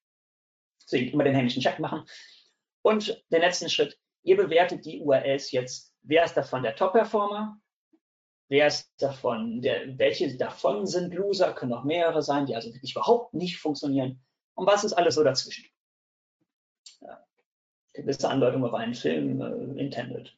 Deswegen 0.85 1.13
immer 1.13 1.25
den 1.25 1.35
händischen 1.35 1.63
Check 1.63 1.81
machen. 1.81 2.05
Und 2.83 3.25
den 3.33 3.41
letzten 3.41 3.69
Schritt, 3.69 3.99
ihr 4.27 4.37
bewertet 4.37 4.85
die 4.85 5.01
URLs 5.01 5.53
jetzt. 5.53 5.95
Wer 6.03 6.25
ist 6.25 6.37
davon 6.37 6.63
der 6.63 6.75
Top-Performer? 6.75 7.59
Wer 8.49 8.67
ist 8.67 8.93
davon, 8.99 9.63
der, 9.63 9.99
welche 9.99 10.37
davon 10.37 10.87
sind 10.87 11.15
Loser, 11.15 11.53
können 11.53 11.73
auch 11.73 11.85
mehrere 11.85 12.23
sein, 12.23 12.47
die 12.47 12.55
also 12.55 12.73
wirklich 12.73 12.93
überhaupt 12.93 13.35
nicht 13.35 13.59
funktionieren. 13.59 14.23
Und 14.55 14.67
was 14.67 14.85
ist 14.85 14.93
alles 14.93 15.15
so 15.15 15.25
dazwischen? 15.25 15.67
Ja, 17.01 17.25
gewisse 17.93 18.29
Andeutung 18.29 18.65
auf 18.65 18.75
einen 18.75 18.95
Film 18.95 19.41
äh, 19.41 19.81
intended. 19.81 20.37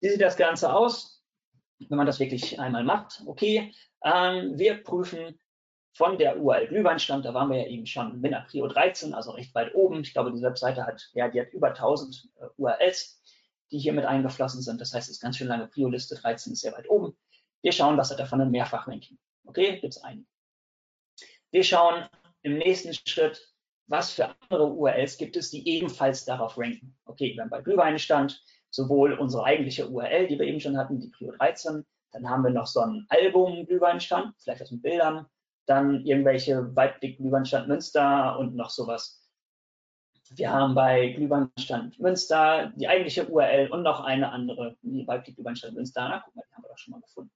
Wie 0.00 0.10
sieht 0.10 0.20
das 0.20 0.36
Ganze 0.36 0.72
aus, 0.72 1.24
wenn 1.78 1.96
man 1.96 2.06
das 2.06 2.18
wirklich 2.18 2.58
einmal 2.58 2.82
macht? 2.82 3.22
Okay, 3.26 3.72
ähm, 4.04 4.58
wir 4.58 4.82
prüfen 4.82 5.38
von 5.92 6.18
der 6.18 6.40
URL 6.40 6.68
Glühweinstand, 6.68 7.24
da 7.24 7.34
waren 7.34 7.50
wir 7.50 7.60
ja 7.60 7.66
eben 7.68 7.86
schon 7.86 8.20
mit 8.20 8.32
einer 8.32 8.46
Prio 8.46 8.66
13, 8.66 9.14
also 9.14 9.32
recht 9.32 9.54
weit 9.54 9.74
oben. 9.74 10.00
Ich 10.00 10.12
glaube, 10.12 10.32
die 10.32 10.42
Webseite 10.42 10.86
hat, 10.86 11.10
ja, 11.12 11.28
die 11.28 11.40
hat 11.40 11.52
über 11.52 11.68
1000 11.68 12.28
äh, 12.40 12.46
URLs 12.56 13.22
die 13.72 13.78
hier 13.78 13.94
mit 13.94 14.04
eingeflossen 14.04 14.62
sind. 14.62 14.80
Das 14.80 14.92
heißt, 14.92 15.08
es 15.08 15.16
ist 15.16 15.22
ganz 15.22 15.38
schön 15.38 15.48
lange 15.48 15.66
Prio-Liste, 15.66 16.14
13 16.14 16.52
ist 16.52 16.60
sehr 16.60 16.74
weit 16.74 16.88
oben. 16.88 17.16
Wir 17.62 17.72
schauen, 17.72 17.96
was 17.96 18.10
hat 18.10 18.20
davon 18.20 18.40
ein 18.40 18.50
Mehrfachranking. 18.50 19.18
Okay, 19.44 19.80
gibt 19.80 19.94
es 19.94 20.02
einen. 20.02 20.26
Wir 21.50 21.64
schauen 21.64 22.06
im 22.42 22.58
nächsten 22.58 22.92
Schritt, 22.92 23.54
was 23.86 24.12
für 24.12 24.34
andere 24.40 24.66
URLs 24.68 25.16
gibt 25.16 25.36
es, 25.36 25.50
die 25.50 25.66
ebenfalls 25.66 26.24
darauf 26.24 26.58
ranken. 26.58 26.96
Okay, 27.06 27.34
wir 27.34 27.42
haben 27.42 27.50
bei 27.50 27.62
Glühwein 27.62 27.98
stand 27.98 28.42
sowohl 28.70 29.14
unsere 29.14 29.44
eigentliche 29.44 29.88
URL, 29.88 30.28
die 30.28 30.38
wir 30.38 30.46
eben 30.46 30.60
schon 30.60 30.76
hatten, 30.76 31.00
die 31.00 31.08
Prio 31.08 31.32
13, 31.32 31.84
dann 32.12 32.28
haben 32.28 32.42
wir 32.42 32.50
noch 32.50 32.66
so 32.66 32.80
ein 32.80 33.06
Album 33.08 33.66
Glühweinstand, 33.66 34.34
vielleicht 34.38 34.60
was 34.60 34.70
mit 34.70 34.82
Bildern, 34.82 35.26
dann 35.66 36.04
irgendwelche 36.04 36.74
Weitblick 36.74 37.18
Glühweinstand 37.18 37.68
Münster 37.68 38.38
und 38.38 38.54
noch 38.56 38.70
sowas 38.70 39.22
wir 40.36 40.50
haben 40.50 40.74
bei 40.74 41.08
Glühweinstand 41.08 41.98
Münster 41.98 42.72
die 42.76 42.88
eigentliche 42.88 43.26
URL 43.28 43.70
und 43.70 43.82
noch 43.82 44.00
eine 44.00 44.30
andere, 44.30 44.76
die 44.82 45.06
Weitblick 45.06 45.36
Glühweinstand 45.36 45.74
Münster. 45.74 46.08
Na, 46.08 46.22
guck 46.24 46.34
mal, 46.34 46.44
die 46.48 46.54
haben 46.54 46.64
wir 46.64 46.68
doch 46.68 46.78
schon 46.78 46.92
mal 46.92 47.00
gefunden. 47.00 47.30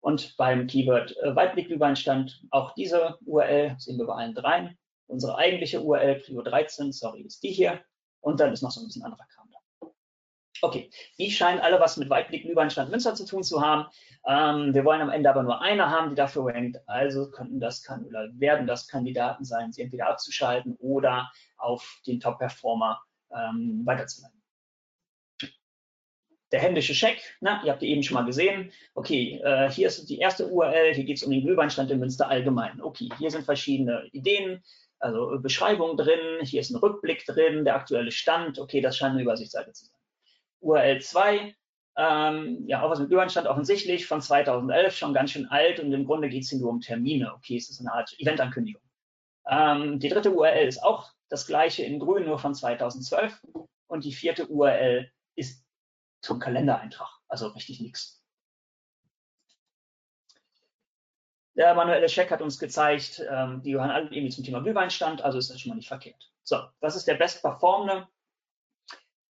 Und 0.00 0.36
beim 0.36 0.66
Keyword 0.66 1.16
äh, 1.18 1.34
Weitblick 1.34 1.68
Glühweinstand 1.68 2.42
auch 2.50 2.74
diese 2.74 3.18
URL, 3.24 3.76
sehen 3.78 3.98
wir 3.98 4.06
bei 4.06 4.14
allen 4.14 4.34
dreien. 4.34 4.76
Unsere 5.06 5.36
eigentliche 5.36 5.82
URL, 5.82 6.20
Prio 6.20 6.42
13, 6.42 6.92
sorry, 6.92 7.22
ist 7.22 7.42
die 7.42 7.52
hier. 7.52 7.80
Und 8.20 8.40
dann 8.40 8.52
ist 8.52 8.62
noch 8.62 8.70
so 8.70 8.80
ein 8.80 8.86
bisschen 8.86 9.04
anderer 9.04 9.26
Kram. 9.34 9.41
Okay, 10.64 10.90
die 11.18 11.28
scheinen 11.32 11.58
alle 11.58 11.80
was 11.80 11.96
mit 11.96 12.08
Weitblick 12.08 12.44
Glühweinstand 12.44 12.88
Münster 12.88 13.16
zu 13.16 13.26
tun 13.26 13.42
zu 13.42 13.60
haben. 13.60 13.86
Ähm, 14.24 14.72
wir 14.72 14.84
wollen 14.84 15.00
am 15.00 15.10
Ende 15.10 15.28
aber 15.28 15.42
nur 15.42 15.60
eine 15.60 15.90
haben, 15.90 16.10
die 16.10 16.14
dafür 16.14 16.46
rankt. 16.46 16.78
Also 16.86 17.32
könnten 17.32 17.58
das 17.58 17.82
kann 17.82 18.04
oder 18.04 18.28
werden 18.34 18.68
das 18.68 18.86
Kandidaten 18.86 19.44
sein, 19.44 19.72
sie 19.72 19.82
entweder 19.82 20.08
abzuschalten 20.08 20.76
oder 20.78 21.32
auf 21.56 22.00
den 22.06 22.20
Top-Performer 22.20 23.02
ähm, 23.32 23.82
weiterzuleiten. 23.84 24.40
Der 26.52 26.60
händische 26.60 26.92
Check, 26.92 27.18
na, 27.40 27.60
ihr 27.64 27.72
habt 27.72 27.82
die 27.82 27.88
eben 27.88 28.04
schon 28.04 28.14
mal 28.14 28.24
gesehen. 28.24 28.70
Okay, 28.94 29.40
äh, 29.42 29.68
hier 29.68 29.88
ist 29.88 30.08
die 30.08 30.18
erste 30.18 30.46
URL, 30.46 30.94
hier 30.94 31.04
geht 31.04 31.16
es 31.16 31.24
um 31.24 31.32
den 31.32 31.42
Glühweinstand 31.42 31.90
in 31.90 31.98
Münster 31.98 32.28
allgemein. 32.28 32.80
Okay, 32.80 33.08
hier 33.18 33.32
sind 33.32 33.44
verschiedene 33.44 34.06
Ideen, 34.12 34.62
also 35.00 35.40
Beschreibung 35.40 35.96
drin, 35.96 36.44
hier 36.44 36.60
ist 36.60 36.70
ein 36.70 36.76
Rückblick 36.76 37.26
drin, 37.26 37.64
der 37.64 37.74
aktuelle 37.74 38.12
Stand. 38.12 38.60
Okay, 38.60 38.80
das 38.80 38.96
scheint 38.96 39.14
eine 39.14 39.22
Übersichtsseite 39.22 39.72
zu 39.72 39.86
sein. 39.86 40.01
URL 40.62 41.00
2, 41.00 41.54
ähm, 41.96 42.64
ja, 42.66 42.82
auch 42.82 42.90
was 42.90 43.00
mit 43.00 43.08
Glühweinstand 43.08 43.46
offensichtlich, 43.46 44.06
von 44.06 44.22
2011, 44.22 44.96
schon 44.96 45.12
ganz 45.12 45.32
schön 45.32 45.46
alt 45.48 45.78
und 45.80 45.92
im 45.92 46.06
Grunde 46.06 46.28
geht 46.28 46.44
es 46.44 46.50
hier 46.50 46.58
nur 46.58 46.70
um 46.70 46.80
Termine. 46.80 47.34
Okay, 47.34 47.56
es 47.56 47.68
ist 47.68 47.80
eine 47.80 47.92
Art 47.92 48.14
Eventankündigung. 48.18 48.82
Ähm, 49.46 49.98
die 49.98 50.08
dritte 50.08 50.32
URL 50.32 50.66
ist 50.66 50.82
auch 50.82 51.12
das 51.28 51.46
gleiche 51.46 51.82
in 51.82 51.98
grün, 51.98 52.24
nur 52.24 52.38
von 52.38 52.54
2012. 52.54 53.42
Und 53.88 54.04
die 54.04 54.12
vierte 54.12 54.46
URL 54.46 55.10
ist 55.34 55.66
zum 56.22 56.38
Kalendereintrag, 56.38 57.10
also 57.28 57.48
richtig 57.48 57.80
nichts. 57.80 58.22
Der 61.54 61.74
manuelle 61.74 62.06
Check 62.06 62.30
hat 62.30 62.40
uns 62.40 62.58
gezeigt, 62.58 63.22
ähm, 63.30 63.60
die 63.62 63.72
gehören 63.72 63.90
alle 63.90 64.06
irgendwie 64.06 64.30
zum 64.30 64.44
Thema 64.44 64.62
Glühweinstand, 64.62 65.20
also 65.20 65.36
ist 65.38 65.50
das 65.50 65.60
schon 65.60 65.68
mal 65.70 65.74
nicht 65.74 65.88
verkehrt. 65.88 66.32
So, 66.42 66.56
das 66.80 66.96
ist 66.96 67.06
der 67.06 67.16
bestperformende, 67.16 68.08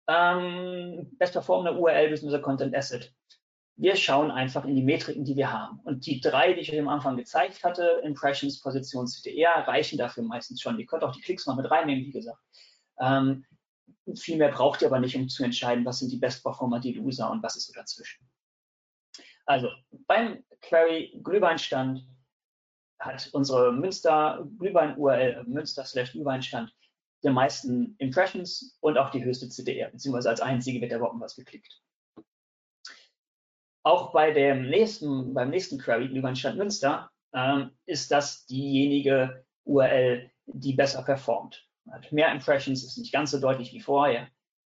ähm, 0.08 1.10
bestperformende 1.18 1.78
URL 1.78 2.08
bzw. 2.08 2.40
Content 2.40 2.74
Asset. 2.74 3.14
wir 3.76 3.94
schauen 3.94 4.32
einfach 4.32 4.64
in 4.64 4.74
die 4.74 4.82
Metriken, 4.82 5.24
die 5.24 5.36
wir 5.36 5.52
haben. 5.52 5.80
Und 5.84 6.06
die 6.06 6.20
drei, 6.20 6.52
die 6.52 6.60
ich 6.60 6.72
euch 6.72 6.80
am 6.80 6.88
Anfang 6.88 7.16
gezeigt 7.16 7.62
hatte, 7.62 8.00
Impressions, 8.02 8.60
Position, 8.60 9.06
CTR, 9.06 9.68
reichen 9.68 9.98
dafür 9.98 10.24
meistens 10.24 10.60
schon. 10.60 10.78
Ihr 10.80 10.86
könnt 10.86 11.04
auch 11.04 11.12
die 11.12 11.20
Klicks 11.20 11.46
noch 11.46 11.56
mit 11.56 11.70
reinnehmen, 11.70 12.04
wie 12.04 12.10
gesagt. 12.10 12.40
Ähm, 12.98 13.44
viel 14.16 14.36
mehr 14.36 14.50
braucht 14.50 14.82
ihr 14.82 14.88
aber 14.88 14.98
nicht, 14.98 15.14
um 15.14 15.28
zu 15.28 15.44
entscheiden, 15.44 15.84
was 15.84 16.00
sind 16.00 16.10
die 16.10 16.16
Best 16.16 16.42
Performer, 16.42 16.80
die 16.80 16.94
Loser 16.94 17.30
und 17.30 17.42
was 17.42 17.56
ist 17.56 17.66
so 17.66 17.72
dazwischen. 17.72 18.28
Also 19.46 19.68
beim 20.06 20.42
Query 20.62 21.20
Glühweinstand 21.22 22.04
hat 22.98 23.30
unsere 23.32 23.72
Münster 23.72 24.44
Glühwein 24.58 24.96
URL, 24.98 25.44
Münster 25.44 25.84
slash 25.84 26.12
Glühweinstand, 26.12 26.74
die 27.22 27.30
meisten 27.30 27.96
Impressions 27.98 28.76
und 28.80 28.98
auch 28.98 29.10
die 29.10 29.24
höchste 29.24 29.48
CTR, 29.48 29.90
beziehungsweise 29.90 30.30
als 30.30 30.40
einzige 30.40 30.80
wird 30.80 30.92
da 30.92 30.96
überhaupt 30.96 31.20
was 31.20 31.36
geklickt. 31.36 31.80
Auch 33.82 34.12
bei 34.12 34.32
dem 34.32 34.68
nächsten, 34.68 35.34
beim 35.34 35.50
nächsten 35.50 35.78
Query, 35.78 36.08
Glühweinstand 36.08 36.58
Münster, 36.58 37.10
ähm, 37.32 37.70
ist 37.86 38.10
das 38.10 38.46
diejenige 38.46 39.44
URL, 39.64 40.30
die 40.46 40.74
besser 40.74 41.02
performt. 41.02 41.66
Hat 41.90 42.12
mehr 42.12 42.32
Impressions, 42.32 42.84
ist 42.84 42.98
nicht 42.98 43.12
ganz 43.12 43.30
so 43.30 43.40
deutlich 43.40 43.72
wie 43.72 43.80
vorher, 43.80 44.28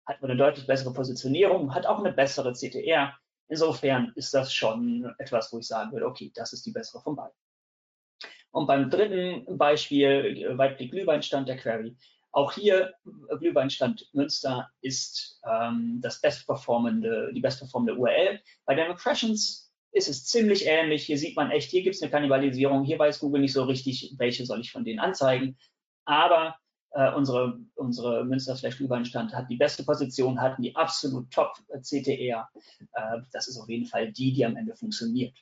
hat 0.07 0.22
eine 0.22 0.36
deutlich 0.36 0.66
bessere 0.66 0.93
Positionierung, 0.93 1.74
hat 1.74 1.86
auch 1.86 1.99
eine 1.99 2.12
bessere 2.12 2.53
CTR. 2.53 3.14
Insofern 3.49 4.12
ist 4.16 4.32
das 4.32 4.53
schon 4.53 5.14
etwas, 5.18 5.53
wo 5.53 5.59
ich 5.59 5.66
sagen 5.66 5.93
würde, 5.93 6.07
okay, 6.07 6.32
das 6.34 6.53
ist 6.53 6.64
die 6.64 6.72
bessere 6.72 7.03
von 7.03 7.16
beiden. 7.16 7.36
Und 8.51 8.66
beim 8.66 8.90
dritten 8.90 9.59
Beispiel, 9.59 10.57
Weitblick 10.57 10.90
Glühweinstand 10.90 11.49
der 11.49 11.57
Query, 11.57 11.97
auch 12.33 12.53
hier 12.53 12.95
Glühweinstand 13.39 14.09
Münster 14.12 14.70
ist 14.80 15.41
ähm, 15.47 16.01
das 16.03 16.20
bestperformende, 16.20 17.30
die 17.35 17.41
bestperformende 17.41 17.95
URL. 17.95 18.41
Bei 18.64 18.74
den 18.74 18.91
Impressions 18.91 19.70
ist 19.93 20.09
es 20.09 20.24
ziemlich 20.24 20.66
ähnlich. 20.66 21.05
Hier 21.05 21.18
sieht 21.18 21.37
man 21.37 21.51
echt, 21.51 21.70
hier 21.70 21.83
gibt 21.83 21.95
es 21.95 22.03
eine 22.03 22.11
Kannibalisierung. 22.11 22.85
Hier 22.85 22.99
weiß 22.99 23.20
Google 23.20 23.43
nicht 23.43 23.53
so 23.53 23.64
richtig, 23.64 24.14
welche 24.16 24.47
soll 24.47 24.61
ich 24.61 24.72
von 24.72 24.85
denen 24.85 24.99
anzeigen. 24.99 25.59
Aber 26.07 26.57
äh, 26.93 27.12
unsere, 27.12 27.61
unsere 27.74 28.24
Münster 28.24 28.57
slash 28.57 28.78
Glühweinstand 28.78 29.35
hat 29.35 29.51
die 29.51 29.57
beste 29.57 29.85
Position, 29.85 30.41
hat 30.41 30.57
die 30.59 30.74
absolut 30.74 31.30
top 31.30 31.55
CTR. 31.83 32.49
Äh, 32.95 33.18
das 33.33 33.47
ist 33.49 33.59
auf 33.59 33.68
jeden 33.68 33.87
Fall 33.87 34.11
die, 34.11 34.33
die 34.33 34.47
am 34.47 34.57
Ende 34.57 34.74
funktioniert. 34.74 35.37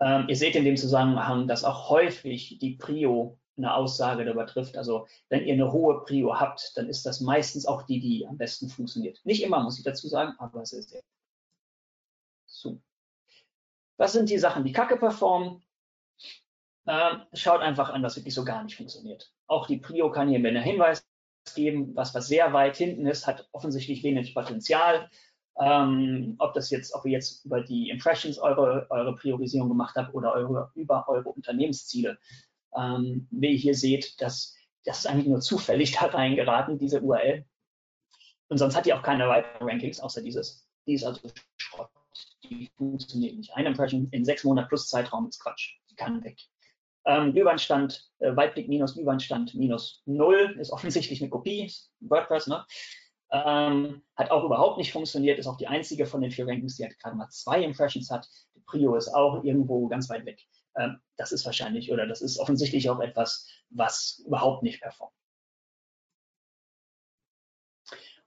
Ähm, 0.00 0.26
ihr 0.28 0.36
seht 0.36 0.54
in 0.54 0.64
dem 0.64 0.76
Zusammenhang, 0.76 1.48
dass 1.48 1.64
auch 1.64 1.90
häufig 1.90 2.58
die 2.60 2.76
Prio 2.76 3.38
eine 3.62 3.74
Aussage 3.74 4.24
darüber 4.24 4.46
trifft. 4.46 4.76
Also 4.76 5.06
wenn 5.28 5.44
ihr 5.44 5.54
eine 5.54 5.72
hohe 5.72 6.02
Prio 6.02 6.38
habt, 6.38 6.72
dann 6.76 6.88
ist 6.88 7.06
das 7.06 7.20
meistens 7.20 7.66
auch 7.66 7.82
die, 7.82 8.00
die 8.00 8.26
am 8.26 8.36
besten 8.36 8.68
funktioniert. 8.68 9.20
Nicht 9.24 9.42
immer, 9.42 9.62
muss 9.62 9.78
ich 9.78 9.84
dazu 9.84 10.08
sagen, 10.08 10.34
aber 10.38 10.64
sehr, 10.66 10.82
sehr. 10.82 11.02
So. 12.46 12.80
Was 13.96 14.12
sind 14.12 14.30
die 14.30 14.38
Sachen, 14.38 14.64
die 14.64 14.72
kacke 14.72 14.96
performen? 14.96 15.62
Ähm, 16.86 17.22
schaut 17.32 17.60
einfach 17.60 17.90
an, 17.90 18.02
was 18.02 18.16
wirklich 18.16 18.34
so 18.34 18.44
gar 18.44 18.64
nicht 18.64 18.76
funktioniert. 18.76 19.32
Auch 19.46 19.66
die 19.66 19.78
Prio 19.78 20.10
kann 20.10 20.28
hier 20.28 20.40
mir 20.40 20.48
einen 20.48 20.62
Hinweis 20.62 21.06
geben, 21.54 21.94
was, 21.94 22.14
was 22.14 22.26
sehr 22.26 22.52
weit 22.52 22.76
hinten 22.76 23.06
ist, 23.06 23.26
hat 23.26 23.48
offensichtlich 23.52 24.02
wenig 24.02 24.34
Potenzial. 24.34 25.08
Ähm, 25.60 26.36
ob 26.38 26.54
das 26.54 26.70
jetzt, 26.70 26.94
ob 26.94 27.04
ihr 27.04 27.12
jetzt 27.12 27.44
über 27.44 27.60
die 27.60 27.90
Impressions 27.90 28.38
eure, 28.38 28.86
eure 28.90 29.14
Priorisierung 29.14 29.68
gemacht 29.68 29.96
habt 29.96 30.14
oder 30.14 30.32
eure, 30.32 30.70
über 30.74 31.06
eure 31.08 31.28
Unternehmensziele 31.28 32.18
ähm, 32.76 33.28
wie 33.30 33.52
ihr 33.52 33.58
hier 33.58 33.74
seht, 33.74 34.20
dass 34.20 34.54
das 34.84 35.00
ist 35.00 35.06
eigentlich 35.06 35.28
nur 35.28 35.40
zufällig 35.40 35.92
da 36.00 36.06
reingeraten, 36.06 36.78
diese 36.78 37.00
URL. 37.00 37.44
Und 38.48 38.58
sonst 38.58 38.76
hat 38.76 38.86
die 38.86 38.92
auch 38.92 39.02
keine 39.02 39.28
weiteren 39.28 39.68
Rankings, 39.68 40.00
außer 40.00 40.22
dieses. 40.22 40.66
Die 40.86 40.94
ist 40.94 41.04
also 41.04 41.20
Schrott. 41.56 41.88
Die 42.44 42.70
funktioniert 42.76 43.36
nicht. 43.36 43.54
Eine 43.54 43.68
Impression 43.68 44.08
in 44.10 44.24
sechs 44.24 44.44
Monaten 44.44 44.68
plus 44.68 44.88
Zeitraum 44.88 45.28
ist 45.28 45.40
Quatsch. 45.40 45.76
Die 45.90 45.94
kann 45.94 46.22
weg. 46.22 46.38
Ähm, 47.04 47.32
Glühweinstand, 47.32 48.10
äh, 48.18 48.36
Weitblick 48.36 48.68
minus 48.68 48.94
Glühweinstand 48.94 49.54
minus 49.54 50.02
null 50.06 50.56
ist 50.60 50.70
offensichtlich 50.70 51.20
eine 51.20 51.30
Kopie, 51.30 51.72
WordPress, 52.00 52.46
ne? 52.46 52.64
Ähm, 53.32 54.02
hat 54.14 54.30
auch 54.30 54.44
überhaupt 54.44 54.76
nicht 54.76 54.92
funktioniert, 54.92 55.38
ist 55.38 55.46
auch 55.46 55.56
die 55.56 55.66
einzige 55.66 56.04
von 56.04 56.20
den 56.20 56.30
vier 56.30 56.46
Rankings, 56.46 56.76
die 56.76 56.84
halt 56.84 56.98
gerade 56.98 57.16
mal 57.16 57.28
zwei 57.30 57.62
Impressions 57.62 58.10
hat. 58.10 58.28
Die 58.54 58.60
Prio 58.60 58.94
ist 58.94 59.08
auch 59.08 59.42
irgendwo 59.42 59.88
ganz 59.88 60.10
weit 60.10 60.26
weg. 60.26 60.38
Ähm, 60.76 61.00
das 61.16 61.32
ist 61.32 61.44
wahrscheinlich 61.44 61.92
oder 61.92 62.06
das 62.06 62.22
ist 62.22 62.38
offensichtlich 62.38 62.88
auch 62.90 63.00
etwas, 63.00 63.48
was 63.70 64.22
überhaupt 64.26 64.62
nicht 64.62 64.80
performt. 64.80 65.14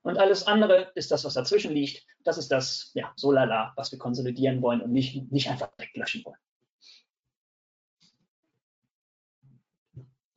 Und 0.01 0.19
alles 0.19 0.45
andere 0.45 0.91
ist 0.93 1.09
das, 1.09 1.25
was 1.25 1.33
dazwischen 1.33 1.71
liegt. 1.71 2.05
Das 2.23 2.37
ist 2.37 2.51
das, 2.51 2.91
ja, 2.93 3.11
so 3.15 3.31
lala, 3.31 3.73
was 3.75 3.91
wir 3.91 3.97
konsolidieren 3.97 4.61
wollen 4.61 4.81
und 4.81 4.91
nicht, 4.91 5.31
nicht 5.31 5.49
einfach 5.49 5.71
weglöschen 5.77 6.23
wollen. 6.23 6.37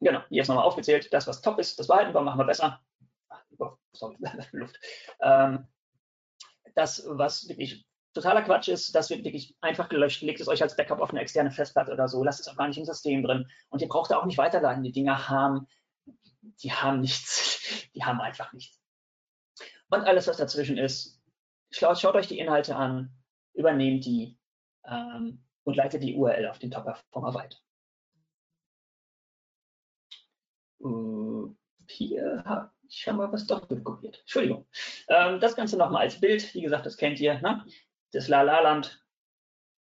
Genau, 0.01 0.23
hier 0.29 0.43
ist 0.43 0.49
nochmal 0.49 0.65
aufgezählt, 0.65 1.13
das, 1.13 1.27
was 1.27 1.43
top 1.43 1.59
ist, 1.59 1.79
das 1.79 1.89
behalten 1.89 2.15
wir, 2.15 2.21
machen 2.23 2.39
wir 2.39 2.47
besser. 2.47 2.81
Oh, 3.59 3.73
sorry, 3.93 4.17
Luft. 4.53 4.79
Ähm, 5.21 5.67
das, 6.75 7.05
was 7.07 7.49
wirklich 7.49 7.85
totaler 8.15 8.43
Quatsch 8.43 8.69
ist, 8.69 8.95
das 8.95 9.11
wird 9.11 9.25
wirklich 9.25 9.57
einfach 9.61 9.89
gelöscht, 9.89 10.23
legt 10.23 10.41
es 10.41 10.49
euch 10.49 10.63
als 10.63 10.77
Backup 10.77 11.01
auf 11.01 11.11
eine 11.11 11.21
externe 11.21 11.51
Festplatte 11.51 11.93
oder 11.93 12.09
so, 12.09 12.25
lasst 12.25 12.41
es 12.41 12.49
auch 12.49 12.57
gar 12.57 12.69
nicht 12.69 12.79
im 12.79 12.85
System 12.85 13.23
drin 13.23 13.47
und 13.69 13.83
ihr 13.83 13.89
braucht 13.89 14.11
da 14.11 14.19
auch 14.19 14.27
nicht 14.27 14.39
weiterladen. 14.39 14.83
Die 14.83 14.93
Dinger 14.93 15.29
haben, 15.29 15.67
die 16.63 16.73
haben 16.73 17.01
nichts, 17.01 17.89
die 17.95 18.05
haben 18.05 18.21
einfach 18.21 18.53
nichts. 18.53 18.81
Und 19.91 20.03
alles, 20.03 20.27
was 20.27 20.37
dazwischen 20.37 20.79
ist, 20.79 21.21
schaut, 21.71 21.99
schaut 21.99 22.15
euch 22.15 22.29
die 22.29 22.39
Inhalte 22.39 22.77
an, 22.77 23.11
übernehmt 23.55 24.05
die 24.05 24.39
ähm, 24.85 25.45
und 25.65 25.77
leitet 25.77 26.03
die 26.03 26.15
URL 26.15 26.47
auf 26.49 26.59
den 26.59 26.71
Top-Performer 26.71 27.35
weiter. 27.35 27.57
Uh, 30.81 31.55
hier 31.89 32.43
habe 32.45 32.71
ich 32.89 33.01
schon 33.01 33.17
mal 33.17 33.33
was 33.33 33.47
doppelt 33.47 33.83
kopiert. 33.83 34.21
Entschuldigung. 34.21 34.67
Ähm, 35.09 35.41
das 35.41 35.57
Ganze 35.57 35.77
nochmal 35.77 36.03
als 36.03 36.21
Bild. 36.21 36.55
Wie 36.55 36.63
gesagt, 36.63 36.87
das 36.87 36.97
kennt 36.97 37.19
ihr. 37.19 37.41
Ne? 37.41 37.65
Das 38.13 38.29
La-La-Land. 38.29 39.05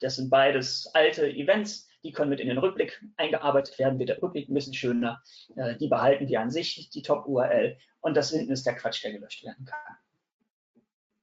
Das 0.00 0.16
sind 0.16 0.30
beides 0.30 0.88
alte 0.94 1.28
Events, 1.28 1.88
die 2.04 2.12
können 2.12 2.30
mit 2.30 2.40
in 2.40 2.48
den 2.48 2.58
Rückblick 2.58 3.02
eingearbeitet 3.16 3.78
werden, 3.78 3.98
wird 3.98 4.10
der 4.10 4.22
Rückblick 4.22 4.48
ein 4.48 4.54
bisschen 4.54 4.74
schöner. 4.74 5.22
Äh, 5.56 5.76
die 5.76 5.88
behalten 5.88 6.28
wir 6.28 6.40
an 6.40 6.50
sich, 6.50 6.90
die 6.90 7.02
Top-URL. 7.02 7.78
Und 8.00 8.16
das 8.16 8.30
hinten 8.30 8.52
ist 8.52 8.64
der 8.64 8.76
Quatsch, 8.76 9.02
der 9.02 9.12
gelöscht 9.12 9.44
werden 9.44 9.64
kann. 9.64 9.96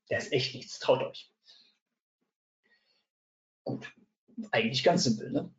Der 0.10 0.18
ist 0.18 0.32
echt 0.32 0.54
nichts, 0.54 0.80
traut 0.80 1.02
euch. 1.02 1.32
Gut, 3.64 3.92
eigentlich 4.52 4.84
ganz 4.84 5.06
simpel. 5.06 5.32
Ne? 5.32 5.52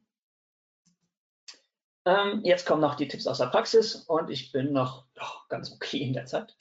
Ähm, 2.04 2.42
jetzt 2.44 2.66
kommen 2.66 2.80
noch 2.80 2.94
die 2.94 3.08
Tipps 3.08 3.26
aus 3.26 3.38
der 3.38 3.46
Praxis 3.46 3.96
und 3.96 4.30
ich 4.30 4.52
bin 4.52 4.72
noch 4.72 5.06
oh, 5.20 5.38
ganz 5.48 5.72
okay 5.72 5.98
in 5.98 6.12
der 6.12 6.26
Zeit. 6.26 6.56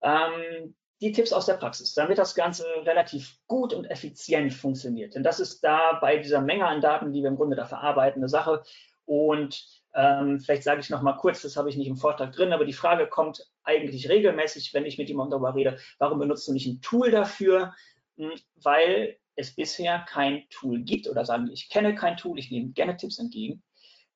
Ähm, 0.00 0.74
die 1.00 1.12
Tipps 1.12 1.32
aus 1.32 1.46
der 1.46 1.54
Praxis, 1.54 1.94
damit 1.94 2.18
das 2.18 2.34
Ganze 2.34 2.64
relativ 2.84 3.38
gut 3.46 3.74
und 3.74 3.84
effizient 3.86 4.54
funktioniert. 4.54 5.14
Denn 5.14 5.22
das 5.22 5.40
ist 5.40 5.60
da 5.60 5.98
bei 6.00 6.18
dieser 6.18 6.40
Menge 6.40 6.66
an 6.66 6.80
Daten, 6.80 7.12
die 7.12 7.22
wir 7.22 7.28
im 7.28 7.36
Grunde 7.36 7.56
da 7.56 7.66
verarbeiten, 7.66 8.22
eine 8.22 8.28
Sache. 8.28 8.62
Und 9.04 9.64
ähm, 9.94 10.40
vielleicht 10.40 10.62
sage 10.62 10.80
ich 10.80 10.90
noch 10.90 11.02
mal 11.02 11.14
kurz, 11.14 11.42
das 11.42 11.56
habe 11.56 11.68
ich 11.68 11.76
nicht 11.76 11.88
im 11.88 11.96
Vortrag 11.96 12.32
drin, 12.32 12.52
aber 12.52 12.64
die 12.64 12.72
Frage 12.72 13.06
kommt 13.06 13.46
eigentlich 13.62 14.08
regelmäßig, 14.08 14.72
wenn 14.74 14.86
ich 14.86 14.98
mit 14.98 15.08
jemandem 15.08 15.32
darüber 15.32 15.54
rede, 15.54 15.78
warum 15.98 16.18
benutzt 16.18 16.48
du 16.48 16.52
nicht 16.52 16.66
ein 16.66 16.80
Tool 16.80 17.10
dafür? 17.10 17.74
Hm, 18.16 18.32
weil 18.56 19.18
es 19.36 19.54
bisher 19.54 20.04
kein 20.08 20.48
Tool 20.48 20.80
gibt 20.80 21.08
oder 21.08 21.24
sagen, 21.24 21.50
ich 21.52 21.68
kenne 21.68 21.94
kein 21.94 22.16
Tool, 22.16 22.38
ich 22.38 22.50
nehme 22.50 22.70
gerne 22.70 22.96
Tipps 22.96 23.18
entgegen, 23.18 23.62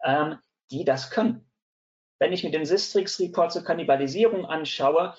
ähm, 0.02 0.38
die 0.70 0.84
das 0.84 1.10
können. 1.10 1.46
Wenn 2.18 2.32
ich 2.32 2.42
mir 2.44 2.50
den 2.50 2.66
Sistrix-Report 2.66 3.52
zur 3.52 3.64
Kannibalisierung 3.64 4.46
anschaue, 4.46 5.14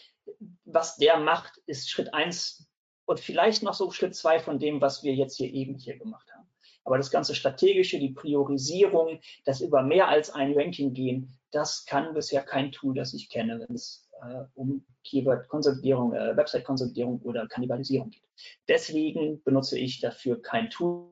was 0.65 0.97
der 0.97 1.17
macht, 1.17 1.57
ist 1.65 1.89
Schritt 1.89 2.13
eins 2.13 2.67
und 3.05 3.19
vielleicht 3.19 3.63
noch 3.63 3.73
so 3.73 3.91
Schritt 3.91 4.15
zwei 4.15 4.39
von 4.39 4.59
dem, 4.59 4.81
was 4.81 5.03
wir 5.03 5.13
jetzt 5.13 5.37
hier 5.37 5.51
eben 5.51 5.75
hier 5.75 5.97
gemacht 5.97 6.31
haben. 6.33 6.47
Aber 6.83 6.97
das 6.97 7.11
ganze 7.11 7.35
Strategische, 7.35 7.99
die 7.99 8.09
Priorisierung, 8.09 9.19
das 9.45 9.61
über 9.61 9.83
mehr 9.83 10.07
als 10.07 10.29
ein 10.31 10.53
Ranking 10.57 10.93
gehen, 10.93 11.37
das 11.51 11.85
kann 11.85 12.13
bisher 12.13 12.41
kein 12.41 12.71
Tool, 12.71 12.95
das 12.95 13.13
ich 13.13 13.29
kenne, 13.29 13.59
wenn 13.59 13.75
es 13.75 14.09
äh, 14.21 14.43
um 14.55 14.83
Keyword-Konsolidierung, 15.03 16.13
äh, 16.13 16.35
Website-Konsolidierung 16.35 17.21
oder 17.21 17.47
Kannibalisierung 17.47 18.09
geht. 18.09 18.23
Deswegen 18.67 19.43
benutze 19.43 19.77
ich 19.77 19.99
dafür 19.99 20.41
kein 20.41 20.69
Tool, 20.69 21.11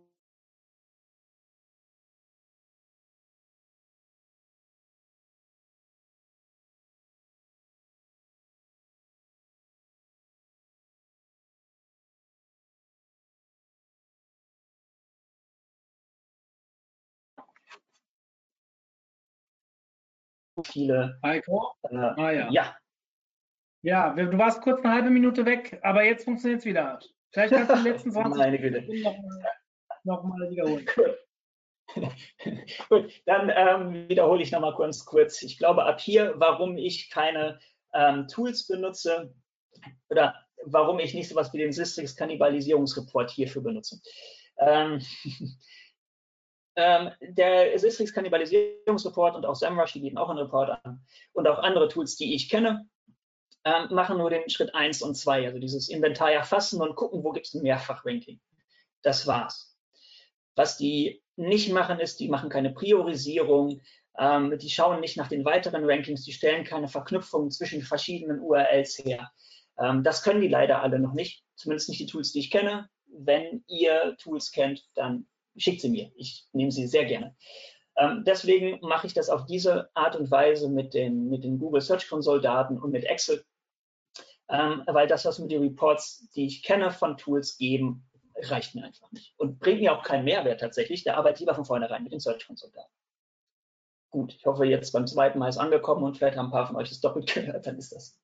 viele. 20.63 21.19
Heiko? 21.23 21.73
Äh, 21.83 21.95
ah, 21.95 22.31
ja. 22.31 22.49
ja. 22.51 22.75
Ja, 23.81 24.13
du 24.13 24.37
warst 24.37 24.61
kurz 24.61 24.83
eine 24.83 24.93
halbe 24.93 25.09
Minute 25.09 25.45
weg, 25.45 25.79
aber 25.83 26.03
jetzt 26.03 26.25
funktioniert 26.25 26.59
es 26.59 26.65
wieder. 26.65 26.99
Vielleicht 27.31 27.53
kannst 27.53 27.71
du 27.71 27.75
die 27.77 27.89
letzten 27.89 28.11
20 28.11 28.37
Meine 28.37 28.59
Güte. 28.59 28.81
nochmal 28.81 29.19
noch 30.03 30.23
mal 30.23 30.49
wiederholen. 30.49 30.85
Gut, 32.89 33.21
dann 33.25 33.51
ähm, 33.55 34.09
wiederhole 34.09 34.41
ich 34.43 34.51
nochmal 34.51 34.75
kurz, 34.75 35.05
kurz. 35.05 35.41
Ich 35.41 35.57
glaube, 35.57 35.85
ab 35.85 35.99
hier, 35.99 36.33
warum 36.37 36.77
ich 36.77 37.09
keine 37.09 37.59
ähm, 37.93 38.27
Tools 38.27 38.67
benutze 38.67 39.33
oder 40.09 40.35
warum 40.65 40.99
ich 40.99 41.13
nicht 41.13 41.29
sowas 41.29 41.53
wie 41.53 41.57
den 41.57 41.71
Systrix 41.71 42.15
Kannibalisierungsreport 42.15 43.31
hierfür 43.31 43.63
benutze. 43.63 43.99
Ähm, 44.57 45.01
ähm, 46.79 47.11
der 47.19 47.77
Systrix 47.77 48.13
Kannibalisierungsreport 48.13 49.35
und 49.35 49.45
auch 49.45 49.55
SEMrush, 49.55 49.91
die 49.91 49.99
bieten 49.99 50.17
auch 50.17 50.29
einen 50.29 50.39
Report 50.39 50.79
an 50.83 51.01
und 51.33 51.47
auch 51.47 51.59
andere 51.59 51.89
Tools, 51.89 52.15
die 52.15 52.33
ich 52.33 52.49
kenne, 52.49 52.87
ähm, 53.65 53.87
machen 53.91 54.17
nur 54.17 54.29
den 54.29 54.49
Schritt 54.49 54.73
1 54.73 55.01
und 55.01 55.15
2, 55.15 55.47
also 55.47 55.59
dieses 55.59 55.89
Inventar 55.89 56.31
erfassen 56.31 56.81
und 56.81 56.95
gucken, 56.95 57.21
wo 57.23 57.31
gibt 57.31 57.47
es 57.47 57.53
ein 57.53 57.63
Mehrfachranking. 57.63 58.39
Das 59.01 59.27
war's. 59.27 59.77
Was 60.55 60.77
die 60.77 61.21
nicht 61.35 61.71
machen, 61.73 61.99
ist, 61.99 62.21
die 62.21 62.29
machen 62.29 62.49
keine 62.49 62.71
Priorisierung, 62.71 63.81
ähm, 64.17 64.57
die 64.57 64.69
schauen 64.69 65.01
nicht 65.01 65.17
nach 65.17 65.27
den 65.27 65.43
weiteren 65.43 65.83
Rankings, 65.83 66.23
die 66.23 66.33
stellen 66.33 66.63
keine 66.63 66.87
Verknüpfungen 66.87 67.51
zwischen 67.51 67.81
verschiedenen 67.81 68.39
URLs 68.39 68.99
her. 68.99 69.29
Ähm, 69.77 70.03
das 70.03 70.23
können 70.23 70.41
die 70.41 70.47
leider 70.47 70.81
alle 70.81 70.99
noch 70.99 71.13
nicht, 71.13 71.43
zumindest 71.55 71.89
nicht 71.89 71.99
die 71.99 72.07
Tools, 72.07 72.31
die 72.31 72.39
ich 72.39 72.51
kenne. 72.51 72.89
Wenn 73.07 73.65
ihr 73.67 74.15
Tools 74.17 74.51
kennt, 74.51 74.87
dann 74.95 75.27
schickt 75.57 75.81
sie 75.81 75.89
mir. 75.89 76.11
Ich 76.15 76.47
nehme 76.53 76.71
sie 76.71 76.87
sehr 76.87 77.05
gerne. 77.05 77.35
Ähm, 77.99 78.23
deswegen 78.25 78.79
mache 78.81 79.07
ich 79.07 79.13
das 79.13 79.29
auf 79.29 79.45
diese 79.45 79.89
Art 79.93 80.15
und 80.15 80.31
Weise 80.31 80.69
mit 80.69 80.93
den, 80.93 81.29
mit 81.29 81.43
den 81.43 81.59
Google 81.59 81.81
Search 81.81 82.07
Console 82.07 82.41
Daten 82.41 82.79
und 82.79 82.91
mit 82.91 83.03
Excel, 83.03 83.43
ähm, 84.47 84.83
weil 84.87 85.07
das, 85.07 85.25
was 85.25 85.37
mir 85.39 85.47
die 85.47 85.57
Reports, 85.57 86.29
die 86.31 86.45
ich 86.45 86.63
kenne 86.63 86.91
von 86.91 87.17
Tools 87.17 87.57
geben, 87.57 88.09
reicht 88.43 88.73
mir 88.73 88.85
einfach 88.85 89.11
nicht 89.11 89.33
und 89.37 89.59
bringt 89.59 89.81
mir 89.81 89.93
auch 89.93 90.03
keinen 90.03 90.23
Mehrwert 90.23 90.61
tatsächlich. 90.61 91.03
Da 91.03 91.15
arbeite 91.15 91.35
ich 91.35 91.39
lieber 91.41 91.55
von 91.55 91.65
vornherein 91.65 92.03
mit 92.03 92.13
den 92.13 92.21
Search 92.21 92.47
Console 92.47 92.71
Daten. 92.71 92.93
Gut, 94.11 94.33
ich 94.33 94.45
hoffe, 94.45 94.65
jetzt 94.65 94.91
beim 94.91 95.05
zweiten 95.05 95.37
Mal 95.37 95.49
ist 95.49 95.57
angekommen 95.57 96.03
und 96.03 96.17
vielleicht 96.17 96.37
haben 96.37 96.47
ein 96.47 96.51
paar 96.51 96.67
von 96.67 96.77
euch 96.77 96.89
das 96.89 97.01
doppelt 97.01 97.27
gehört, 97.33 97.67
dann 97.67 97.77
ist 97.77 97.91
das. 97.91 98.17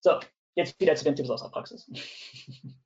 So, 0.00 0.20
jetzt 0.54 0.78
wieder 0.80 0.94
zu 0.94 1.04
den 1.04 1.16
Tipps 1.16 1.30
aus 1.30 1.42
der 1.42 1.50
Praxis. 1.50 1.90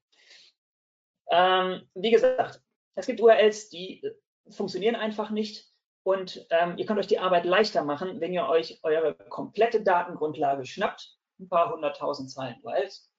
ähm, 1.30 1.82
wie 1.94 2.10
gesagt, 2.10 2.60
es 2.94 3.06
gibt 3.06 3.20
URLs, 3.20 3.68
die 3.68 4.02
funktionieren 4.50 4.96
einfach 4.96 5.30
nicht 5.30 5.66
und 6.02 6.46
ähm, 6.50 6.78
ihr 6.78 6.86
könnt 6.86 7.00
euch 7.00 7.08
die 7.08 7.18
Arbeit 7.18 7.44
leichter 7.44 7.82
machen, 7.84 8.20
wenn 8.20 8.32
ihr 8.32 8.46
euch 8.46 8.78
eure 8.82 9.14
komplette 9.28 9.82
Datengrundlage 9.82 10.64
schnappt, 10.64 11.16
ein 11.40 11.48
paar 11.48 11.72
hunderttausend 11.72 12.30
Zeilen 12.30 12.60
URLs, 12.62 13.10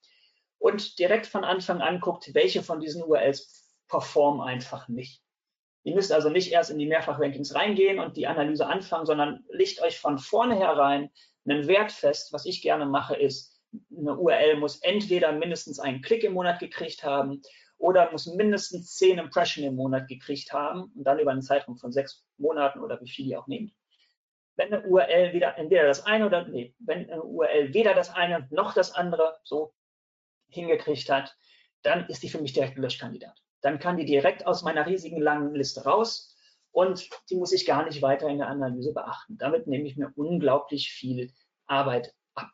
und 0.59 0.97
direkt 0.97 1.27
von 1.27 1.43
Anfang 1.43 1.81
an 1.81 1.99
guckt, 1.99 2.33
welche 2.33 2.63
von 2.63 2.79
diesen 2.79 3.03
URLs 3.03 3.75
performen 3.87 4.41
einfach 4.41 4.87
nicht. 4.87 5.21
Ihr 5.83 5.95
müsst 5.95 6.11
also 6.11 6.29
nicht 6.29 6.51
erst 6.51 6.69
in 6.69 6.79
die 6.79 6.87
Mehrfachrankings 6.87 7.55
reingehen 7.55 7.99
und 7.99 8.17
die 8.17 8.27
Analyse 8.27 8.67
anfangen, 8.67 9.05
sondern 9.05 9.45
licht 9.49 9.81
euch 9.81 9.99
von 9.99 10.17
vornherein 10.17 11.11
einen 11.45 11.67
Wert 11.67 11.91
fest. 11.91 12.33
Was 12.33 12.45
ich 12.45 12.61
gerne 12.61 12.85
mache, 12.85 13.15
ist, 13.15 13.57
eine 13.95 14.17
URL 14.17 14.57
muss 14.57 14.81
entweder 14.81 15.31
mindestens 15.31 15.79
einen 15.79 16.01
Klick 16.01 16.23
im 16.23 16.33
Monat 16.33 16.59
gekriegt 16.59 17.03
haben 17.03 17.41
oder 17.77 18.11
muss 18.11 18.25
mindestens 18.25 18.95
zehn 18.95 19.19
Impression 19.19 19.65
im 19.65 19.75
Monat 19.75 20.07
gekriegt 20.07 20.51
haben 20.51 20.91
und 20.95 21.03
dann 21.03 21.19
über 21.19 21.31
einen 21.31 21.41
Zeitraum 21.41 21.77
von 21.77 21.91
sechs 21.91 22.25
Monaten 22.37 22.79
oder 22.79 22.99
wie 23.01 23.09
viel 23.09 23.27
ihr 23.27 23.39
auch 23.39 23.47
nehmt. 23.47 23.73
Wenn 24.55 24.73
eine 24.73 24.83
URL 24.87 25.33
wieder 25.33 25.57
entweder 25.57 25.85
das 25.85 26.05
eine 26.05 26.25
oder 26.25 26.47
nee, 26.47 26.73
wenn 26.79 27.09
eine 27.09 27.21
URL 27.21 27.73
weder 27.73 27.93
das 27.93 28.09
eine 28.09 28.47
noch 28.49 28.73
das 28.73 28.91
andere 28.93 29.37
so 29.43 29.73
hingekriegt 30.49 31.09
hat, 31.09 31.35
dann 31.83 32.07
ist 32.07 32.23
die 32.23 32.29
für 32.29 32.41
mich 32.41 32.53
direkt 32.53 32.77
ein 32.77 32.81
Löschkandidat. 32.81 33.37
Dann 33.61 33.79
kann 33.79 33.97
die 33.97 34.05
direkt 34.05 34.47
aus 34.47 34.63
meiner 34.63 34.85
riesigen 34.87 35.21
langen 35.21 35.53
Liste 35.53 35.83
raus 35.83 36.35
und 36.71 37.09
die 37.29 37.35
muss 37.35 37.51
ich 37.51 37.65
gar 37.65 37.85
nicht 37.85 38.01
weiter 38.01 38.27
in 38.27 38.39
der 38.39 38.47
Analyse 38.47 38.93
beachten. 38.93 39.37
Damit 39.37 39.67
nehme 39.67 39.87
ich 39.87 39.97
mir 39.97 40.11
unglaublich 40.15 40.91
viel 40.91 41.31
Arbeit 41.67 42.13
ab. 42.33 42.51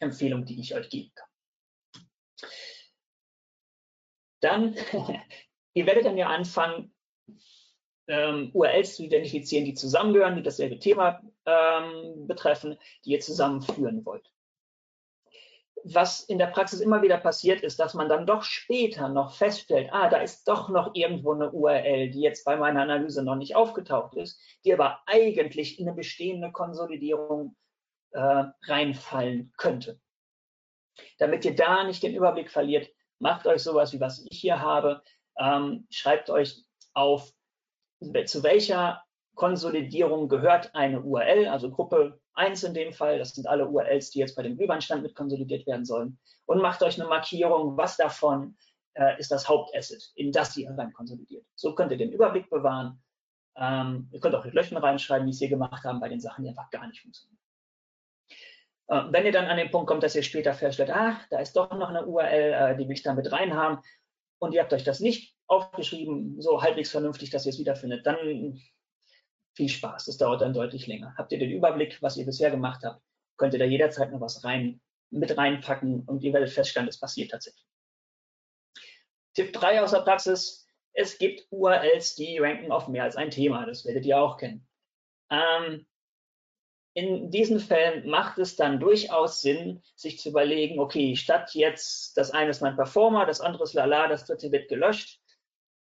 Empfehlung, 0.00 0.44
die 0.44 0.60
ich 0.60 0.74
euch 0.74 0.88
geben 0.90 1.12
kann. 1.14 1.28
Dann, 4.40 4.76
ihr 5.74 5.86
werdet 5.86 6.04
dann 6.04 6.18
ja 6.18 6.28
anfangen, 6.28 6.94
ähm, 8.08 8.50
URLs 8.52 8.96
zu 8.96 9.04
identifizieren, 9.04 9.64
die 9.64 9.74
zusammengehören, 9.74 10.36
die 10.36 10.42
dasselbe 10.42 10.78
Thema 10.78 11.22
ähm, 11.46 12.26
betreffen, 12.26 12.76
die 13.04 13.12
ihr 13.12 13.20
zusammenführen 13.20 14.04
wollt 14.04 14.30
was 15.84 16.22
in 16.22 16.38
der 16.38 16.46
Praxis 16.46 16.80
immer 16.80 17.02
wieder 17.02 17.18
passiert 17.18 17.62
ist, 17.62 17.80
dass 17.80 17.94
man 17.94 18.08
dann 18.08 18.26
doch 18.26 18.42
später 18.42 19.08
noch 19.08 19.34
feststellt, 19.34 19.88
ah, 19.92 20.08
da 20.08 20.18
ist 20.18 20.46
doch 20.48 20.68
noch 20.68 20.94
irgendwo 20.94 21.32
eine 21.32 21.50
URL, 21.50 22.10
die 22.10 22.20
jetzt 22.20 22.44
bei 22.44 22.56
meiner 22.56 22.82
Analyse 22.82 23.22
noch 23.22 23.36
nicht 23.36 23.56
aufgetaucht 23.56 24.14
ist, 24.14 24.40
die 24.64 24.72
aber 24.72 25.00
eigentlich 25.06 25.78
in 25.78 25.88
eine 25.88 25.96
bestehende 25.96 26.52
Konsolidierung 26.52 27.56
äh, 28.12 28.44
reinfallen 28.64 29.52
könnte. 29.56 30.00
Damit 31.18 31.44
ihr 31.44 31.54
da 31.54 31.84
nicht 31.84 32.02
den 32.02 32.14
Überblick 32.14 32.50
verliert, 32.50 32.90
macht 33.20 33.46
euch 33.46 33.62
sowas 33.62 33.92
wie 33.92 34.00
was 34.00 34.24
ich 34.28 34.40
hier 34.40 34.60
habe, 34.60 35.02
ähm, 35.38 35.86
schreibt 35.90 36.30
euch 36.30 36.64
auf, 36.92 37.32
zu 38.26 38.42
welcher 38.42 39.02
Konsolidierung 39.34 40.28
gehört 40.28 40.74
eine 40.74 41.02
URL, 41.02 41.48
also 41.48 41.70
Gruppe 41.70 42.20
1 42.34 42.64
in 42.64 42.74
dem 42.74 42.92
Fall, 42.92 43.18
das 43.18 43.34
sind 43.34 43.46
alle 43.46 43.68
URLs, 43.68 44.10
die 44.10 44.18
jetzt 44.18 44.36
bei 44.36 44.42
dem 44.42 44.56
Glühweinstand 44.56 45.02
mit 45.02 45.14
konsolidiert 45.14 45.66
werden 45.66 45.84
sollen, 45.84 46.18
und 46.46 46.60
macht 46.60 46.82
euch 46.82 47.00
eine 47.00 47.08
Markierung, 47.08 47.76
was 47.76 47.96
davon 47.96 48.56
äh, 48.94 49.18
ist 49.18 49.30
das 49.30 49.48
Hauptasset, 49.48 50.10
in 50.14 50.32
das 50.32 50.56
ihr 50.56 50.70
rein 50.70 50.92
konsolidiert. 50.92 51.44
So 51.54 51.74
könnt 51.74 51.92
ihr 51.92 51.98
den 51.98 52.12
Überblick 52.12 52.50
bewahren. 52.50 53.02
Ähm, 53.56 54.08
ihr 54.12 54.20
könnt 54.20 54.34
auch 54.34 54.44
mit 54.44 54.54
Löchen 54.54 54.76
reinschreiben, 54.76 55.26
wie 55.26 55.30
es 55.30 55.38
hier 55.38 55.48
gemacht 55.48 55.84
haben, 55.84 56.00
bei 56.00 56.08
den 56.08 56.20
Sachen, 56.20 56.44
die 56.44 56.50
einfach 56.50 56.70
gar 56.70 56.86
nicht 56.86 57.02
funktionieren. 57.02 57.39
Äh, 58.90 59.04
wenn 59.10 59.24
ihr 59.24 59.32
dann 59.32 59.46
an 59.46 59.56
den 59.56 59.70
Punkt 59.70 59.86
kommt, 59.86 60.02
dass 60.02 60.16
ihr 60.16 60.22
später 60.22 60.52
feststellt, 60.52 60.90
ah, 60.90 61.20
da 61.30 61.38
ist 61.38 61.54
doch 61.54 61.70
noch 61.70 61.88
eine 61.88 62.04
URL, 62.04 62.52
äh, 62.52 62.76
die 62.76 62.86
will 62.88 62.96
ich 62.96 63.02
da 63.02 63.14
mit 63.14 63.30
rein 63.32 63.54
haben, 63.54 63.80
und 64.40 64.52
ihr 64.52 64.62
habt 64.62 64.72
euch 64.72 64.84
das 64.84 65.00
nicht 65.00 65.36
aufgeschrieben, 65.46 66.40
so 66.40 66.62
halbwegs 66.62 66.90
vernünftig, 66.90 67.30
dass 67.30 67.44
ihr 67.44 67.50
es 67.50 67.58
wiederfindet, 67.58 68.06
dann 68.06 68.58
viel 69.54 69.68
Spaß. 69.68 70.06
Das 70.06 70.16
dauert 70.16 70.40
dann 70.40 70.54
deutlich 70.54 70.86
länger. 70.86 71.14
Habt 71.18 71.32
ihr 71.32 71.38
den 71.38 71.50
Überblick, 71.50 72.00
was 72.00 72.16
ihr 72.16 72.24
bisher 72.24 72.50
gemacht 72.50 72.82
habt, 72.82 73.02
könnt 73.36 73.52
ihr 73.52 73.58
da 73.58 73.66
jederzeit 73.66 74.10
noch 74.10 74.20
was 74.20 74.42
rein, 74.44 74.80
mit 75.10 75.36
reinpacken 75.36 76.04
und 76.06 76.22
ihr 76.22 76.32
werdet 76.32 76.50
feststellen, 76.50 76.88
es 76.88 76.98
passiert 76.98 77.30
tatsächlich. 77.32 77.66
Tipp 79.34 79.52
3 79.52 79.82
aus 79.82 79.90
der 79.90 80.00
Praxis. 80.00 80.66
Es 80.92 81.18
gibt 81.18 81.46
URLs, 81.50 82.14
die 82.14 82.38
ranken 82.38 82.72
auf 82.72 82.88
mehr 82.88 83.04
als 83.04 83.16
ein 83.16 83.30
Thema. 83.30 83.66
Das 83.66 83.84
werdet 83.84 84.06
ihr 84.06 84.18
auch 84.18 84.38
kennen. 84.38 84.66
Ähm, 85.30 85.86
in 86.92 87.30
diesen 87.30 87.60
Fällen 87.60 88.08
macht 88.08 88.38
es 88.38 88.56
dann 88.56 88.80
durchaus 88.80 89.42
Sinn, 89.42 89.82
sich 89.94 90.18
zu 90.18 90.30
überlegen, 90.30 90.80
okay, 90.80 91.14
statt 91.14 91.54
jetzt 91.54 92.16
das 92.16 92.32
eine 92.32 92.50
ist 92.50 92.62
mein 92.62 92.76
Performer, 92.76 93.26
das 93.26 93.40
andere 93.40 93.62
ist 93.64 93.74
Lala, 93.74 94.08
das 94.08 94.26
dritte 94.26 94.50
wird 94.50 94.68
gelöscht, 94.68 95.20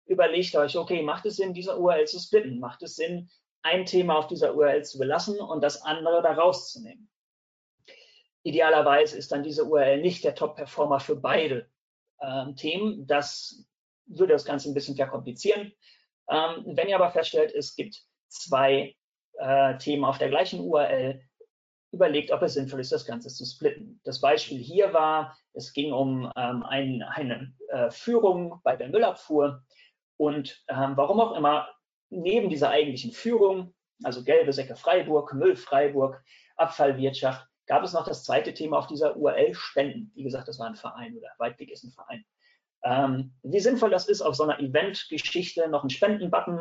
überlegt 0.05 0.55
euch, 0.57 0.77
okay, 0.77 1.03
macht 1.03 1.27
es 1.27 1.37
Sinn, 1.37 1.55
diese 1.55 1.79
URL 1.79 2.07
zu 2.07 2.19
splitten? 2.19 2.59
Macht 2.61 2.83
es 2.83 2.97
Sinn, 2.97 3.31
ein 3.63 3.87
Thema 3.87 4.19
auf 4.19 4.27
dieser 4.27 4.55
URL 4.55 4.85
zu 4.85 4.99
belassen 4.99 5.41
und 5.41 5.63
das 5.63 5.83
andere 5.83 6.23
da 6.23 6.33
rauszunehmen. 6.33 7.11
Idealerweise 8.43 9.17
ist 9.17 9.33
dann 9.33 9.43
diese 9.43 9.65
URL 9.65 10.01
nicht 10.01 10.25
der 10.25 10.35
Top-Performer 10.35 11.01
für 11.01 11.17
beide 11.17 11.69
ähm, 12.21 12.55
Themen. 12.57 13.07
Das 13.07 13.67
würde 14.07 14.33
das 14.35 14.45
Ganze 14.45 14.71
ein 14.71 14.75
bisschen 14.75 14.97
verkomplizieren. 14.97 15.73
Ähm, 16.31 16.65
wenn 16.67 16.89
ihr 16.89 16.97
aber 16.97 17.11
feststellt, 17.11 17.53
es 17.55 17.75
gibt 17.75 18.03
zwei 18.29 18.95
äh, 19.39 19.77
Themen 19.79 20.05
auf 20.05 20.19
der 20.19 20.29
gleichen 20.29 20.61
URL, 20.61 21.21
überlegt, 21.93 22.31
ob 22.33 22.43
es 22.43 22.55
sinnvoll 22.55 22.81
ist, 22.81 22.93
das 22.93 23.07
Ganze 23.07 23.29
zu 23.29 23.45
splitten. 23.45 24.01
Das 24.05 24.21
Beispiel 24.21 24.59
hier 24.59 24.93
war, 24.93 25.37
es 25.55 25.73
ging 25.73 25.93
um 25.93 26.31
ähm, 26.37 26.63
ein, 26.63 27.03
eine 27.03 27.55
äh, 27.69 27.91
Führung 27.91 28.61
bei 28.63 28.77
der 28.77 28.89
Müllabfuhr 28.89 29.63
und 30.17 30.63
ähm, 30.69 30.93
warum 30.97 31.21
auch 31.21 31.37
immer 31.37 31.69
neben 32.11 32.51
dieser 32.51 32.71
eigentlichen 32.71 33.13
Führung, 33.13 33.75
also 34.03 34.23
gelbe 34.23 34.53
Säcke 34.53 34.77
Freiburg, 34.77 35.33
Müll 35.35 35.57
Freiburg, 35.57 36.23
Abfallwirtschaft, 36.57 37.47
gab 37.67 37.83
es 37.83 37.93
noch 37.93 38.07
das 38.07 38.25
zweite 38.25 38.55
Thema 38.55 38.79
auf 38.79 38.87
dieser 38.87 39.17
URL, 39.17 39.55
Spenden. 39.55 40.11
Wie 40.15 40.25
gesagt, 40.25 40.49
das 40.49 40.59
war 40.59 40.67
ein 40.67 40.77
Verein 40.77 41.17
oder 41.17 41.29
Weitblick 41.39 41.71
ist 41.71 41.85
ein 41.85 41.93
Verein. 41.93 42.25
Ähm, 42.85 43.35
wie 43.43 43.61
sinnvoll 43.61 43.91
das 43.91 44.09
ist, 44.09 44.23
auf 44.23 44.35
so 44.35 44.45
einer 44.45 44.61
Event-Geschichte 44.61 45.69
noch 45.69 45.83
einen 45.83 45.91
Spendenbutton 45.91 46.61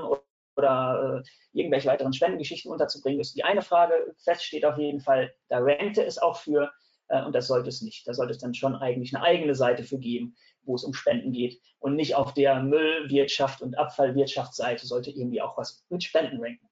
oder 0.57 1.23
äh, 1.23 1.57
irgendwelche 1.57 1.87
weiteren 1.87 2.13
Spendengeschichten 2.13 2.71
unterzubringen, 2.71 3.21
ist 3.21 3.35
die 3.35 3.43
eine 3.43 3.61
Frage. 3.61 3.93
Fest 4.23 4.43
steht 4.43 4.65
auf 4.65 4.77
jeden 4.77 4.99
Fall, 4.99 5.33
da 5.49 5.59
rankte 5.59 6.03
es 6.03 6.17
auch 6.17 6.37
für 6.37 6.71
äh, 7.09 7.23
und 7.23 7.33
das 7.33 7.47
sollte 7.47 7.69
es 7.69 7.81
nicht. 7.81 8.07
Da 8.07 8.13
sollte 8.13 8.31
es 8.31 8.39
dann 8.39 8.53
schon 8.53 8.75
eigentlich 8.75 9.15
eine 9.15 9.23
eigene 9.23 9.55
Seite 9.55 9.83
für 9.83 9.99
geben, 9.99 10.35
wo 10.63 10.75
es 10.75 10.83
um 10.83 10.93
Spenden 10.93 11.31
geht 11.31 11.61
und 11.79 11.95
nicht 11.95 12.15
auf 12.15 12.33
der 12.33 12.61
Müllwirtschaft 12.61 13.61
und 13.61 13.77
Abfallwirtschaftsseite 13.77 14.85
sollte 14.85 15.11
irgendwie 15.11 15.41
auch 15.41 15.57
was 15.57 15.85
mit 15.89 16.03
Spenden 16.03 16.41
ranken. 16.41 16.67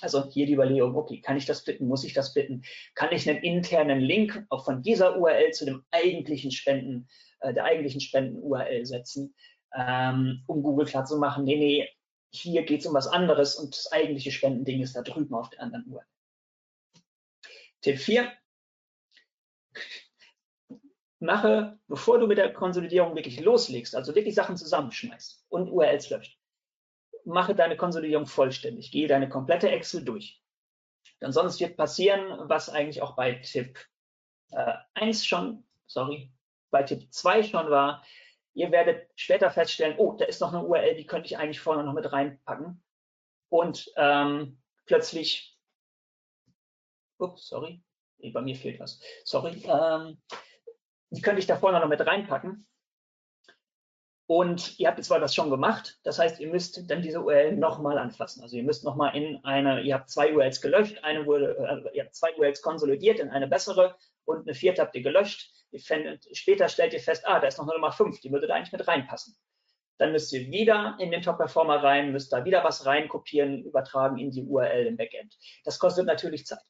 Also 0.00 0.28
hier 0.28 0.46
die 0.46 0.54
Überlegung, 0.54 0.96
okay, 0.96 1.20
kann 1.20 1.36
ich 1.36 1.46
das 1.46 1.64
bitten, 1.64 1.86
muss 1.86 2.04
ich 2.04 2.12
das 2.12 2.34
bitten? 2.34 2.62
Kann 2.94 3.12
ich 3.12 3.28
einen 3.28 3.42
internen 3.42 4.00
Link 4.00 4.44
auch 4.50 4.64
von 4.64 4.82
dieser 4.82 5.18
URL 5.18 5.52
zu 5.52 5.64
dem 5.64 5.84
eigentlichen 5.90 6.50
Spenden, 6.50 7.08
äh, 7.40 7.54
der 7.54 7.64
eigentlichen 7.64 8.00
Spenden-URL 8.00 8.84
setzen, 8.84 9.34
ähm, 9.74 10.42
um 10.46 10.62
Google 10.62 10.86
klar 10.86 11.04
zu 11.04 11.16
machen, 11.18 11.44
nee, 11.44 11.56
nee, 11.56 11.88
hier 12.34 12.64
geht 12.64 12.80
es 12.80 12.86
um 12.86 12.94
was 12.94 13.06
anderes 13.06 13.56
und 13.56 13.76
das 13.76 13.92
eigentliche 13.92 14.32
Spendending 14.32 14.82
ist 14.82 14.96
da 14.96 15.02
drüben 15.02 15.34
auf 15.34 15.50
der 15.50 15.60
anderen 15.62 15.86
URL. 15.86 16.06
Tipp 17.80 17.98
4. 17.98 18.32
Mache, 21.20 21.78
bevor 21.86 22.18
du 22.18 22.26
mit 22.26 22.38
der 22.38 22.52
Konsolidierung 22.52 23.14
wirklich 23.14 23.40
loslegst, 23.40 23.94
also 23.94 24.14
wirklich 24.14 24.34
Sachen 24.34 24.56
zusammenschmeißt 24.56 25.46
und 25.48 25.70
URLs 25.70 26.10
löscht, 26.10 26.38
mache 27.24 27.54
deine 27.54 27.76
Konsolidierung 27.76 28.26
vollständig. 28.26 28.90
Gehe 28.90 29.08
deine 29.08 29.28
komplette 29.28 29.70
Excel 29.70 30.04
durch. 30.04 30.42
Denn 31.20 31.32
sonst 31.32 31.60
wird 31.60 31.76
passieren, 31.76 32.48
was 32.48 32.68
eigentlich 32.68 33.00
auch 33.00 33.16
bei 33.16 33.34
Tipp 33.34 33.78
äh, 34.50 34.74
1 34.94 35.24
schon, 35.24 35.64
sorry, 35.86 36.30
bei 36.70 36.82
Tipp 36.82 37.12
2 37.12 37.42
schon 37.44 37.70
war. 37.70 38.04
Ihr 38.54 38.70
werdet 38.70 39.10
später 39.16 39.50
feststellen, 39.50 39.96
oh, 39.98 40.12
da 40.12 40.24
ist 40.24 40.40
noch 40.40 40.52
eine 40.52 40.64
URL, 40.64 40.94
die 40.94 41.06
könnte 41.06 41.26
ich 41.26 41.36
eigentlich 41.36 41.60
vorne 41.60 41.82
noch 41.82 41.92
mit 41.92 42.10
reinpacken. 42.10 42.82
Und 43.48 43.92
ähm, 43.96 44.60
plötzlich, 44.86 45.58
ups, 47.18 47.48
sorry, 47.48 47.82
bei 48.32 48.40
mir 48.40 48.56
fehlt 48.56 48.80
was, 48.80 49.00
sorry, 49.24 49.62
ähm, 49.66 50.22
die 51.10 51.20
könnte 51.20 51.40
ich 51.40 51.46
da 51.46 51.56
vorne 51.56 51.80
noch 51.80 51.88
mit 51.88 52.04
reinpacken. 52.04 52.66
Und 54.26 54.78
ihr 54.78 54.88
habt 54.88 54.98
jetzt 54.98 55.08
zwar 55.08 55.20
das 55.20 55.34
schon 55.34 55.50
gemacht, 55.50 55.98
das 56.02 56.18
heißt, 56.18 56.40
ihr 56.40 56.48
müsst 56.48 56.90
dann 56.90 57.02
diese 57.02 57.20
URL 57.20 57.56
nochmal 57.56 57.98
anfassen. 57.98 58.42
Also 58.42 58.56
ihr 58.56 58.62
müsst 58.62 58.82
nochmal 58.82 59.14
in 59.14 59.44
eine, 59.44 59.82
ihr 59.82 59.94
habt 59.94 60.08
zwei 60.08 60.34
URLs 60.34 60.62
gelöscht, 60.62 61.04
eine 61.04 61.26
wurde, 61.26 61.58
äh, 61.58 61.96
ihr 61.96 62.04
habt 62.04 62.14
zwei 62.14 62.34
URLs 62.36 62.62
konsolidiert 62.62 63.18
in 63.18 63.28
eine 63.28 63.46
bessere 63.46 63.96
und 64.24 64.42
eine 64.42 64.54
vierte 64.54 64.80
habt 64.80 64.94
ihr 64.94 65.02
gelöscht. 65.02 65.53
Später 65.78 66.68
stellt 66.68 66.92
ihr 66.92 67.00
fest, 67.00 67.24
ah, 67.26 67.40
da 67.40 67.46
ist 67.46 67.58
noch 67.58 67.66
eine 67.66 67.74
Nummer 67.74 67.92
fünf, 67.92 68.20
die 68.20 68.30
würde 68.30 68.46
da 68.46 68.54
eigentlich 68.54 68.72
mit 68.72 68.86
reinpassen. 68.86 69.36
Dann 69.98 70.12
müsst 70.12 70.32
ihr 70.32 70.50
wieder 70.50 70.96
in 70.98 71.10
den 71.10 71.22
Top-Performer 71.22 71.82
rein, 71.82 72.12
müsst 72.12 72.32
da 72.32 72.44
wieder 72.44 72.64
was 72.64 72.84
reinkopieren, 72.84 73.62
übertragen 73.62 74.18
in 74.18 74.30
die 74.30 74.42
URL 74.42 74.86
im 74.86 74.96
Backend. 74.96 75.36
Das 75.64 75.78
kostet 75.78 76.06
natürlich 76.06 76.46
Zeit. 76.46 76.62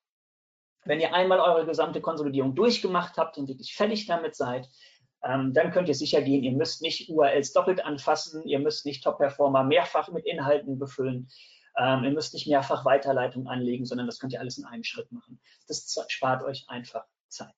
Wenn 0.85 1.01
ihr 1.01 1.15
einmal 1.15 1.41
eure 1.41 1.65
gesamte 1.65 2.03
Konsolidierung 2.03 2.55
durchgemacht 2.55 3.17
habt 3.17 3.39
und 3.39 3.49
wirklich 3.49 3.75
fertig 3.75 4.07
damit 4.07 4.35
seid, 4.35 4.69
ähm, 5.23 5.55
dann 5.55 5.71
könnt 5.71 5.89
ihr 5.89 5.95
sicher 5.95 6.21
gehen, 6.21 6.43
ihr 6.43 6.53
müsst 6.53 6.83
nicht 6.83 7.09
URLs 7.09 7.55
doppelt 7.55 7.83
anfassen, 7.83 8.47
ihr 8.47 8.59
müsst 8.59 8.85
nicht 8.85 9.03
Top-Performer 9.03 9.65
mehrfach 9.65 10.09
mit 10.11 10.27
Inhalten 10.27 10.79
befüllen, 10.79 11.31
ähm, 11.79 12.05
ihr 12.05 12.11
müsst 12.11 12.35
nicht 12.35 12.47
mehrfach 12.47 12.85
Weiterleitung 12.85 13.49
anlegen, 13.49 13.87
sondern 13.87 14.07
das 14.07 14.19
könnt 14.19 14.35
ihr 14.35 14.41
alles 14.41 14.59
in 14.59 14.67
einem 14.67 14.85
Schritt 14.85 15.11
machen. 15.11 15.41
Das 15.67 15.97
spart 16.09 16.43
euch 16.43 16.67
einfach 16.69 17.07
Zeit. 17.29 17.55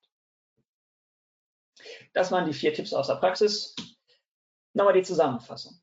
Das 2.13 2.31
waren 2.31 2.45
die 2.45 2.53
vier 2.53 2.73
Tipps 2.73 2.93
aus 2.93 3.07
der 3.07 3.15
Praxis. 3.15 3.75
Nochmal 4.73 4.93
die 4.93 5.03
Zusammenfassung. 5.03 5.79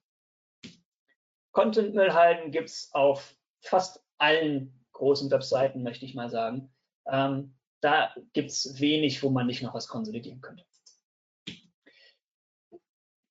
Content-Müll 1.52 2.12
halten 2.12 2.50
gibt 2.50 2.68
es 2.68 2.90
auf 2.92 3.36
fast 3.60 4.04
allen 4.18 4.84
großen 4.92 5.30
Webseiten, 5.30 5.82
möchte 5.82 6.04
ich 6.04 6.14
mal 6.14 6.30
sagen. 6.30 6.72
Ähm, 7.06 7.56
da 7.80 8.14
gibt 8.32 8.50
es 8.50 8.80
wenig, 8.80 9.22
wo 9.22 9.30
man 9.30 9.46
nicht 9.46 9.62
noch 9.62 9.74
was 9.74 9.88
konsolidieren 9.88 10.40
könnte 10.40 10.64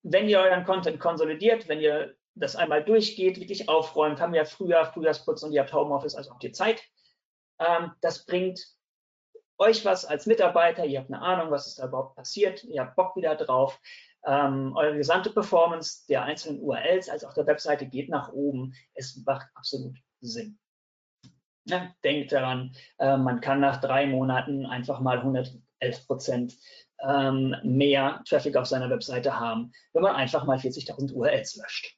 wenn 0.03 0.27
ihr 0.27 0.39
euren 0.39 0.65
Content 0.65 0.99
konsolidiert, 0.99 1.67
wenn 1.67 1.79
ihr 1.79 2.15
das 2.35 2.55
einmal 2.55 2.83
durchgeht, 2.83 3.39
wirklich 3.39 3.69
aufräumt, 3.69 4.19
haben 4.19 4.33
wir 4.33 4.45
früher 4.45 4.85
Frühjahrsputz 4.85 5.43
und 5.43 5.53
ihr 5.53 5.61
habt 5.61 5.73
Homeoffice, 5.73 6.15
also 6.15 6.31
habt 6.31 6.43
ihr 6.43 6.53
Zeit. 6.53 6.83
Ähm, 7.59 7.91
das 8.01 8.25
bringt 8.25 8.59
euch 9.63 9.85
was 9.85 10.05
als 10.05 10.25
Mitarbeiter, 10.25 10.85
ihr 10.85 10.99
habt 10.99 11.11
eine 11.11 11.21
Ahnung, 11.21 11.51
was 11.51 11.67
ist 11.67 11.79
da 11.79 11.87
überhaupt 11.87 12.15
passiert, 12.15 12.63
ihr 12.65 12.81
habt 12.81 12.95
Bock 12.95 13.15
wieder 13.15 13.35
drauf. 13.35 13.79
Ähm, 14.25 14.73
eure 14.75 14.95
gesamte 14.95 15.31
Performance 15.31 16.05
der 16.07 16.23
einzelnen 16.23 16.61
URLs 16.61 17.09
als 17.09 17.25
auch 17.25 17.33
der 17.33 17.47
Webseite 17.47 17.85
geht 17.85 18.09
nach 18.09 18.31
oben. 18.31 18.73
Es 18.93 19.17
macht 19.25 19.47
absolut 19.55 19.97
Sinn. 20.21 20.59
Ja, 21.65 21.93
denkt 22.03 22.31
daran, 22.31 22.75
äh, 22.99 23.17
man 23.17 23.41
kann 23.41 23.59
nach 23.59 23.79
drei 23.79 24.05
Monaten 24.05 24.65
einfach 24.65 24.99
mal 24.99 25.19
111 25.19 25.61
Prozent 26.07 26.57
ähm, 27.01 27.55
mehr 27.63 28.21
Traffic 28.27 28.55
auf 28.55 28.67
seiner 28.67 28.89
Webseite 28.89 29.39
haben, 29.39 29.71
wenn 29.93 30.03
man 30.03 30.15
einfach 30.15 30.45
mal 30.45 30.57
40.000 30.57 31.13
URLs 31.13 31.55
löscht 31.55 31.97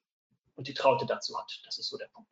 und 0.56 0.68
die 0.68 0.74
Traute 0.74 1.06
dazu 1.06 1.38
hat. 1.38 1.62
Das 1.66 1.80
ist 1.80 1.90
so 1.90 1.98
der 1.98 2.10
Punkt. 2.14 2.30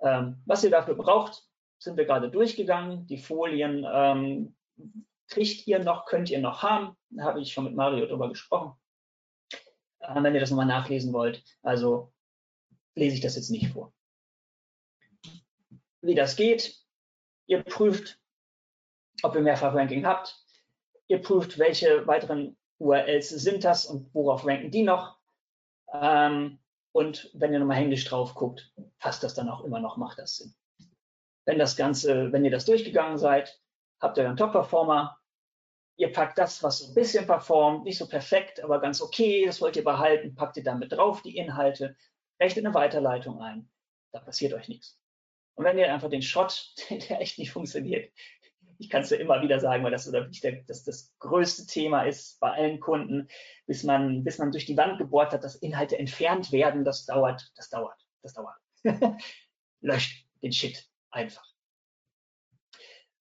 Ähm, 0.00 0.42
was 0.46 0.62
ihr 0.64 0.70
dafür 0.70 0.94
braucht, 0.94 1.47
sind 1.78 1.96
wir 1.96 2.04
gerade 2.04 2.30
durchgegangen. 2.30 3.06
Die 3.06 3.18
Folien 3.18 3.86
ähm, 3.90 4.56
kriegt 5.28 5.66
ihr 5.66 5.78
noch, 5.78 6.06
könnt 6.06 6.30
ihr 6.30 6.40
noch 6.40 6.62
haben. 6.62 6.96
Da 7.10 7.24
habe 7.24 7.40
ich 7.40 7.52
schon 7.52 7.64
mit 7.64 7.74
Mario 7.74 8.06
drüber 8.06 8.28
gesprochen. 8.28 8.72
Äh, 10.00 10.22
wenn 10.22 10.34
ihr 10.34 10.40
das 10.40 10.50
nochmal 10.50 10.66
nachlesen 10.66 11.12
wollt. 11.12 11.44
Also 11.62 12.12
lese 12.94 13.14
ich 13.14 13.20
das 13.20 13.36
jetzt 13.36 13.50
nicht 13.50 13.68
vor. 13.68 13.92
Wie 16.00 16.14
das 16.14 16.36
geht, 16.36 16.76
ihr 17.46 17.62
prüft, 17.62 18.20
ob 19.22 19.34
ihr 19.34 19.40
Mehrfach-Ranking 19.40 20.06
habt. 20.06 20.44
Ihr 21.08 21.20
prüft, 21.20 21.58
welche 21.58 22.06
weiteren 22.06 22.56
URLs 22.78 23.30
sind 23.30 23.64
das 23.64 23.86
und 23.86 24.12
worauf 24.14 24.46
ranken 24.46 24.70
die 24.70 24.82
noch. 24.82 25.18
Ähm, 25.92 26.58
und 26.92 27.30
wenn 27.34 27.52
ihr 27.52 27.58
nochmal 27.58 27.78
händisch 27.78 28.04
drauf 28.04 28.34
guckt, 28.34 28.72
passt 28.98 29.22
das 29.22 29.34
dann 29.34 29.48
auch 29.48 29.64
immer 29.64 29.80
noch, 29.80 29.96
macht 29.96 30.18
das 30.18 30.36
Sinn. 30.36 30.54
Wenn 31.48 31.58
das 31.58 31.76
Ganze, 31.76 32.30
wenn 32.30 32.44
ihr 32.44 32.50
das 32.50 32.66
durchgegangen 32.66 33.16
seid, 33.16 33.58
habt 34.02 34.18
ihr 34.18 34.26
einen 34.26 34.36
Top-Performer. 34.36 35.18
Ihr 35.96 36.12
packt 36.12 36.36
das, 36.36 36.62
was 36.62 36.80
so 36.80 36.88
ein 36.88 36.94
bisschen 36.94 37.26
performt, 37.26 37.84
nicht 37.84 37.96
so 37.96 38.06
perfekt, 38.06 38.62
aber 38.62 38.82
ganz 38.82 39.00
okay, 39.00 39.46
das 39.46 39.62
wollt 39.62 39.74
ihr 39.74 39.82
behalten, 39.82 40.34
packt 40.34 40.58
ihr 40.58 40.62
damit 40.62 40.92
drauf 40.92 41.22
die 41.22 41.38
Inhalte, 41.38 41.96
rechnet 42.38 42.66
eine 42.66 42.74
Weiterleitung 42.74 43.40
ein. 43.40 43.66
Da 44.12 44.20
passiert 44.20 44.52
euch 44.52 44.68
nichts. 44.68 45.00
Und 45.54 45.64
wenn 45.64 45.78
ihr 45.78 45.90
einfach 45.90 46.10
den 46.10 46.20
Shot, 46.20 46.74
der 46.90 47.22
echt 47.22 47.38
nicht 47.38 47.52
funktioniert, 47.52 48.12
ich 48.76 48.90
kann 48.90 49.00
es 49.00 49.08
ja 49.08 49.16
immer 49.16 49.40
wieder 49.40 49.58
sagen, 49.58 49.82
weil 49.84 49.90
das 49.90 50.04
so 50.04 50.12
der, 50.12 50.28
das, 50.66 50.84
das 50.84 51.14
größte 51.18 51.64
Thema 51.64 52.02
ist 52.02 52.38
bei 52.40 52.50
allen 52.52 52.78
Kunden, 52.78 53.26
bis 53.66 53.84
man, 53.84 54.22
bis 54.22 54.36
man 54.36 54.52
durch 54.52 54.66
die 54.66 54.76
Wand 54.76 54.98
gebohrt 54.98 55.32
hat, 55.32 55.44
dass 55.44 55.56
Inhalte 55.56 55.98
entfernt 55.98 56.52
werden, 56.52 56.84
das 56.84 57.06
dauert, 57.06 57.50
das 57.56 57.70
dauert, 57.70 58.06
das 58.20 58.34
dauert. 58.34 58.58
Löscht 59.80 60.26
den 60.42 60.52
Shit 60.52 60.86
einfach. 61.10 61.46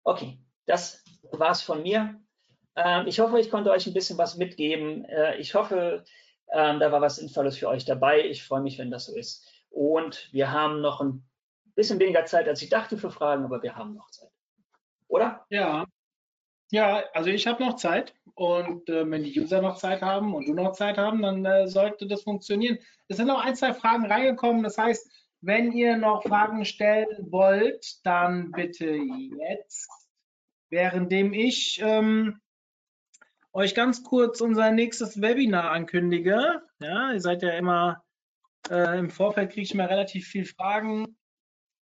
Okay, 0.04 0.40
das 0.66 1.04
war's 1.32 1.62
von 1.62 1.82
mir. 1.82 2.20
Ähm, 2.76 3.08
ich 3.08 3.20
hoffe, 3.20 3.40
ich 3.40 3.50
konnte 3.50 3.72
euch 3.72 3.88
ein 3.88 3.94
bisschen 3.94 4.18
was 4.18 4.38
mitgeben. 4.38 5.06
Äh, 5.06 5.38
ich 5.38 5.56
hoffe, 5.56 6.04
ähm, 6.52 6.80
da 6.80 6.92
war 6.92 7.02
was 7.02 7.18
Sinnvolles 7.18 7.58
für 7.58 7.70
euch 7.70 7.86
dabei. 7.86 8.26
Ich 8.26 8.44
freue 8.44 8.62
mich, 8.62 8.78
wenn 8.78 8.92
das 8.92 9.06
so 9.06 9.16
ist. 9.16 9.48
Und 9.70 10.30
wir 10.32 10.52
haben 10.52 10.82
noch 10.82 11.02
ein 11.02 11.28
bisschen 11.76 12.00
weniger 12.00 12.26
Zeit, 12.26 12.48
als 12.48 12.62
ich 12.62 12.70
dachte 12.70 12.98
für 12.98 13.12
Fragen, 13.12 13.46
aber 13.46 13.64
wir 13.64 13.76
haben 13.76 13.96
noch 13.96 14.10
Zeit 14.12 14.30
oder? 15.08 15.46
Ja. 15.50 15.86
Ja, 16.72 17.04
also 17.14 17.30
ich 17.30 17.46
habe 17.48 17.64
noch 17.64 17.76
Zeit 17.76 18.14
und 18.34 18.90
äh, 18.90 19.10
wenn 19.10 19.24
die 19.24 19.40
User 19.40 19.62
noch 19.62 19.78
Zeit 19.78 20.02
haben 20.02 20.34
und 20.34 20.48
du 20.48 20.54
noch 20.54 20.74
Zeit 20.74 20.98
haben, 20.98 21.22
dann 21.22 21.46
äh, 21.46 21.68
sollte 21.68 22.08
das 22.08 22.24
funktionieren. 22.24 22.80
Es 23.08 23.18
sind 23.18 23.28
noch 23.28 23.44
ein, 23.44 23.56
zwei 23.56 23.74
Fragen 23.74 24.06
reingekommen. 24.08 24.64
Das 24.64 24.78
heißt, 24.78 25.10
wenn 25.46 25.72
ihr 25.72 25.98
noch 25.98 26.24
Fragen 26.24 26.66
stellen 26.66 27.32
wollt, 27.32 28.06
dann 28.06 28.52
bitte 28.52 28.88
jetzt, 28.88 29.90
währenddem 30.70 31.34
ich 31.34 31.80
ähm, 31.84 32.42
euch 33.54 33.76
ganz 33.76 34.04
kurz 34.04 34.42
unser 34.42 34.72
nächstes 34.72 35.22
Webinar 35.22 35.72
ankündige. 35.72 36.62
Ja, 36.80 37.14
ihr 37.14 37.22
seid 37.22 37.44
ja 37.44 37.52
immer 37.52 38.04
äh, 38.70 38.98
im 38.98 39.10
Vorfeld 39.10 39.52
kriege 39.52 39.62
ich 39.62 39.74
mal 39.74 39.86
relativ 39.86 40.28
viel 40.28 40.46
Fragen 40.46 41.16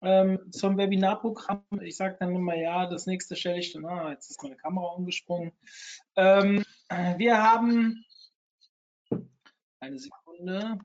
ähm, 0.01 0.51
zum 0.51 0.78
Webinarprogramm. 0.78 1.64
Ich 1.82 1.95
sage 1.95 2.18
dann 2.20 2.36
immer, 2.36 2.55
ja, 2.55 2.88
das 2.88 3.05
nächste 3.05 3.36
stelle 3.36 3.59
ich 3.59 3.72
dann, 3.72 3.86
ah, 3.86 4.11
jetzt 4.11 4.30
ist 4.30 4.43
meine 4.43 4.57
Kamera 4.57 4.88
umgesprungen. 4.88 5.53
Ähm, 6.16 6.64
wir 7.18 7.41
haben, 7.41 8.03
eine 9.80 9.97
Sekunde. 9.97 10.80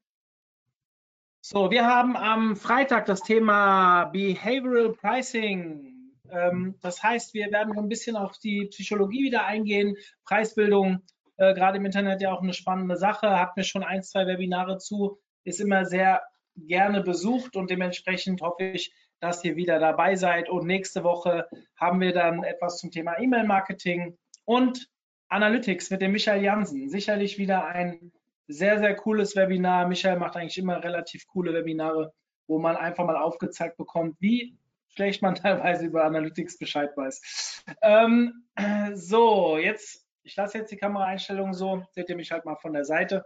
So, 1.51 1.71
wir 1.71 1.87
haben 1.87 2.15
am 2.15 2.57
Freitag 2.57 3.07
das 3.07 3.23
Thema 3.23 4.05
Behavioral 4.13 4.93
Pricing. 4.93 6.13
Ähm, 6.31 6.75
das 6.83 7.03
heißt, 7.03 7.33
wir 7.33 7.51
werden 7.51 7.75
ein 7.79 7.89
bisschen 7.89 8.17
auf 8.17 8.37
die 8.37 8.67
Psychologie 8.67 9.25
wieder 9.25 9.47
eingehen, 9.47 9.97
Preisbildung, 10.27 11.01
äh, 11.39 11.55
gerade 11.55 11.79
im 11.79 11.87
Internet 11.87 12.21
ja 12.21 12.35
auch 12.35 12.43
eine 12.43 12.53
spannende 12.53 12.99
Sache, 12.99 13.41
hat 13.41 13.57
mir 13.57 13.65
schon 13.65 13.83
ein, 13.83 14.03
zwei 14.03 14.27
Webinare 14.27 14.77
zu, 14.77 15.21
ist 15.43 15.59
immer 15.59 15.87
sehr 15.87 16.21
gerne 16.55 17.01
besucht 17.03 17.57
und 17.57 17.71
dementsprechend 17.71 18.43
hoffe 18.43 18.65
ich, 18.65 18.93
dass 19.19 19.43
ihr 19.43 19.57
wieder 19.57 19.79
dabei 19.79 20.17
seid. 20.17 20.51
Und 20.51 20.67
nächste 20.67 21.03
Woche 21.03 21.49
haben 21.81 22.03
wir 22.03 22.13
dann 22.13 22.45
etwas 22.45 22.77
zum 22.77 22.91
Thema 22.91 23.19
E-Mail-Marketing 23.19 24.19
und 24.45 24.87
Analytics 25.31 25.89
mit 25.89 26.03
dem 26.03 26.13
Michael 26.13 26.45
Jansen. 26.45 26.91
Sicherlich 26.91 27.39
wieder 27.39 27.65
ein 27.65 28.13
sehr, 28.49 28.79
sehr 28.79 28.97
cooles 28.97 29.37
Webinar. 29.37 29.87
Michael 29.87 30.19
macht 30.19 30.37
eigentlich 30.37 30.59
immer 30.59 30.83
relativ 30.83 31.27
coole 31.29 31.53
Webinare, 31.55 32.13
wo 32.47 32.59
man 32.59 32.77
einfach 32.77 33.05
mal 33.05 33.17
aufgezeigt 33.17 33.77
bekommt, 33.77 34.17
wie 34.21 34.59
schlecht 34.89 35.23
man 35.23 35.35
teilweise 35.37 35.87
über 35.87 36.05
Analytics 36.05 36.59
Bescheid 36.59 36.97
weiß. 36.97 37.65
Ähm, 37.83 38.45
so, 38.95 39.59
jetzt, 39.59 40.07
ich 40.23 40.35
lasse 40.35 40.59
jetzt 40.59 40.73
die 40.73 40.77
Kameraeinstellungen 40.77 41.55
so, 41.55 41.85
seht 41.93 42.09
ihr 42.09 42.17
mich 42.17 42.33
halt 42.33 42.45
mal 42.47 42.57
von 42.57 42.73
der 42.73 42.85
Seite. 42.85 43.25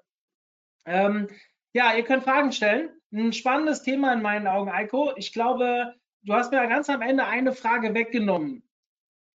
Ähm, 0.84 1.28
ja, 1.72 1.94
ihr 1.94 2.04
könnt 2.04 2.24
Fragen 2.24 2.52
stellen. 2.52 2.90
Ein 3.12 3.32
spannendes 3.32 3.82
Thema 3.82 4.12
in 4.12 4.22
meinen 4.22 4.46
Augen, 4.46 4.70
Eiko. 4.70 5.12
Ich 5.16 5.32
glaube, 5.32 5.94
du 6.22 6.34
hast 6.34 6.50
mir 6.50 6.66
ganz 6.66 6.90
am 6.90 7.02
Ende 7.02 7.26
eine 7.26 7.52
Frage 7.52 7.94
weggenommen. 7.94 8.62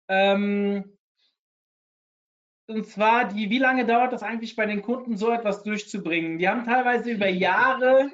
Ähm, 0.09 0.96
und 2.67 2.85
zwar 2.85 3.25
die, 3.25 3.49
wie 3.49 3.59
lange 3.59 3.85
dauert 3.85 4.13
das 4.13 4.23
eigentlich 4.23 4.55
bei 4.55 4.65
den 4.65 4.81
Kunden, 4.81 5.17
so 5.17 5.31
etwas 5.31 5.63
durchzubringen? 5.63 6.37
Die 6.37 6.47
haben 6.47 6.65
teilweise 6.65 7.11
über 7.11 7.27
Jahre 7.27 8.11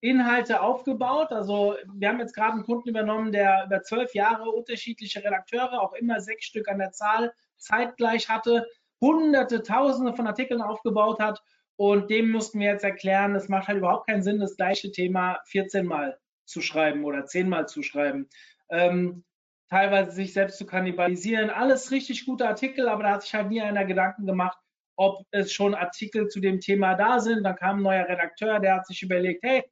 Inhalte 0.00 0.60
aufgebaut. 0.60 1.32
Also 1.32 1.74
wir 1.92 2.08
haben 2.08 2.20
jetzt 2.20 2.34
gerade 2.34 2.52
einen 2.52 2.64
Kunden 2.64 2.88
übernommen, 2.88 3.32
der 3.32 3.64
über 3.66 3.82
zwölf 3.82 4.14
Jahre 4.14 4.50
unterschiedliche 4.50 5.24
Redakteure, 5.24 5.82
auch 5.82 5.92
immer 5.94 6.20
sechs 6.20 6.46
Stück 6.46 6.68
an 6.68 6.78
der 6.78 6.92
Zahl, 6.92 7.32
zeitgleich 7.56 8.28
hatte, 8.28 8.66
hunderte, 9.00 9.62
tausende 9.62 10.14
von 10.14 10.28
Artikeln 10.28 10.62
aufgebaut 10.62 11.18
hat. 11.18 11.42
Und 11.76 12.10
dem 12.10 12.30
mussten 12.30 12.60
wir 12.60 12.70
jetzt 12.70 12.84
erklären, 12.84 13.34
es 13.34 13.48
macht 13.48 13.68
halt 13.68 13.78
überhaupt 13.78 14.08
keinen 14.08 14.22
Sinn, 14.22 14.38
das 14.38 14.56
gleiche 14.56 14.92
Thema 14.92 15.38
14 15.46 15.86
Mal 15.86 16.18
zu 16.44 16.60
schreiben 16.60 17.04
oder 17.04 17.26
10 17.26 17.48
Mal 17.48 17.68
zu 17.68 17.82
schreiben. 17.82 18.28
Ähm, 18.70 19.24
teilweise 19.68 20.12
sich 20.12 20.32
selbst 20.32 20.58
zu 20.58 20.66
kannibalisieren. 20.66 21.50
Alles 21.50 21.90
richtig 21.90 22.26
gute 22.26 22.48
Artikel, 22.48 22.88
aber 22.88 23.02
da 23.02 23.10
hat 23.12 23.22
sich 23.22 23.34
halt 23.34 23.48
nie 23.48 23.60
einer 23.60 23.84
Gedanken 23.84 24.26
gemacht, 24.26 24.58
ob 24.96 25.24
es 25.30 25.52
schon 25.52 25.74
Artikel 25.74 26.28
zu 26.28 26.40
dem 26.40 26.60
Thema 26.60 26.94
da 26.94 27.20
sind. 27.20 27.44
Dann 27.44 27.56
kam 27.56 27.78
ein 27.78 27.82
neuer 27.82 28.08
Redakteur, 28.08 28.58
der 28.60 28.76
hat 28.76 28.86
sich 28.86 29.02
überlegt, 29.02 29.42
hey, 29.44 29.64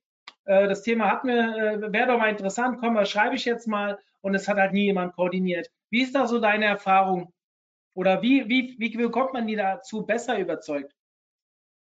äh, 0.44 0.68
das 0.68 0.82
Thema 0.82 1.11
hat 1.11 1.24
mir, 1.24 1.57
äh, 1.57 1.92
wäre 1.92 2.09
doch 2.09 2.18
mal 2.18 2.30
interessant, 2.30 2.78
komm, 2.80 2.94
was 2.94 3.11
schreibe 3.11 3.34
ich 3.34 3.44
jetzt 3.44 3.66
mal? 3.66 3.99
Und 4.20 4.34
es 4.34 4.49
hat 4.49 4.57
halt 4.57 4.72
nie 4.72 4.84
jemand 4.84 5.14
koordiniert. 5.14 5.68
Wie 5.90 6.03
ist 6.03 6.14
da 6.14 6.26
so 6.26 6.40
deine 6.40 6.66
Erfahrung? 6.66 7.32
Oder 7.94 8.22
wie, 8.22 8.49
wie, 8.49 8.76
wie 8.78 8.97
bekommt 8.97 9.32
man 9.32 9.47
die 9.47 9.57
dazu 9.57 10.05
besser 10.05 10.38
überzeugt? 10.38 10.92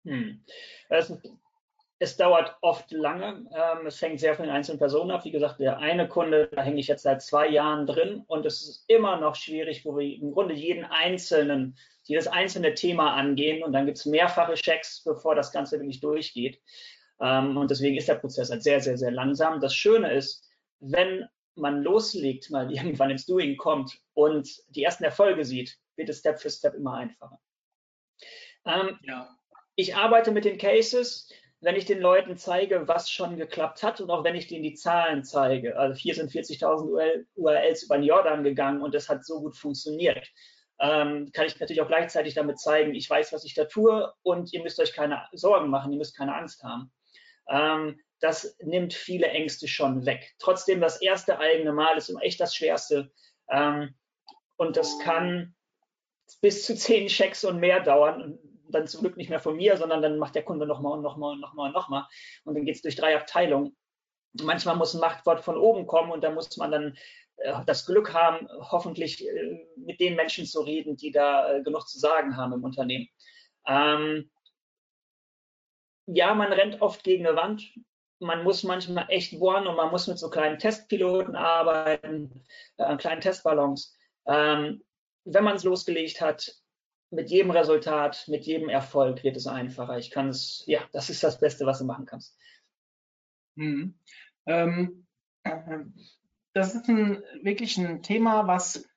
Hm. 0.05 0.45
Also, 0.89 1.19
es 2.05 2.19
dauert 2.19 2.57
oft 2.61 2.93
lange. 2.93 3.47
Ähm, 3.57 3.87
es 3.87 4.01
hängt 4.01 4.21
sehr 4.21 4.35
von 4.35 4.45
den 4.45 4.55
einzelnen 4.55 4.79
Personen 4.79 5.11
ab. 5.11 5.25
Wie 5.25 5.31
gesagt, 5.31 5.59
der 5.59 5.79
eine 5.79 6.07
Kunde, 6.07 6.49
da 6.53 6.63
hänge 6.63 6.79
ich 6.79 6.87
jetzt 6.87 7.03
seit 7.03 7.23
zwei 7.23 7.49
Jahren 7.49 7.87
drin 7.87 8.23
und 8.27 8.45
es 8.45 8.61
ist 8.61 8.85
immer 8.89 9.19
noch 9.19 9.35
schwierig, 9.35 9.85
wo 9.87 9.97
wir 9.97 10.05
im 10.15 10.33
Grunde 10.33 10.55
jeden 10.55 10.85
einzelnen, 10.85 11.77
jedes 12.03 12.29
einzelne 12.29 12.75
Thema 12.75 13.15
angehen 13.15 13.63
und 13.63 13.73
dann 13.73 13.87
gibt 13.87 13.97
es 13.97 14.05
mehrfache 14.05 14.53
Checks, 14.55 15.03
bevor 15.03 15.35
das 15.35 15.51
Ganze 15.51 15.81
wirklich 15.81 16.01
durchgeht. 16.01 16.61
Ähm, 17.21 17.57
und 17.57 17.71
deswegen 17.71 17.97
ist 17.97 18.09
der 18.09 18.17
Prozess 18.17 18.51
halt 18.51 18.63
sehr, 18.63 18.81
sehr, 18.81 18.99
sehr 18.99 19.11
langsam. 19.11 19.61
Das 19.61 19.75
Schöne 19.75 20.13
ist, 20.13 20.47
wenn 20.81 21.27
man 21.55 21.83
loslegt, 21.83 22.51
mal 22.51 22.71
irgendwann 22.73 23.11
ins 23.11 23.25
Doing 23.25 23.57
kommt 23.57 23.99
und 24.13 24.49
die 24.69 24.85
ersten 24.85 25.05
Erfolge 25.05 25.47
sieht, 25.47 25.79
wird 25.97 26.11
es 26.11 26.19
Step 26.19 26.39
für 26.39 26.51
Step 26.51 26.75
immer 26.75 26.95
einfacher. 26.95 27.41
Ähm, 28.67 28.99
ja. 29.03 29.35
Ich 29.77 29.97
arbeite 29.97 30.33
mit 30.33 30.45
den 30.45 30.59
Cases, 30.59 31.29
wenn 31.65 31.77
ich 31.77 31.87
den 31.87 32.01
Leuten 32.01 32.37
zeige, 32.37 32.87
was 32.89 33.11
schon 33.11 33.37
geklappt 33.37 33.83
hat 33.83 34.01
und 34.01 34.11
auch 34.11 34.23
wenn 34.23 34.35
ich 34.35 34.49
denen 34.49 34.63
die 34.63 34.75
Zahlen 34.75 35.25
zeige. 35.25 35.79
Also 35.79 35.99
hier 35.99 36.15
sind 36.15 36.31
40.000 36.31 37.25
URLs 37.37 37.85
über 37.85 37.97
den 37.97 38.05
Jordan 38.05 38.45
gegangen 38.45 38.83
und 38.83 38.95
das 38.95 39.09
hat 39.09 39.25
so 39.25 39.41
gut 39.41 39.57
funktioniert. 39.57 40.31
Ähm, 40.79 41.31
kann 41.33 41.47
ich 41.47 41.59
natürlich 41.59 41.81
auch 41.81 41.89
gleichzeitig 41.89 42.35
damit 42.35 42.59
zeigen, 42.59 42.95
ich 42.95 43.09
weiß, 43.09 43.33
was 43.33 43.45
ich 43.45 43.55
da 43.55 43.65
tue 43.65 44.13
und 44.23 44.53
ihr 44.53 44.63
müsst 44.63 44.79
euch 44.79 44.93
keine 44.93 45.23
Sorgen 45.33 45.71
machen, 45.71 45.93
ihr 45.93 45.99
müsst 45.99 46.17
keine 46.17 46.35
Angst 46.35 46.63
haben. 46.63 46.93
Ähm, 47.49 47.99
das 48.21 48.57
nimmt 48.61 48.93
viele 48.93 49.29
Ängste 49.29 49.67
schon 49.67 50.05
weg. 50.05 50.35
Trotzdem, 50.39 50.83
das 50.83 51.01
erste 51.01 51.39
eigene 51.39 51.73
Mal 51.73 51.97
ist 51.97 52.11
immer 52.11 52.23
echt 52.23 52.41
das 52.41 52.55
Schwerste. 52.55 53.11
Ähm, 53.49 53.95
und 54.57 54.77
das 54.77 54.99
kann 54.99 55.55
bis 56.43 56.67
zu 56.67 56.75
zehn 56.75 57.09
Checks 57.09 57.45
und 57.45 57.59
mehr 57.59 57.81
dauern. 57.81 58.39
Dann 58.69 58.87
zum 58.87 59.01
Glück 59.03 59.17
nicht 59.17 59.31
mehr 59.31 59.41
von 59.41 59.57
mir, 59.57 59.77
sondern 59.77 60.03
dann 60.03 60.19
macht 60.19 60.35
der 60.35 60.45
Kunde 60.45 60.67
nochmal 60.67 60.93
und 60.93 61.03
nochmal 61.03 61.35
und 61.35 61.41
nochmal 61.41 61.69
und 61.69 61.75
nochmal. 61.75 62.07
Und 62.45 62.55
dann 62.55 62.65
geht 62.65 62.77
es 62.77 62.83
durch 62.83 62.97
drei 62.97 63.17
Abteilungen. 63.17 63.77
Manchmal 64.43 64.77
muss 64.77 64.95
ein 64.95 65.01
Machtwort 65.01 65.41
von 65.41 65.57
oben 65.57 65.87
kommen 65.87 66.11
und 66.11 66.25
da 66.25 66.31
muss 66.31 66.57
man 66.57 66.71
dann 66.71 66.97
äh, 67.37 67.55
das 67.67 67.87
Glück 67.87 68.13
haben, 68.13 68.49
hoffentlich 68.71 69.27
äh, 69.27 69.67
mit 69.77 70.01
den 70.01 70.17
Menschen 70.17 70.47
zu 70.47 70.61
reden, 70.61 70.97
die 70.97 71.13
da 71.13 71.53
äh, 71.53 71.63
genug 71.63 71.89
zu 71.89 71.99
sagen 71.99 72.37
haben 72.37 72.53
im 72.53 72.65
Unternehmen. 72.65 73.09
Ähm, 73.67 74.31
ja, 76.07 76.35
man 76.35 76.53
rennt 76.53 76.83
oft 76.83 77.03
gegen 77.05 77.27
eine 77.27 77.37
Wand. 77.37 77.73
Man 78.19 78.45
muss 78.45 78.63
manchmal 78.63 79.07
echt 79.09 79.39
bohren 79.39 79.67
und 79.67 79.77
man 79.77 79.91
muss 79.91 80.07
mit 80.07 80.19
so 80.19 80.31
kleinen 80.31 80.59
Testpiloten 80.59 81.37
arbeiten, 81.37 82.45
äh, 82.77 82.97
kleinen 82.97 83.21
Testballons. 83.21 83.97
Ähm, 84.27 84.83
wenn 85.25 85.45
man 85.45 85.57
es 85.57 85.65
losgelegt 85.65 86.21
hat, 86.21 86.55
mit 87.15 87.31
jedem 87.31 87.51
Resultat, 87.51 88.27
mit 88.29 88.45
jedem 88.45 88.69
Erfolg 88.69 89.23
wird 89.25 89.37
es 89.37 89.47
einfacher. 89.47 89.99
Ich 89.99 90.11
kann 90.11 90.29
es, 90.29 90.65
ja, 90.67 90.81
das 90.93 91.11
ist 91.11 91.23
das 91.23 91.39
Beste, 91.39 91.67
was 91.67 91.79
du 91.79 91.85
machen 91.85 92.07
kannst. 92.07 92.37
Mhm. 93.57 93.95
Ähm, 94.47 95.07
das 96.53 96.75
ist 96.75 96.89
ein, 96.89 97.23
wirklich 97.43 97.77
ein 97.79 98.03
Thema, 98.03 98.47
was 98.47 98.89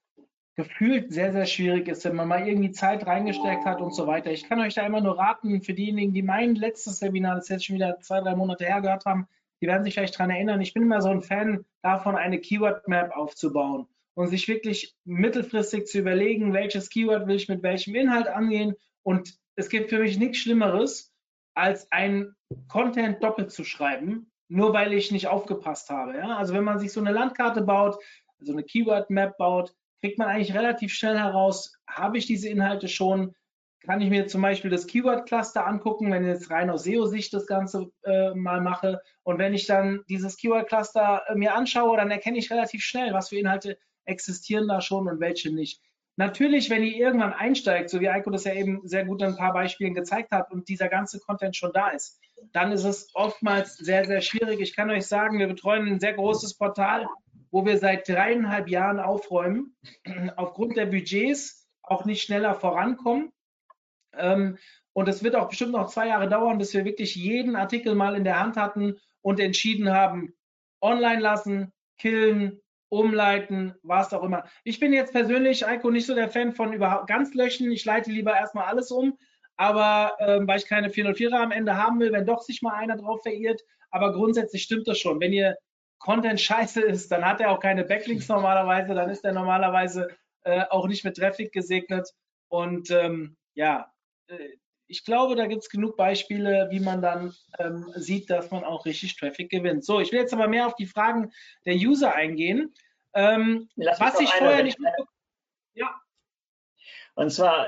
gefühlt 0.56 1.14
sehr, 1.14 1.32
sehr 1.32 1.46
schwierig 1.46 1.88
ist, 1.88 2.04
wenn 2.06 2.16
man 2.16 2.28
mal 2.28 2.48
irgendwie 2.48 2.72
Zeit 2.72 3.06
reingesteckt 3.06 3.66
hat 3.66 3.80
und 3.80 3.94
so 3.94 4.08
weiter. 4.08 4.32
Ich 4.32 4.50
kann 4.50 4.60
euch 4.60 4.74
da 4.74 4.86
immer 4.86 5.02
nur 5.02 5.18
raten, 5.18 5.62
für 5.62 5.74
diejenigen, 5.74 6.14
die 6.14 6.24
mein 6.24 6.56
letztes 6.56 6.98
Seminar, 7.00 7.36
das 7.36 7.50
jetzt 7.50 7.66
schon 7.66 7.76
wieder 7.76 8.00
zwei, 8.00 8.22
drei 8.22 8.36
Monate 8.36 8.66
her 8.66 8.82
gehört 8.82 9.06
haben, 9.06 9.28
die 9.62 9.68
werden 9.68 9.84
sich 9.84 9.94
vielleicht 9.94 10.16
daran 10.16 10.32
erinnern. 10.32 10.62
Ich 10.62 10.74
bin 10.74 10.84
immer 10.84 11.02
so 11.02 11.10
ein 11.10 11.22
Fan 11.22 11.66
davon, 11.84 12.16
eine 12.16 12.40
Keyword-Map 12.40 13.16
aufzubauen 13.16 13.88
und 14.18 14.30
sich 14.30 14.48
wirklich 14.48 14.96
mittelfristig 15.06 15.86
zu 15.86 16.00
überlegen, 16.00 16.52
welches 16.52 16.90
Keyword 16.90 17.28
will 17.28 17.36
ich 17.36 17.50
mit 17.50 17.62
welchem 17.62 17.94
Inhalt 17.94 18.28
angehen. 18.28 18.74
Und 19.04 19.38
es 19.56 19.70
gibt 19.70 19.92
für 19.92 20.00
mich 20.00 20.18
nichts 20.18 20.40
Schlimmeres, 20.40 21.14
als 21.54 21.92
ein 21.92 22.36
Content 22.68 23.24
doppelt 23.24 23.52
zu 23.52 23.64
schreiben, 23.64 24.32
nur 24.48 24.74
weil 24.74 24.94
ich 24.94 25.12
nicht 25.12 25.28
aufgepasst 25.28 25.92
habe. 25.92 26.18
Ja? 26.18 26.36
Also 26.36 26.56
wenn 26.56 26.64
man 26.64 26.80
sich 26.80 26.92
so 26.92 27.00
eine 27.00 27.12
Landkarte 27.12 27.62
baut, 27.62 28.00
so 28.40 28.54
eine 28.54 28.64
Keyword-Map 28.64 29.38
baut, 29.38 29.76
kriegt 30.00 30.18
man 30.18 30.30
eigentlich 30.30 30.56
relativ 30.56 30.94
schnell 30.94 31.20
heraus, 31.20 31.78
habe 31.88 32.18
ich 32.18 32.26
diese 32.26 32.50
Inhalte 32.50 32.88
schon, 32.88 33.36
kann 33.86 34.02
ich 34.02 34.10
mir 34.10 34.26
zum 34.26 34.42
Beispiel 34.42 34.72
das 34.72 34.88
Keyword-Cluster 34.88 35.68
angucken, 35.68 36.12
wenn 36.12 36.24
ich 36.24 36.30
jetzt 36.30 36.50
rein 36.50 36.72
aus 36.72 36.86
SEO-Sicht 36.86 37.32
das 37.36 37.46
Ganze 37.46 37.92
äh, 38.04 38.34
mal 38.34 38.62
mache. 38.62 39.00
Und 39.22 39.38
wenn 39.38 39.54
ich 39.54 39.68
dann 39.68 40.02
dieses 40.10 40.38
Keyword-Cluster 40.38 41.22
äh, 41.28 41.36
mir 41.36 41.54
anschaue, 41.54 41.98
dann 41.98 42.10
erkenne 42.10 42.40
ich 42.40 42.50
relativ 42.50 42.82
schnell, 42.82 43.14
was 43.14 43.30
für 43.30 43.38
Inhalte 43.38 43.78
existieren 44.08 44.68
da 44.68 44.82
schon 44.82 45.08
und 45.08 45.20
welche 45.20 45.54
nicht. 45.54 45.82
Natürlich, 46.20 46.72
wenn 46.72 46.84
ihr 46.84 46.96
irgendwann 46.96 47.34
einsteigt, 47.34 47.92
so 47.92 48.00
wie 48.00 48.10
Eiko 48.10 48.32
das 48.32 48.46
ja 48.46 48.54
eben 48.54 48.82
sehr 48.88 49.06
gut 49.06 49.22
in 49.22 49.28
ein 49.28 49.36
paar 49.36 49.54
Beispielen 49.54 49.94
gezeigt 49.94 50.32
hat 50.32 50.52
und 50.52 50.68
dieser 50.68 50.90
ganze 50.90 51.20
Content 51.20 51.56
schon 51.56 51.72
da 51.74 51.90
ist, 51.90 52.20
dann 52.54 52.72
ist 52.72 52.86
es 52.86 53.12
oftmals 53.14 53.78
sehr, 53.78 54.04
sehr 54.06 54.22
schwierig. 54.22 54.60
Ich 54.60 54.76
kann 54.76 54.90
euch 54.90 55.06
sagen, 55.06 55.38
wir 55.38 55.48
betreuen 55.48 55.88
ein 55.88 56.00
sehr 56.00 56.14
großes 56.14 56.58
Portal, 56.58 57.08
wo 57.52 57.66
wir 57.66 57.78
seit 57.78 58.10
dreieinhalb 58.10 58.68
Jahren 58.68 59.00
aufräumen, 59.00 59.76
aufgrund 60.36 60.76
der 60.76 60.88
Budgets 60.88 61.68
auch 61.84 62.04
nicht 62.06 62.24
schneller 62.24 62.56
vorankommen. 62.56 63.32
Ähm, 64.14 64.58
und 64.94 65.08
es 65.08 65.24
wird 65.24 65.36
auch 65.36 65.50
bestimmt 65.50 65.74
noch 65.74 65.92
zwei 65.92 66.08
Jahre 66.08 66.28
dauern, 66.28 66.58
bis 66.58 66.74
wir 66.74 66.84
wirklich 66.84 67.16
jeden 67.16 67.56
Artikel 67.56 67.94
mal 67.94 68.16
in 68.16 68.24
der 68.24 68.40
Hand 68.40 68.58
hatten 68.58 68.96
und 69.22 69.40
entschieden 69.40 69.92
haben, 69.92 70.34
online 70.82 71.22
lassen, 71.22 71.72
killen, 72.00 72.60
umleiten, 72.90 73.76
was 73.84 74.14
auch 74.14 74.24
immer. 74.24 74.46
Ich 74.64 74.80
bin 74.80 74.94
jetzt 74.94 75.12
persönlich, 75.14 75.66
Eiko, 75.66 75.92
nicht 75.92 76.06
so 76.06 76.16
der 76.16 76.30
Fan 76.30 76.54
von 76.54 76.74
überhaupt 76.74 77.08
ganz 77.08 77.34
löschen. 77.34 77.72
Ich 77.72 77.86
leite 77.86 78.12
lieber 78.12 78.34
erstmal 78.34 78.66
alles 78.66 78.92
um, 78.92 79.18
aber 79.58 80.16
ähm, 80.20 80.48
weil 80.48 80.60
ich 80.60 80.68
keine 80.68 80.90
404er 80.90 81.42
am 81.42 81.52
Ende 81.52 81.76
haben 81.76 82.00
will, 82.00 82.12
wenn 82.12 82.26
doch 82.26 82.42
sich 82.42 82.62
mal 82.62 82.76
einer 82.76 82.98
drauf 82.98 83.22
verirrt. 83.24 83.62
Aber 83.90 84.14
grundsätzlich 84.14 84.64
stimmt 84.64 84.88
das 84.88 85.00
schon. 85.00 85.20
Wenn 85.20 85.34
ihr 85.34 85.58
Content 86.00 86.40
scheiße 86.40 86.82
ist, 86.82 87.12
dann 87.12 87.26
hat 87.26 87.42
er 87.42 87.52
auch 87.52 87.60
keine 87.60 87.84
Backlinks 87.84 88.28
normalerweise, 88.28 88.94
dann 88.94 89.10
ist 89.10 89.26
er 89.26 89.34
normalerweise 89.34 90.10
äh, 90.44 90.64
auch 90.70 90.88
nicht 90.88 91.04
mit 91.04 91.18
Traffic 91.18 91.52
gesegnet. 91.52 92.10
Und 92.50 92.92
ähm, 92.92 93.36
ja, 93.56 93.92
äh, 94.28 94.50
ich 94.88 95.04
glaube, 95.04 95.36
da 95.36 95.46
gibt 95.48 95.64
es 95.64 95.70
genug 95.70 95.98
Beispiele, 95.98 96.68
wie 96.72 96.80
man 96.80 97.02
dann 97.02 97.36
ähm, 97.60 97.92
sieht, 97.96 98.30
dass 98.30 98.52
man 98.52 98.64
auch 98.64 98.86
richtig 98.86 99.16
Traffic 99.18 99.50
gewinnt. 99.50 99.84
So, 99.84 100.00
ich 100.00 100.12
will 100.12 100.20
jetzt 100.20 100.34
aber 100.34 100.48
mehr 100.48 100.68
auf 100.68 100.76
die 100.76 100.86
Fragen 100.86 101.32
der 101.66 101.76
User 101.76 102.14
eingehen. 102.14 102.74
Ähm, 103.14 103.70
was 103.76 104.20
ich 104.20 104.32
vorher 104.32 104.64
nicht 104.64 104.80
mitbekommen 104.80 105.10
Ja. 105.74 106.02
Und 107.16 107.32
zwar, 107.32 107.68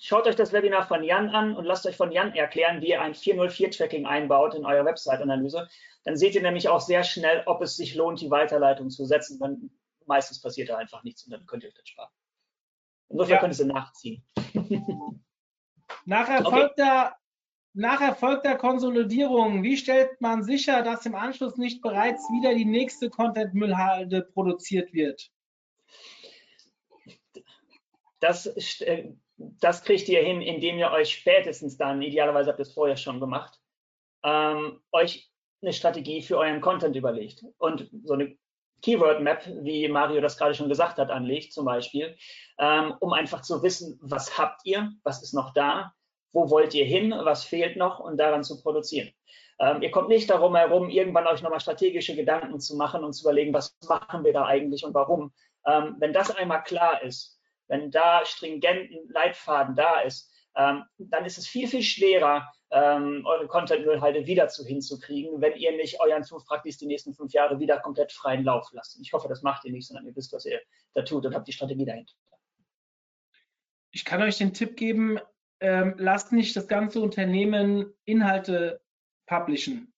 schaut 0.00 0.26
euch 0.26 0.34
das 0.34 0.52
Webinar 0.52 0.86
von 0.86 1.04
Jan 1.04 1.28
an 1.28 1.56
und 1.56 1.64
lasst 1.64 1.86
euch 1.86 1.96
von 1.96 2.10
Jan 2.10 2.34
erklären, 2.34 2.82
wie 2.82 2.88
ihr 2.88 3.00
ein 3.00 3.14
404-Tracking 3.14 4.04
einbaut 4.04 4.54
in 4.54 4.66
eure 4.66 4.84
Website-Analyse. 4.84 5.68
Dann 6.02 6.16
seht 6.16 6.34
ihr 6.34 6.42
nämlich 6.42 6.68
auch 6.68 6.80
sehr 6.80 7.04
schnell, 7.04 7.44
ob 7.46 7.62
es 7.62 7.76
sich 7.76 7.94
lohnt, 7.94 8.20
die 8.20 8.30
Weiterleitung 8.30 8.90
zu 8.90 9.04
setzen. 9.04 9.38
Dann 9.38 9.70
meistens 10.06 10.40
passiert 10.40 10.70
da 10.70 10.76
einfach 10.76 11.04
nichts 11.04 11.24
und 11.24 11.30
dann 11.30 11.46
könnt 11.46 11.62
ihr 11.62 11.68
euch 11.68 11.74
das 11.74 11.88
sparen. 11.88 12.10
Insofern 13.08 13.34
ja. 13.34 13.40
könnt 13.40 13.52
ihr 13.52 13.56
sie 13.56 13.66
nachziehen. 13.66 14.24
Nachher 16.04 16.40
okay. 16.40 16.50
folgt 16.50 16.78
da 16.78 17.16
nach 17.74 18.00
erfolgter 18.00 18.54
Konsolidierung, 18.56 19.62
wie 19.62 19.76
stellt 19.76 20.20
man 20.20 20.44
sicher, 20.44 20.82
dass 20.82 21.06
im 21.06 21.14
Anschluss 21.14 21.56
nicht 21.56 21.82
bereits 21.82 22.22
wieder 22.30 22.54
die 22.54 22.64
nächste 22.64 23.10
Content-Müllhalde 23.10 24.22
produziert 24.22 24.92
wird? 24.92 25.30
Das, 28.20 28.46
äh, 28.80 29.12
das 29.36 29.82
kriegt 29.82 30.08
ihr 30.08 30.22
hin, 30.22 30.40
indem 30.40 30.78
ihr 30.78 30.90
euch 30.92 31.10
spätestens 31.14 31.76
dann, 31.76 32.00
idealerweise 32.00 32.50
habt 32.50 32.60
ihr 32.60 32.62
es 32.62 32.72
vorher 32.72 32.96
schon 32.96 33.18
gemacht, 33.18 33.60
ähm, 34.22 34.80
euch 34.92 35.30
eine 35.60 35.72
Strategie 35.72 36.22
für 36.22 36.38
euren 36.38 36.60
Content 36.60 36.94
überlegt 36.94 37.44
und 37.58 37.90
so 38.04 38.14
eine 38.14 38.36
Keyword 38.84 39.22
Map, 39.22 39.42
wie 39.62 39.88
Mario 39.88 40.20
das 40.20 40.36
gerade 40.36 40.54
schon 40.54 40.68
gesagt 40.68 40.98
hat, 40.98 41.10
anlegt 41.10 41.54
zum 41.54 41.64
Beispiel, 41.64 42.18
ähm, 42.58 42.94
um 43.00 43.14
einfach 43.14 43.40
zu 43.40 43.62
wissen, 43.62 43.98
was 44.02 44.36
habt 44.36 44.60
ihr, 44.64 44.92
was 45.04 45.22
ist 45.22 45.32
noch 45.32 45.54
da, 45.54 45.94
wo 46.32 46.50
wollt 46.50 46.74
ihr 46.74 46.84
hin, 46.84 47.14
was 47.22 47.44
fehlt 47.44 47.78
noch 47.78 47.98
und 47.98 48.18
daran 48.18 48.44
zu 48.44 48.60
produzieren. 48.60 49.10
Ähm, 49.58 49.80
ihr 49.80 49.90
kommt 49.90 50.10
nicht 50.10 50.28
darum 50.28 50.54
herum, 50.54 50.90
irgendwann 50.90 51.26
euch 51.26 51.40
nochmal 51.40 51.60
strategische 51.60 52.14
Gedanken 52.14 52.60
zu 52.60 52.76
machen 52.76 53.04
und 53.04 53.14
zu 53.14 53.24
überlegen, 53.24 53.54
was 53.54 53.74
machen 53.88 54.22
wir 54.22 54.34
da 54.34 54.44
eigentlich 54.44 54.84
und 54.84 54.92
warum. 54.92 55.32
Ähm, 55.66 55.96
wenn 55.98 56.12
das 56.12 56.30
einmal 56.30 56.62
klar 56.62 57.02
ist, 57.02 57.40
wenn 57.68 57.90
da 57.90 58.26
stringenten 58.26 59.08
Leitfaden 59.08 59.76
da 59.76 60.00
ist, 60.00 60.30
ähm, 60.56 60.84
dann 60.98 61.24
ist 61.24 61.38
es 61.38 61.46
viel, 61.46 61.68
viel 61.68 61.82
schwerer, 61.82 62.52
ähm, 62.70 63.24
eure 63.24 63.46
Content-Müllhalde 63.46 64.26
wieder 64.26 64.48
zu 64.48 64.64
hinzukriegen, 64.64 65.40
wenn 65.40 65.56
ihr 65.56 65.72
nicht 65.72 66.00
euren 66.00 66.24
fünf 66.24 66.44
Praktis 66.44 66.78
die 66.78 66.86
nächsten 66.86 67.14
fünf 67.14 67.32
Jahre 67.32 67.58
wieder 67.60 67.78
komplett 67.78 68.12
freien 68.12 68.44
Lauf 68.44 68.70
lasst. 68.72 68.98
ich 69.00 69.12
hoffe, 69.12 69.28
das 69.28 69.42
macht 69.42 69.64
ihr 69.64 69.72
nicht, 69.72 69.86
sondern 69.86 70.06
ihr 70.06 70.16
wisst, 70.16 70.32
was 70.32 70.44
ihr 70.44 70.60
da 70.94 71.02
tut 71.02 71.24
und 71.26 71.34
habt 71.34 71.46
die 71.46 71.52
Strategie 71.52 71.84
dahinter. 71.84 72.12
Ich 73.92 74.04
kann 74.04 74.22
euch 74.22 74.38
den 74.38 74.52
Tipp 74.52 74.76
geben, 74.76 75.20
ähm, 75.60 75.94
lasst 75.98 76.32
nicht 76.32 76.56
das 76.56 76.66
ganze 76.66 77.00
Unternehmen 77.00 77.92
Inhalte 78.04 78.80
publishen. 79.26 79.92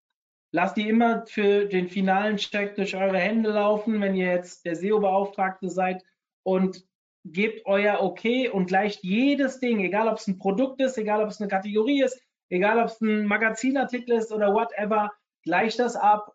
Lasst 0.53 0.77
die 0.77 0.89
immer 0.89 1.27
für 1.27 1.67
den 1.67 1.89
finalen 1.89 2.37
Check 2.37 2.77
durch 2.77 2.95
eure 2.95 3.19
Hände 3.19 3.51
laufen, 3.51 4.01
wenn 4.01 4.15
ihr 4.15 4.27
jetzt 4.27 4.65
der 4.65 4.77
SEO-Beauftragte 4.77 5.69
seid 5.71 6.05
und 6.43 6.87
gebt 7.33 7.67
euer 7.67 8.01
Okay 8.01 8.49
und 8.49 8.67
gleicht 8.67 9.03
jedes 9.03 9.61
Ding, 9.61 9.81
egal 9.81 10.09
ob 10.09 10.19
es 10.19 10.27
ein 10.27 10.39
Produkt 10.39 10.81
ist, 10.81 10.99
egal 10.99 11.23
ob 11.23 11.29
es 11.29 11.41
eine 11.41 11.49
Kategorie 11.49 12.03
ist, 12.03 12.21
egal 12.49 12.79
ob 12.79 12.87
es 12.87 13.01
ein 13.01 13.27
Magazinartikel 13.27 14.17
ist 14.17 14.33
oder 14.33 14.55
whatever, 14.55 15.11
gleicht 15.43 15.79
das 15.79 15.97
ab 15.97 16.33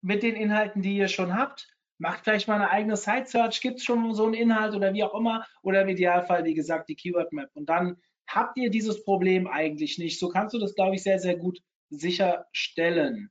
mit 0.00 0.22
den 0.22 0.34
Inhalten, 0.34 0.82
die 0.82 0.96
ihr 0.96 1.08
schon 1.08 1.36
habt. 1.36 1.68
Macht 1.98 2.24
vielleicht 2.24 2.48
mal 2.48 2.56
eine 2.56 2.70
eigene 2.70 2.96
Site-Search, 2.96 3.60
gibt 3.60 3.78
es 3.78 3.84
schon 3.84 4.14
so 4.14 4.24
einen 4.24 4.34
Inhalt 4.34 4.74
oder 4.74 4.92
wie 4.92 5.04
auch 5.04 5.14
immer, 5.14 5.46
oder 5.62 5.82
im 5.82 5.88
Idealfall, 5.88 6.44
wie 6.44 6.54
gesagt, 6.54 6.88
die 6.88 6.96
Keyword-Map. 6.96 7.50
Und 7.54 7.68
dann 7.68 7.96
habt 8.26 8.56
ihr 8.56 8.70
dieses 8.70 9.04
Problem 9.04 9.46
eigentlich 9.46 9.98
nicht. 9.98 10.18
So 10.18 10.28
kannst 10.28 10.54
du 10.54 10.58
das, 10.58 10.74
glaube 10.74 10.96
ich, 10.96 11.02
sehr, 11.04 11.20
sehr 11.20 11.36
gut 11.36 11.60
sicherstellen. 11.90 13.30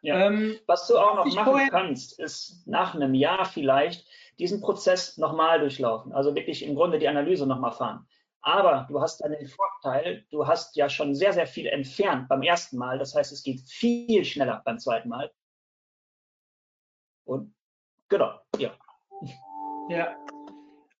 Ja. 0.00 0.26
Ähm, 0.26 0.56
Was 0.66 0.86
du 0.86 0.96
auch 0.96 1.16
noch 1.16 1.34
machen 1.34 1.68
kannst, 1.70 2.18
ist 2.18 2.66
nach 2.66 2.94
einem 2.94 3.12
Jahr 3.12 3.44
vielleicht 3.44 4.06
diesen 4.38 4.60
Prozess 4.60 5.16
nochmal 5.16 5.60
durchlaufen. 5.60 6.12
Also 6.12 6.34
wirklich 6.34 6.64
im 6.64 6.74
Grunde 6.74 6.98
die 6.98 7.08
Analyse 7.08 7.46
nochmal 7.46 7.72
fahren. 7.72 8.06
Aber 8.42 8.86
du 8.88 9.00
hast 9.00 9.18
dann 9.22 9.32
den 9.32 9.48
Vorteil, 9.48 10.24
du 10.30 10.46
hast 10.46 10.76
ja 10.76 10.88
schon 10.88 11.14
sehr, 11.14 11.32
sehr 11.32 11.46
viel 11.46 11.66
entfernt 11.66 12.28
beim 12.28 12.42
ersten 12.42 12.76
Mal. 12.76 12.98
Das 12.98 13.14
heißt, 13.14 13.32
es 13.32 13.42
geht 13.42 13.60
viel 13.60 14.24
schneller 14.24 14.62
beim 14.64 14.78
zweiten 14.78 15.08
Mal. 15.08 15.32
Und 17.24 17.54
genau, 18.08 18.38
ja. 18.58 18.72
Ja. 19.88 20.16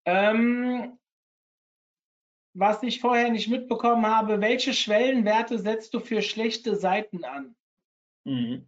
Ähm, 0.04 0.98
was 2.54 2.82
ich 2.82 3.00
vorher 3.00 3.30
nicht 3.30 3.48
mitbekommen 3.48 4.06
habe, 4.06 4.40
welche 4.40 4.72
Schwellenwerte 4.72 5.58
setzt 5.58 5.94
du 5.94 6.00
für 6.00 6.22
schlechte 6.22 6.74
Seiten 6.74 7.22
an? 7.24 7.54
Mhm. 8.26 8.66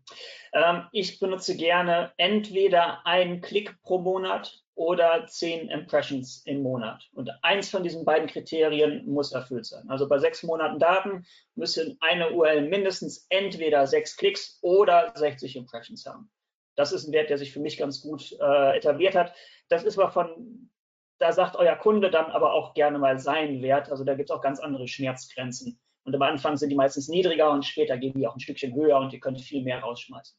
Ähm, 0.53 0.85
ich 0.93 1.19
benutze 1.19 1.57
gerne 1.57 2.13
entweder 2.17 3.05
einen 3.05 3.41
Klick 3.41 3.83
pro 3.83 3.99
Monat 3.99 4.63
oder 4.77 5.27
zehn 5.27 5.69
Impressions 5.69 6.43
im 6.47 6.63
Monat. 6.63 7.09
Und 7.13 7.29
eins 7.43 7.69
von 7.69 7.83
diesen 7.83 8.05
beiden 8.05 8.29
Kriterien 8.29 9.05
muss 9.07 9.33
erfüllt 9.33 9.67
sein. 9.67 9.91
Also 9.91 10.09
bei 10.09 10.19
sechs 10.19 10.45
Monaten 10.45 10.79
Daten 10.79 11.27
müssen 11.57 11.99
eine 12.01 12.31
URL 12.31 12.69
mindestens 12.69 13.27
entweder 13.31 13.89
sechs 13.89 14.17
Klicks 14.17 14.61
oder 14.63 15.13
60 15.17 15.57
Impressions 15.57 16.07
haben. 16.07 16.31
Das 16.77 16.93
ist 16.93 17.09
ein 17.09 17.13
Wert, 17.13 17.29
der 17.29 17.39
sich 17.39 17.53
für 17.53 17.59
mich 17.59 17.77
ganz 17.77 18.01
gut 18.01 18.31
äh, 18.41 18.77
etabliert 18.77 19.17
hat. 19.17 19.35
Das 19.69 19.83
ist 19.83 19.99
aber 19.99 20.13
von, 20.13 20.71
da 21.19 21.33
sagt 21.33 21.57
euer 21.57 21.75
Kunde 21.75 22.13
dann 22.13 22.27
aber 22.27 22.53
auch 22.53 22.75
gerne 22.75 23.01
mal 23.01 23.19
seinen 23.19 23.61
Wert. 23.61 23.91
Also 23.91 24.05
da 24.05 24.15
gibt 24.15 24.31
es 24.31 24.37
auch 24.37 24.41
ganz 24.41 24.61
andere 24.61 24.87
Schmerzgrenzen. 24.87 25.81
Und 26.09 26.15
am 26.15 26.23
Anfang 26.23 26.57
sind 26.57 26.71
die 26.71 26.75
meistens 26.75 27.09
niedriger 27.09 27.51
und 27.51 27.67
später 27.67 27.99
gehen 27.99 28.15
die 28.19 28.27
auch 28.27 28.35
ein 28.35 28.41
Stückchen 28.41 28.75
höher 28.75 28.99
und 28.99 29.13
ihr 29.13 29.21
könnt 29.21 29.39
viel 29.43 29.63
mehr 29.63 29.81
rausschmeißen. 29.81 30.39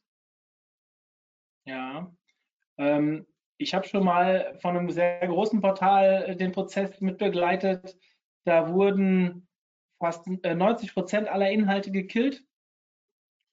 Ja. 1.64 2.12
Ähm, 2.76 3.24
ich 3.56 3.72
habe 3.72 3.86
schon 3.86 4.04
mal 4.04 4.58
von 4.60 4.76
einem 4.76 4.90
sehr 4.90 5.24
großen 5.28 5.60
Portal 5.60 6.24
äh, 6.24 6.34
den 6.36 6.50
Prozess 6.50 7.00
mitbegleitet. 7.00 7.96
Da 8.44 8.72
wurden 8.72 9.46
fast 10.00 10.26
90 10.26 10.88
äh, 10.88 10.92
Prozent 10.92 11.28
aller 11.28 11.48
Inhalte 11.48 11.92
gekillt. 11.92 12.42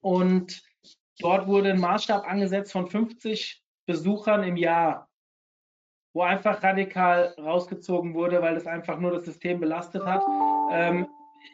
Und 0.01 0.63
dort 1.20 1.45
wurde 1.45 1.70
ein 1.70 1.80
Maßstab 1.80 2.28
angesetzt 2.28 2.72
von 2.72 2.88
50 2.88 3.63
Besuchern 3.86 4.41
im 4.41 4.57
Jahr, 4.57 5.07
wo 6.15 6.24
einfach 6.24 6.63
radikal 6.63 7.36
rausgezogen 7.38 8.15
wurde, 8.15 8.41
weil 8.41 8.55
das 8.55 8.65
einfach 8.65 8.97
nur 8.99 9.11
das 9.11 9.26
System 9.26 9.59
belastet 9.59 10.03
hat. 10.03 10.24
Ähm, 10.72 11.07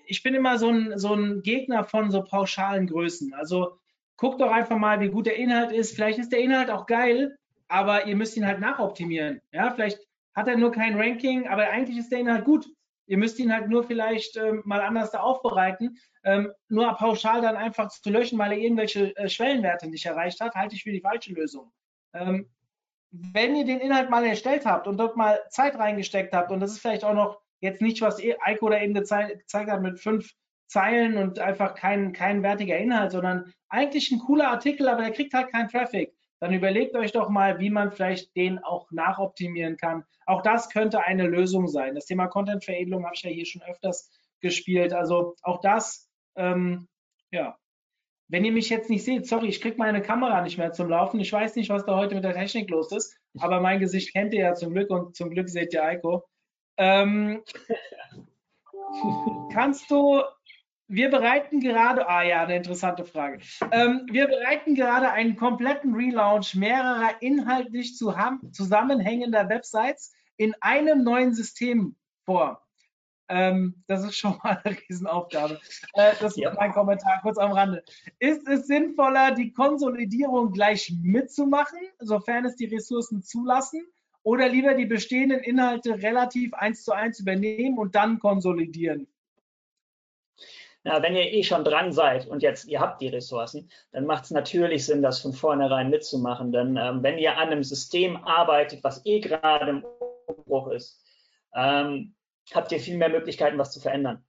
ich 0.05 0.23
bin 0.23 0.35
immer 0.35 0.57
so 0.57 0.69
ein, 0.69 0.97
so 0.97 1.13
ein 1.13 1.41
Gegner 1.41 1.83
von 1.83 2.11
so 2.11 2.23
pauschalen 2.23 2.87
Größen. 2.87 3.33
Also 3.33 3.77
guckt 4.17 4.41
doch 4.41 4.51
einfach 4.51 4.77
mal, 4.77 4.99
wie 4.99 5.09
gut 5.09 5.25
der 5.25 5.35
Inhalt 5.35 5.71
ist. 5.71 5.95
Vielleicht 5.95 6.19
ist 6.19 6.31
der 6.31 6.39
Inhalt 6.39 6.69
auch 6.69 6.85
geil, 6.85 7.37
aber 7.67 8.05
ihr 8.05 8.15
müsst 8.15 8.37
ihn 8.37 8.45
halt 8.45 8.59
nachoptimieren. 8.59 9.41
Ja, 9.51 9.71
vielleicht 9.71 9.99
hat 10.35 10.47
er 10.47 10.57
nur 10.57 10.71
kein 10.71 10.99
Ranking, 10.99 11.47
aber 11.47 11.69
eigentlich 11.69 11.97
ist 11.97 12.11
der 12.11 12.19
Inhalt 12.19 12.45
gut. 12.45 12.67
Ihr 13.05 13.17
müsst 13.17 13.39
ihn 13.39 13.53
halt 13.53 13.69
nur 13.69 13.83
vielleicht 13.83 14.37
ähm, 14.37 14.61
mal 14.65 14.81
anders 14.81 15.11
da 15.11 15.19
aufbereiten. 15.19 15.97
Ähm, 16.23 16.51
nur 16.69 16.93
pauschal 16.93 17.41
dann 17.41 17.57
einfach 17.57 17.89
zu 17.89 18.09
löschen, 18.09 18.39
weil 18.39 18.53
er 18.53 18.57
irgendwelche 18.57 19.15
äh, 19.17 19.27
Schwellenwerte 19.27 19.89
nicht 19.89 20.05
erreicht 20.05 20.39
hat, 20.39 20.55
halte 20.55 20.75
ich 20.75 20.83
für 20.83 20.91
die 20.91 21.01
falsche 21.01 21.33
Lösung. 21.33 21.71
Ähm, 22.13 22.49
wenn 23.11 23.55
ihr 23.55 23.65
den 23.65 23.79
Inhalt 23.79 24.09
mal 24.09 24.25
erstellt 24.25 24.65
habt 24.65 24.87
und 24.87 24.97
dort 24.97 25.17
mal 25.17 25.39
Zeit 25.49 25.77
reingesteckt 25.77 26.33
habt, 26.33 26.51
und 26.51 26.59
das 26.61 26.71
ist 26.71 26.79
vielleicht 26.79 27.03
auch 27.03 27.13
noch 27.13 27.42
jetzt 27.63 27.81
nicht, 27.81 28.01
was 28.01 28.21
Eiko 28.41 28.69
da 28.69 28.81
eben 28.81 28.93
gezeigt, 28.93 29.51
hat 29.53 29.81
mit 29.81 29.99
fünf 29.99 30.31
Zeilen 30.67 31.17
und 31.17 31.39
einfach 31.39 31.75
kein, 31.75 32.13
kein 32.13 32.43
wertiger 32.43 32.77
Inhalt, 32.77 33.11
sondern 33.11 33.53
eigentlich 33.69 34.11
ein 34.11 34.19
cooler 34.19 34.49
Artikel, 34.49 34.87
aber 34.87 35.01
der 35.01 35.11
kriegt 35.11 35.33
halt 35.33 35.51
keinen 35.51 35.69
Traffic. 35.69 36.13
Dann 36.39 36.53
überlegt 36.53 36.95
euch 36.95 37.13
doch 37.13 37.29
mal, 37.29 37.59
wie 37.59 37.69
man 37.69 37.91
vielleicht 37.91 38.35
den 38.35 38.59
auch 38.59 38.91
nachoptimieren 38.91 39.77
kann. 39.77 40.03
Auch 40.25 40.41
das 40.41 40.69
könnte 40.69 40.99
eine 41.01 41.25
Lösung 41.25 41.67
sein. 41.67 41.95
Das 41.95 42.05
Thema 42.05 42.27
Content-Veredelung 42.27 43.05
habe 43.05 43.15
ich 43.15 43.23
ja 43.23 43.29
hier 43.29 43.45
schon 43.45 43.61
öfters 43.61 44.11
gespielt. 44.41 44.91
Also 44.93 45.35
auch 45.41 45.61
das, 45.61 46.09
ähm, 46.35 46.89
ja. 47.31 47.57
Wenn 48.27 48.43
ihr 48.43 48.51
mich 48.51 48.69
jetzt 48.69 48.89
nicht 48.89 49.05
seht, 49.05 49.25
sorry, 49.27 49.47
ich 49.47 49.61
kriege 49.61 49.77
meine 49.77 50.01
Kamera 50.01 50.41
nicht 50.41 50.57
mehr 50.57 50.71
zum 50.71 50.89
Laufen. 50.89 51.19
Ich 51.19 51.31
weiß 51.31 51.55
nicht, 51.55 51.69
was 51.69 51.85
da 51.85 51.95
heute 51.95 52.15
mit 52.15 52.23
der 52.23 52.33
Technik 52.33 52.69
los 52.69 52.91
ist, 52.91 53.15
aber 53.39 53.61
mein 53.61 53.79
Gesicht 53.79 54.11
kennt 54.11 54.33
ihr 54.33 54.41
ja 54.41 54.53
zum 54.53 54.73
Glück 54.73 54.89
und 54.89 55.15
zum 55.15 55.29
Glück 55.29 55.49
seht 55.49 55.73
ihr 55.73 55.83
Eiko. 55.83 56.25
Ähm, 56.77 57.43
kannst 59.51 59.89
du, 59.89 60.21
wir 60.87 61.09
bereiten 61.09 61.59
gerade, 61.59 62.07
ah 62.07 62.23
ja, 62.23 62.43
eine 62.43 62.57
interessante 62.57 63.05
Frage. 63.05 63.39
Ähm, 63.71 64.07
wir 64.11 64.27
bereiten 64.27 64.75
gerade 64.75 65.11
einen 65.11 65.35
kompletten 65.35 65.95
Relaunch 65.95 66.55
mehrerer 66.55 67.21
inhaltlich 67.21 67.97
zusammenhängender 67.97 69.49
Websites 69.49 70.13
in 70.37 70.55
einem 70.61 71.03
neuen 71.03 71.33
System 71.33 71.95
vor. 72.25 72.63
Ähm, 73.29 73.83
das 73.87 74.03
ist 74.03 74.17
schon 74.17 74.37
mal 74.43 74.61
eine 74.63 74.77
Riesenaufgabe. 74.77 75.59
Äh, 75.93 76.13
das 76.19 76.35
ja. 76.35 76.49
ist 76.49 76.57
mein 76.57 76.73
Kommentar 76.73 77.19
kurz 77.21 77.37
am 77.37 77.51
Rande. 77.51 77.83
Ist 78.19 78.47
es 78.47 78.67
sinnvoller, 78.67 79.31
die 79.31 79.53
Konsolidierung 79.53 80.51
gleich 80.51 80.93
mitzumachen, 81.01 81.79
sofern 81.99 82.45
es 82.45 82.55
die 82.55 82.65
Ressourcen 82.65 83.23
zulassen? 83.23 83.87
Oder 84.23 84.49
lieber 84.49 84.73
die 84.73 84.85
bestehenden 84.85 85.39
Inhalte 85.41 86.01
relativ 86.01 86.53
eins 86.53 86.83
zu 86.83 86.93
eins 86.93 87.19
übernehmen 87.19 87.77
und 87.77 87.95
dann 87.95 88.19
konsolidieren? 88.19 89.07
Na, 90.85 91.01
wenn 91.01 91.15
ihr 91.15 91.31
eh 91.31 91.43
schon 91.43 91.63
dran 91.63 91.93
seid 91.93 92.27
und 92.27 92.43
jetzt 92.43 92.65
ihr 92.65 92.81
habt 92.81 93.01
die 93.01 93.07
Ressourcen, 93.07 93.69
dann 93.91 94.05
macht 94.05 94.25
es 94.25 94.31
natürlich 94.31 94.85
Sinn, 94.85 95.01
das 95.01 95.21
von 95.21 95.31
vornherein 95.31 95.89
mitzumachen. 95.89 96.51
Denn 96.51 96.75
ähm, 96.75 97.01
wenn 97.03 97.17
ihr 97.17 97.37
an 97.37 97.49
einem 97.49 97.63
System 97.63 98.17
arbeitet, 98.17 98.83
was 98.83 99.05
eh 99.05 99.21
gerade 99.21 99.69
im 99.69 99.85
Umbruch 100.27 100.67
ist, 100.67 101.01
ähm, 101.55 102.15
habt 102.53 102.71
ihr 102.73 102.79
viel 102.79 102.97
mehr 102.97 103.09
Möglichkeiten, 103.09 103.57
was 103.57 103.71
zu 103.71 103.79
verändern. 103.79 104.25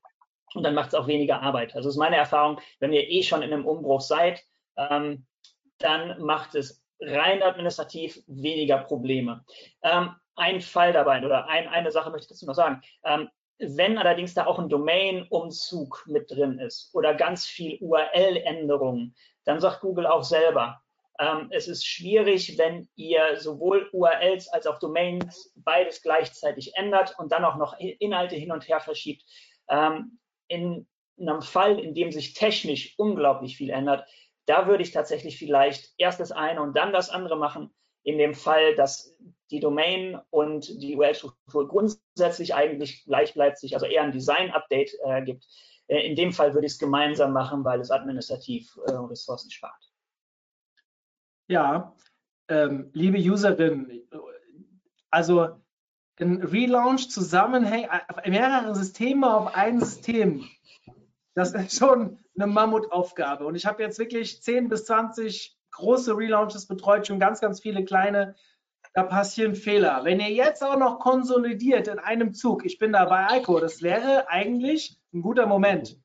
Und 0.55 0.63
dann 0.63 0.75
macht 0.75 0.89
es 0.89 0.95
auch 0.95 1.09
weniger 1.09 1.43
Arbeit. 1.43 1.75
Also 1.75 1.89
ist 1.89 1.97
meine 1.97 2.17
Erfahrung, 2.17 2.61
wenn 2.79 2.93
ihr 2.93 3.09
eh 3.09 3.25
schon 3.25 3.43
in 3.43 3.53
einem 3.53 3.67
Umbruch 3.67 4.01
seid, 4.01 4.45
ähm, 4.77 5.27
dann 5.79 6.23
macht 6.23 6.55
es 6.55 6.84
rein 7.01 7.43
administrativ 7.43 8.23
weniger 8.27 8.79
Probleme. 8.79 9.45
Ähm, 9.83 10.15
ein 10.37 10.61
Fall 10.61 10.93
dabei 10.93 11.25
oder 11.25 11.49
ein, 11.49 11.69
eine 11.69 11.91
Sache 11.91 12.11
möchte 12.11 12.25
ich 12.25 12.31
dazu 12.31 12.47
noch 12.47 12.55
sagen. 12.55 12.83
Ähm, 13.05 13.29
wenn 13.59 13.99
allerdings 13.99 14.35
da 14.35 14.47
auch 14.47 14.59
ein 14.59 14.69
Domain-Umzug 14.69 16.05
mit 16.07 16.31
drin 16.31 16.59
ist 16.59 16.93
oder 16.95 17.15
ganz 17.15 17.47
viel 17.47 17.79
URL-Änderungen, 17.81 19.15
dann 19.45 19.61
sagt 19.61 19.81
Google 19.81 20.07
auch 20.07 20.25
selber, 20.25 20.81
ähm, 21.21 21.49
es 21.51 21.69
ist 21.69 21.87
schwierig, 21.87 22.59
wenn 22.59 22.89
ihr 22.97 23.39
sowohl 23.39 23.89
URLs 23.93 24.49
als 24.49 24.67
auch 24.67 24.81
Domains 24.81 25.53
beides 25.55 26.03
gleichzeitig 26.03 26.75
ändert 26.75 27.15
und 27.19 27.31
dann 27.31 27.45
auch 27.45 27.57
noch 27.57 27.79
Inhalte 27.79 28.35
hin 28.35 28.51
und 28.51 28.69
her 28.69 28.81
verschiebt. 28.81 29.23
Ähm, 29.69 30.19
in 30.49 30.87
einem 31.19 31.43
Fall, 31.43 31.79
in 31.79 31.95
dem 31.95 32.11
sich 32.11 32.35
technisch 32.35 32.95
unglaublich 32.99 33.57
viel 33.57 33.71
ändert, 33.71 34.09
da 34.47 34.67
würde 34.67 34.83
ich 34.83 34.93
tatsächlich 34.93 35.39
vielleicht 35.39 35.95
erst 35.99 36.21
das 36.21 36.33
eine 36.33 36.63
und 36.63 36.77
dann 36.77 36.93
das 36.93 37.11
andere 37.11 37.37
machen. 37.37 37.75
In 38.03 38.19
dem 38.19 38.35
Fall, 38.35 38.75
dass 38.75 39.17
die 39.51 39.61
Domain 39.61 40.21
und 40.31 40.69
die 40.83 40.97
URL-Struktur 40.97 41.69
grundsätzlich 41.69 42.55
eigentlich 42.55 43.05
gleich 43.05 43.35
bleibt, 43.35 43.59
sich 43.59 43.75
also 43.75 43.87
eher 43.87 44.03
ein 44.03 44.13
Design-Update 44.13 44.93
äh, 45.05 45.23
gibt. 45.23 45.47
Äh, 45.87 46.07
in 46.07 46.17
dem 46.17 46.33
Fall 46.33 46.55
würde 46.55 46.67
ich 46.67 46.75
es 46.75 46.79
gemeinsam 46.79 47.33
machen, 47.33 47.65
weil 47.65 47.81
es 47.81 47.91
administrativ 47.91 48.79
äh, 48.87 48.93
Ressourcen 48.93 49.51
spart. 49.51 49.91
Ja, 51.49 51.95
ähm, 52.49 52.91
liebe 52.93 53.19
Userin, 53.19 54.07
also 55.11 55.61
ein 56.17 56.43
Relaunch 56.43 57.11
zusammenhängt, 57.11 57.89
äh, 58.23 58.31
mehrere 58.31 58.75
Systeme 58.75 59.35
auf 59.35 59.55
ein 59.55 59.81
System, 59.81 60.45
das 61.35 61.53
ist 61.53 61.79
schon 61.79 62.24
eine 62.37 62.47
Mammutaufgabe. 62.47 63.47
Und 63.47 63.55
ich 63.55 63.67
habe 63.67 63.83
jetzt 63.83 63.99
wirklich 63.99 64.43
10 64.43 64.69
bis 64.69 64.85
20 64.87 65.57
große 65.71 66.17
Relaunches 66.17 66.67
betreut, 66.67 67.07
schon 67.07 67.19
ganz, 67.19 67.41
ganz 67.41 67.61
viele 67.61 67.85
kleine. 67.85 68.35
Da 68.93 69.03
passieren 69.03 69.55
Fehler. 69.55 70.03
Wenn 70.05 70.21
ihr 70.21 70.31
jetzt 70.31 70.63
auch 70.63 70.77
noch 70.77 71.01
konsolidiert 71.01 71.89
in 71.89 71.99
einem 71.99 72.33
Zug, 72.33 72.65
ich 72.65 72.79
bin 72.79 72.93
da 72.93 73.05
bei 73.07 73.29
Eiko, 73.29 73.59
das 73.59 73.83
wäre 73.83 74.29
eigentlich 74.29 75.01
ein 75.13 75.23
guter 75.23 75.47
Moment. 75.47 75.99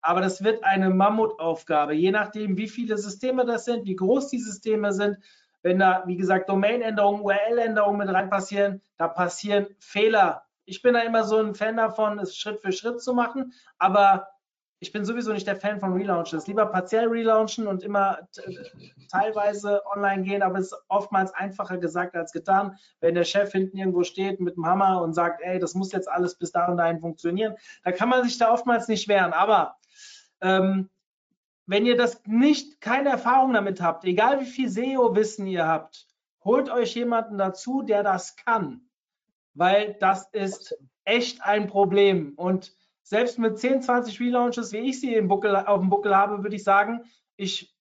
Aber 0.00 0.20
das 0.20 0.44
wird 0.44 0.62
eine 0.62 0.90
Mammutaufgabe, 0.90 1.94
je 1.94 2.12
nachdem, 2.12 2.56
wie 2.56 2.68
viele 2.68 2.96
Systeme 2.96 3.44
das 3.44 3.64
sind, 3.64 3.84
wie 3.84 3.96
groß 3.96 4.28
die 4.28 4.38
Systeme 4.38 4.92
sind. 4.92 5.18
Wenn 5.62 5.80
da, 5.80 6.04
wie 6.06 6.16
gesagt, 6.16 6.48
Domain-Änderungen, 6.48 7.22
URL-Änderungen 7.22 7.98
mit 7.98 8.08
rein 8.08 8.30
passieren, 8.30 8.80
da 8.96 9.08
passieren 9.08 9.66
Fehler. 9.80 10.44
Ich 10.66 10.82
bin 10.82 10.94
da 10.94 11.00
immer 11.00 11.24
so 11.24 11.38
ein 11.38 11.56
Fan 11.56 11.76
davon, 11.76 12.20
es 12.20 12.36
Schritt 12.36 12.60
für 12.60 12.70
Schritt 12.70 13.02
zu 13.02 13.12
machen. 13.12 13.52
Aber 13.78 14.28
ich 14.80 14.92
bin 14.92 15.04
sowieso 15.04 15.32
nicht 15.32 15.46
der 15.46 15.56
Fan 15.56 15.80
von 15.80 15.92
Relaunches. 15.92 16.46
Lieber 16.46 16.66
partiell 16.66 17.08
relaunchen 17.08 17.66
und 17.66 17.82
immer 17.82 18.28
teilweise 19.10 19.82
online 19.86 20.22
gehen, 20.22 20.42
aber 20.42 20.58
es 20.58 20.72
ist 20.72 20.78
oftmals 20.88 21.32
einfacher 21.34 21.78
gesagt 21.78 22.14
als 22.14 22.32
getan. 22.32 22.78
Wenn 23.00 23.14
der 23.14 23.24
Chef 23.24 23.50
hinten 23.50 23.76
irgendwo 23.76 24.04
steht 24.04 24.40
mit 24.40 24.56
dem 24.56 24.66
Hammer 24.66 25.02
und 25.02 25.14
sagt, 25.14 25.40
ey, 25.42 25.58
das 25.58 25.74
muss 25.74 25.92
jetzt 25.92 26.08
alles 26.08 26.36
bis 26.36 26.52
da 26.52 26.66
und 26.66 26.76
dahin 26.76 27.00
funktionieren, 27.00 27.56
da 27.82 27.90
kann 27.90 28.08
man 28.08 28.22
sich 28.22 28.38
da 28.38 28.52
oftmals 28.52 28.86
nicht 28.86 29.08
wehren. 29.08 29.32
Aber 29.32 29.76
ähm, 30.40 30.88
wenn 31.66 31.84
ihr 31.84 31.96
das 31.96 32.22
nicht, 32.24 32.80
keine 32.80 33.10
Erfahrung 33.10 33.52
damit 33.54 33.80
habt, 33.80 34.04
egal 34.04 34.40
wie 34.40 34.46
viel 34.46 34.68
SEO-Wissen 34.68 35.46
ihr 35.48 35.66
habt, 35.66 36.06
holt 36.44 36.70
euch 36.70 36.94
jemanden 36.94 37.36
dazu, 37.36 37.82
der 37.82 38.04
das 38.04 38.36
kann. 38.36 38.82
Weil 39.54 39.96
das 39.98 40.28
ist 40.30 40.78
echt 41.04 41.42
ein 41.42 41.66
Problem. 41.66 42.34
Und 42.36 42.72
selbst 43.08 43.38
mit 43.38 43.58
10, 43.58 43.80
20 43.80 44.20
Relaunches, 44.20 44.70
wie 44.72 44.90
ich 44.90 45.00
sie 45.00 45.14
im 45.14 45.28
Buckel, 45.28 45.56
auf 45.56 45.80
dem 45.80 45.88
Buckel 45.88 46.14
habe, 46.14 46.42
würde 46.42 46.56
ich 46.56 46.62
sagen, 46.62 47.04
ich 47.36 47.74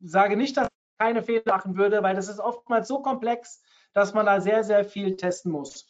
sage 0.00 0.38
nicht, 0.38 0.56
dass 0.56 0.68
ich 0.68 0.98
keine 0.98 1.22
Fehler 1.22 1.42
machen 1.46 1.76
würde, 1.76 2.02
weil 2.02 2.16
das 2.16 2.28
ist 2.28 2.40
oftmals 2.40 2.88
so 2.88 3.02
komplex, 3.02 3.62
dass 3.92 4.14
man 4.14 4.24
da 4.24 4.40
sehr, 4.40 4.64
sehr 4.64 4.86
viel 4.86 5.16
testen 5.16 5.52
muss. 5.52 5.86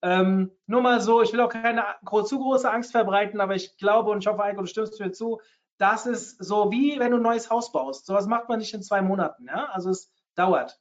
Ähm, 0.00 0.50
nur 0.66 0.80
mal 0.80 1.02
so, 1.02 1.20
ich 1.20 1.34
will 1.34 1.40
auch 1.40 1.50
keine 1.50 1.84
zu 2.24 2.38
große 2.38 2.70
Angst 2.70 2.92
verbreiten, 2.92 3.42
aber 3.42 3.56
ich 3.56 3.76
glaube 3.76 4.10
und 4.10 4.20
ich 4.20 4.26
hoffe, 4.26 4.42
Eiko, 4.42 4.62
du 4.62 4.66
stimmst 4.66 4.98
mir 4.98 5.12
zu, 5.12 5.42
das 5.76 6.06
ist 6.06 6.42
so 6.42 6.70
wie 6.70 6.98
wenn 6.98 7.10
du 7.10 7.18
ein 7.18 7.22
neues 7.22 7.50
Haus 7.50 7.70
baust. 7.72 8.06
Sowas 8.06 8.26
macht 8.26 8.48
man 8.48 8.58
nicht 8.58 8.72
in 8.72 8.82
zwei 8.82 9.02
Monaten. 9.02 9.48
Ja? 9.48 9.66
Also 9.66 9.90
es 9.90 10.10
dauert. 10.34 10.80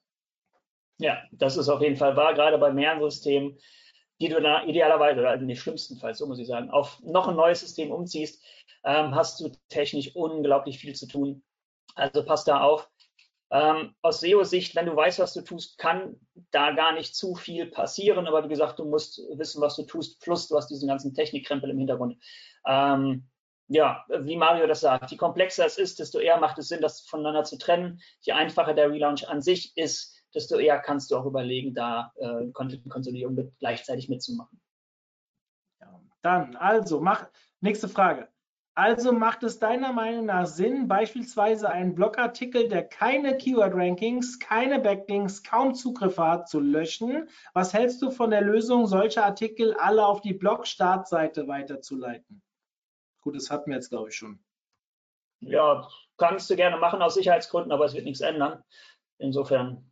Ja, 0.97 1.17
das 1.33 1.57
ist 1.57 1.67
auf 1.67 1.81
jeden 1.81 1.97
Fall 1.97 2.15
wahr, 2.15 2.33
gerade 2.33 2.57
bei 2.57 2.71
mehreren 2.71 3.09
Systemen 3.09 3.57
die 4.21 4.29
du 4.29 4.41
da 4.41 4.63
idealerweise 4.63 5.19
oder 5.21 5.33
in 5.33 5.47
den 5.47 5.55
schlimmsten 5.55 5.97
Fall, 5.97 6.13
so 6.13 6.27
muss 6.27 6.39
ich 6.39 6.47
sagen, 6.47 6.69
auf 6.69 6.99
noch 7.01 7.27
ein 7.27 7.35
neues 7.35 7.61
System 7.61 7.91
umziehst, 7.91 8.43
ähm, 8.83 9.15
hast 9.15 9.39
du 9.39 9.51
technisch 9.69 10.15
unglaublich 10.15 10.79
viel 10.79 10.95
zu 10.95 11.07
tun. 11.07 11.43
Also 11.95 12.23
passt 12.23 12.47
da 12.47 12.61
auf. 12.61 12.89
Ähm, 13.51 13.95
aus 14.03 14.19
SEO-Sicht, 14.19 14.75
wenn 14.75 14.85
du 14.85 14.95
weißt, 14.95 15.19
was 15.19 15.33
du 15.33 15.41
tust, 15.41 15.77
kann 15.79 16.15
da 16.51 16.71
gar 16.71 16.93
nicht 16.93 17.15
zu 17.15 17.35
viel 17.35 17.65
passieren. 17.65 18.27
Aber 18.27 18.43
wie 18.43 18.49
gesagt, 18.49 18.77
du 18.77 18.85
musst 18.85 19.21
wissen, 19.33 19.61
was 19.61 19.75
du 19.75 19.83
tust, 19.83 20.21
plus 20.21 20.47
du 20.47 20.55
hast 20.55 20.67
diesen 20.67 20.87
ganzen 20.87 21.13
Technikkrempel 21.13 21.69
im 21.69 21.79
Hintergrund. 21.79 22.17
Ähm, 22.67 23.27
ja, 23.67 24.03
wie 24.09 24.35
Mario 24.35 24.67
das 24.67 24.81
sagt, 24.81 25.11
je 25.11 25.17
komplexer 25.17 25.65
es 25.65 25.77
ist, 25.77 25.99
desto 25.99 26.19
eher 26.19 26.39
macht 26.39 26.57
es 26.57 26.67
Sinn, 26.67 26.81
das 26.81 27.01
voneinander 27.01 27.43
zu 27.43 27.57
trennen. 27.57 28.01
Je 28.21 28.33
einfacher 28.33 28.73
der 28.73 28.89
Relaunch 28.89 29.27
an 29.27 29.41
sich 29.41 29.75
ist, 29.77 30.18
desto 30.33 30.57
eher 30.57 30.79
kannst 30.79 31.11
du 31.11 31.17
auch 31.17 31.25
überlegen, 31.25 31.73
da 31.73 32.11
äh, 32.17 32.47
Content-Konsolidierung 32.51 33.35
mit, 33.35 33.57
gleichzeitig 33.59 34.09
mitzumachen. 34.09 34.59
Ja, 35.81 36.01
dann, 36.21 36.55
also, 36.55 36.99
mach, 36.99 37.27
nächste 37.61 37.87
Frage. 37.87 38.29
Also 38.75 39.11
macht 39.11 39.43
es 39.43 39.59
deiner 39.59 39.91
Meinung 39.91 40.27
nach 40.27 40.45
Sinn, 40.45 40.87
beispielsweise 40.87 41.69
einen 41.69 41.95
Blogartikel, 41.95 42.69
der 42.69 42.87
keine 42.87 43.35
Keyword-Rankings, 43.35 44.39
keine 44.39 44.79
Backlinks, 44.79 45.43
kaum 45.43 45.73
Zugriffe 45.73 46.25
hat, 46.25 46.47
zu 46.47 46.61
löschen? 46.61 47.27
Was 47.53 47.73
hältst 47.73 48.01
du 48.01 48.09
von 48.09 48.31
der 48.31 48.39
Lösung, 48.39 48.87
solche 48.87 49.21
Artikel 49.21 49.73
alle 49.73 50.05
auf 50.05 50.21
die 50.21 50.33
Blog-Startseite 50.33 51.49
weiterzuleiten? 51.49 52.41
Gut, 53.21 53.35
das 53.35 53.51
hatten 53.51 53.69
wir 53.69 53.75
jetzt, 53.75 53.89
glaube 53.89 54.09
ich, 54.09 54.15
schon. 54.15 54.39
Ja, 55.41 55.85
kannst 56.17 56.49
du 56.49 56.55
gerne 56.55 56.77
machen 56.77 57.01
aus 57.01 57.15
Sicherheitsgründen, 57.15 57.73
aber 57.73 57.83
es 57.83 57.93
wird 57.93 58.05
nichts 58.05 58.21
ändern. 58.21 58.63
Insofern 59.17 59.88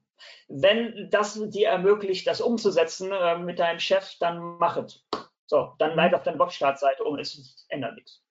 wenn 0.48 1.10
das 1.10 1.40
dir 1.50 1.70
ermöglicht, 1.70 2.28
das 2.28 2.42
umzusetzen 2.42 3.12
äh, 3.12 3.38
mit 3.38 3.60
deinem 3.60 3.80
Chef, 3.80 4.16
dann 4.20 4.40
mach 4.40 4.78
es. 4.78 5.06
So, 5.46 5.74
dann 5.80 5.94
bleib 5.94 6.14
auf 6.14 6.24
deiner 6.24 6.38
Box-Startseite 6.38 7.04
um, 7.04 7.18
es 7.18 7.66
ändert 7.70 7.96
nichts. 7.96 8.22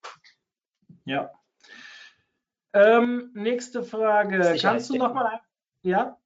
Ja. 1.04 1.30
Ähm, 2.74 3.30
nächste 3.34 3.82
Frage. 3.82 4.56
Kannst 4.60 4.90
du 4.90 4.96
noch 4.96 5.14
mal 5.14 5.26
ein... 5.26 5.40
Ja? 5.82 6.18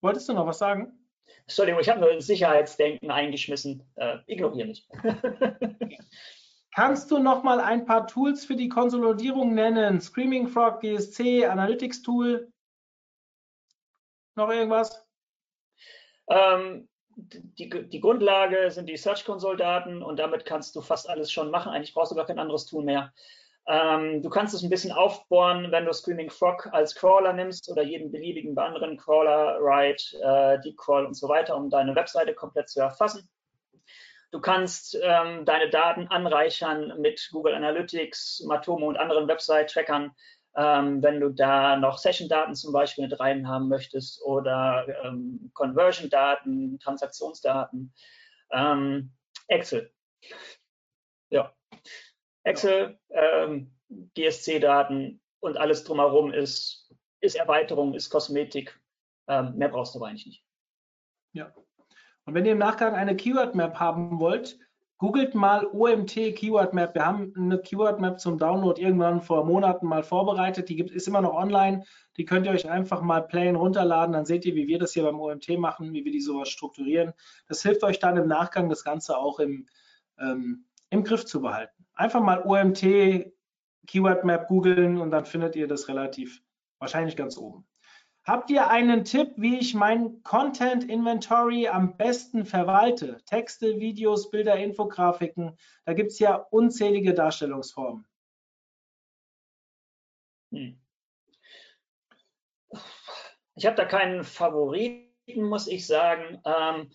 Wolltest 0.00 0.28
du 0.28 0.32
noch 0.32 0.46
was 0.46 0.58
sagen? 0.58 0.98
Entschuldigung, 1.42 1.80
ich 1.80 1.88
habe 1.88 2.00
nur 2.00 2.20
Sicherheitsdenken 2.20 3.10
eingeschmissen. 3.10 3.82
Äh, 3.96 4.18
ignoriere 4.26 4.68
mich. 4.68 4.88
Kannst 6.74 7.10
du 7.10 7.18
noch 7.18 7.42
mal 7.42 7.60
ein 7.60 7.84
paar 7.84 8.06
Tools 8.06 8.46
für 8.46 8.56
die 8.56 8.68
Konsolidierung 8.68 9.54
nennen? 9.54 10.00
Screaming 10.00 10.48
Frog, 10.48 10.80
GSC, 10.80 11.46
Analytics 11.46 12.02
Tool? 12.02 12.51
Noch 14.34 14.50
irgendwas? 14.50 15.04
Ähm, 16.28 16.88
die, 17.16 17.68
die, 17.88 18.00
Grundlage 18.00 18.70
sind 18.70 18.88
die 18.88 18.96
Search 18.96 19.24
Console 19.24 19.56
Daten 19.56 20.02
und 20.02 20.18
damit 20.18 20.46
kannst 20.46 20.74
du 20.76 20.80
fast 20.80 21.08
alles 21.08 21.30
schon 21.30 21.50
machen. 21.50 21.72
Eigentlich 21.72 21.94
brauchst 21.94 22.12
du 22.12 22.16
gar 22.16 22.26
kein 22.26 22.38
anderes 22.38 22.66
Tool 22.66 22.84
mehr. 22.84 23.12
Ähm, 23.66 24.22
du 24.22 24.30
kannst 24.30 24.54
es 24.54 24.62
ein 24.62 24.70
bisschen 24.70 24.92
aufbohren, 24.92 25.70
wenn 25.70 25.84
du 25.84 25.92
Screaming 25.92 26.30
Frog 26.30 26.68
als 26.72 26.94
Crawler 26.94 27.32
nimmst 27.32 27.70
oder 27.70 27.82
jeden 27.82 28.10
beliebigen 28.10 28.58
anderen 28.58 28.96
Crawler, 28.96 29.60
Write, 29.60 30.18
äh, 30.20 30.60
Deep 30.62 30.76
Crawl 30.78 31.06
und 31.06 31.14
so 31.14 31.28
weiter, 31.28 31.56
um 31.56 31.70
deine 31.70 31.94
Webseite 31.94 32.34
komplett 32.34 32.68
zu 32.68 32.80
erfassen. 32.80 33.28
Du 34.32 34.40
kannst 34.40 34.98
ähm, 35.00 35.44
deine 35.44 35.68
Daten 35.68 36.08
anreichern 36.08 36.94
mit 36.98 37.28
Google 37.32 37.54
Analytics, 37.54 38.42
Matomo 38.46 38.88
und 38.88 38.96
anderen 38.96 39.28
Website-Trackern, 39.28 40.10
ähm, 40.56 41.02
wenn 41.02 41.20
du 41.20 41.30
da 41.30 41.76
noch 41.76 41.98
Session-Daten 41.98 42.54
zum 42.54 42.72
Beispiel 42.72 43.08
mit 43.08 43.18
rein 43.18 43.48
haben 43.48 43.68
möchtest 43.68 44.22
oder 44.22 44.86
ähm, 45.04 45.50
Conversion-Daten, 45.54 46.78
Transaktionsdaten. 46.78 47.92
Ähm, 48.50 49.12
Excel. 49.48 49.92
Ja. 51.30 51.54
Excel, 52.44 52.98
ähm, 53.10 53.74
GSC-Daten 54.14 55.20
und 55.40 55.56
alles 55.56 55.84
drumherum 55.84 56.32
ist, 56.32 56.92
ist 57.20 57.36
Erweiterung, 57.36 57.94
ist 57.94 58.10
Kosmetik. 58.10 58.78
Ähm, 59.28 59.54
mehr 59.56 59.68
brauchst 59.68 59.94
du 59.94 59.98
aber 59.98 60.08
eigentlich 60.08 60.26
nicht. 60.26 60.44
Ja. 61.32 61.54
Und 62.24 62.34
wenn 62.34 62.44
ihr 62.44 62.52
im 62.52 62.58
Nachgang 62.58 62.94
eine 62.94 63.16
Keyword-Map 63.16 63.80
haben 63.80 64.20
wollt, 64.20 64.58
Googelt 65.02 65.34
mal 65.34 65.66
OMT 65.66 66.14
Keyword 66.36 66.74
Map. 66.74 66.94
Wir 66.94 67.04
haben 67.04 67.34
eine 67.36 67.58
Keyword 67.58 67.98
Map 67.98 68.20
zum 68.20 68.38
Download 68.38 68.80
irgendwann 68.80 69.20
vor 69.20 69.44
Monaten 69.44 69.84
mal 69.84 70.04
vorbereitet. 70.04 70.68
Die 70.68 70.76
gibt, 70.76 70.92
ist 70.92 71.08
immer 71.08 71.20
noch 71.20 71.34
online. 71.34 71.82
Die 72.16 72.24
könnt 72.24 72.46
ihr 72.46 72.52
euch 72.52 72.70
einfach 72.70 73.02
mal 73.02 73.20
plain 73.20 73.56
runterladen. 73.56 74.12
Dann 74.12 74.26
seht 74.26 74.44
ihr, 74.44 74.54
wie 74.54 74.68
wir 74.68 74.78
das 74.78 74.92
hier 74.92 75.02
beim 75.02 75.18
OMT 75.18 75.58
machen, 75.58 75.92
wie 75.92 76.04
wir 76.04 76.12
die 76.12 76.20
sowas 76.20 76.50
strukturieren. 76.50 77.14
Das 77.48 77.62
hilft 77.62 77.82
euch 77.82 77.98
dann 77.98 78.16
im 78.16 78.28
Nachgang, 78.28 78.68
das 78.68 78.84
Ganze 78.84 79.18
auch 79.18 79.40
im, 79.40 79.66
ähm, 80.20 80.66
im 80.90 81.02
Griff 81.02 81.24
zu 81.24 81.40
behalten. 81.40 81.84
Einfach 81.94 82.20
mal 82.20 82.40
OMT 82.46 83.32
Keyword 83.88 84.24
Map 84.24 84.46
googeln 84.46 84.98
und 84.98 85.10
dann 85.10 85.24
findet 85.24 85.56
ihr 85.56 85.66
das 85.66 85.88
relativ 85.88 86.44
wahrscheinlich 86.78 87.16
ganz 87.16 87.36
oben. 87.36 87.66
Habt 88.24 88.50
ihr 88.50 88.68
einen 88.68 89.04
Tipp, 89.04 89.32
wie 89.36 89.58
ich 89.58 89.74
mein 89.74 90.22
Content 90.22 90.84
Inventory 90.88 91.66
am 91.66 91.96
besten 91.96 92.46
verwalte? 92.46 93.20
Texte, 93.26 93.80
Videos, 93.80 94.30
Bilder, 94.30 94.56
Infografiken. 94.56 95.58
Da 95.84 95.92
gibt 95.92 96.12
es 96.12 96.20
ja 96.20 96.36
unzählige 96.36 97.14
Darstellungsformen. 97.14 98.06
Hm. 100.52 100.78
Ich 103.56 103.66
habe 103.66 103.76
da 103.76 103.84
keinen 103.84 104.22
Favoriten, 104.22 105.42
muss 105.42 105.66
ich 105.66 105.86
sagen. 105.86 106.40
Ähm, 106.44 106.92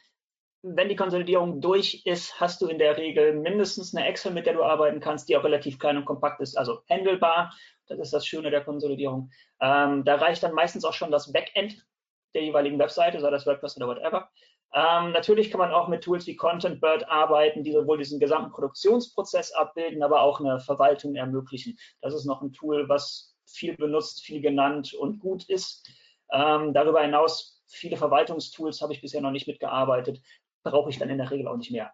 wenn 0.63 0.89
die 0.89 0.95
Konsolidierung 0.95 1.61
durch 1.61 2.03
ist, 2.05 2.39
hast 2.39 2.61
du 2.61 2.67
in 2.67 2.79
der 2.79 2.97
Regel 2.97 3.33
mindestens 3.33 3.93
eine 3.93 4.07
Excel, 4.07 4.31
mit 4.31 4.45
der 4.45 4.53
du 4.53 4.63
arbeiten 4.63 4.99
kannst, 4.99 5.29
die 5.29 5.37
auch 5.37 5.43
relativ 5.43 5.77
klein 5.77 5.97
und 5.97 6.05
kompakt 6.05 6.41
ist, 6.41 6.57
also 6.57 6.81
handelbar. 6.89 7.53
Das 7.87 7.99
ist 7.99 8.13
das 8.13 8.25
Schöne 8.25 8.51
der 8.51 8.63
Konsolidierung. 8.63 9.31
Ähm, 9.59 10.03
da 10.03 10.15
reicht 10.15 10.43
dann 10.43 10.53
meistens 10.53 10.85
auch 10.85 10.93
schon 10.93 11.11
das 11.11 11.31
Backend 11.31 11.85
der 12.33 12.43
jeweiligen 12.43 12.79
Webseite, 12.79 13.19
sei 13.19 13.29
das 13.29 13.45
WordPress 13.45 13.77
oder 13.77 13.87
whatever. 13.87 14.29
Ähm, 14.73 15.11
natürlich 15.11 15.49
kann 15.49 15.59
man 15.59 15.71
auch 15.71 15.87
mit 15.87 16.03
Tools 16.03 16.27
wie 16.27 16.35
ContentBird 16.35 17.07
arbeiten, 17.09 17.63
die 17.63 17.71
sowohl 17.71 17.97
diesen 17.97 18.19
gesamten 18.19 18.51
Produktionsprozess 18.51 19.53
abbilden, 19.53 20.03
aber 20.03 20.21
auch 20.21 20.39
eine 20.39 20.59
Verwaltung 20.59 21.15
ermöglichen. 21.15 21.77
Das 22.01 22.13
ist 22.13 22.25
noch 22.25 22.41
ein 22.41 22.51
Tool, 22.51 22.89
was 22.89 23.35
viel 23.45 23.77
benutzt, 23.77 24.23
viel 24.23 24.41
genannt 24.41 24.93
und 24.93 25.19
gut 25.19 25.49
ist. 25.49 25.89
Ähm, 26.33 26.73
darüber 26.73 27.01
hinaus, 27.01 27.63
viele 27.67 27.95
Verwaltungstools 27.95 28.81
habe 28.81 28.93
ich 28.93 29.01
bisher 29.01 29.21
noch 29.21 29.31
nicht 29.31 29.47
mitgearbeitet 29.47 30.21
brauche 30.69 30.89
ich 30.89 30.99
dann 30.99 31.09
in 31.09 31.17
der 31.17 31.31
Regel 31.31 31.47
auch 31.47 31.57
nicht 31.57 31.71
mehr 31.71 31.93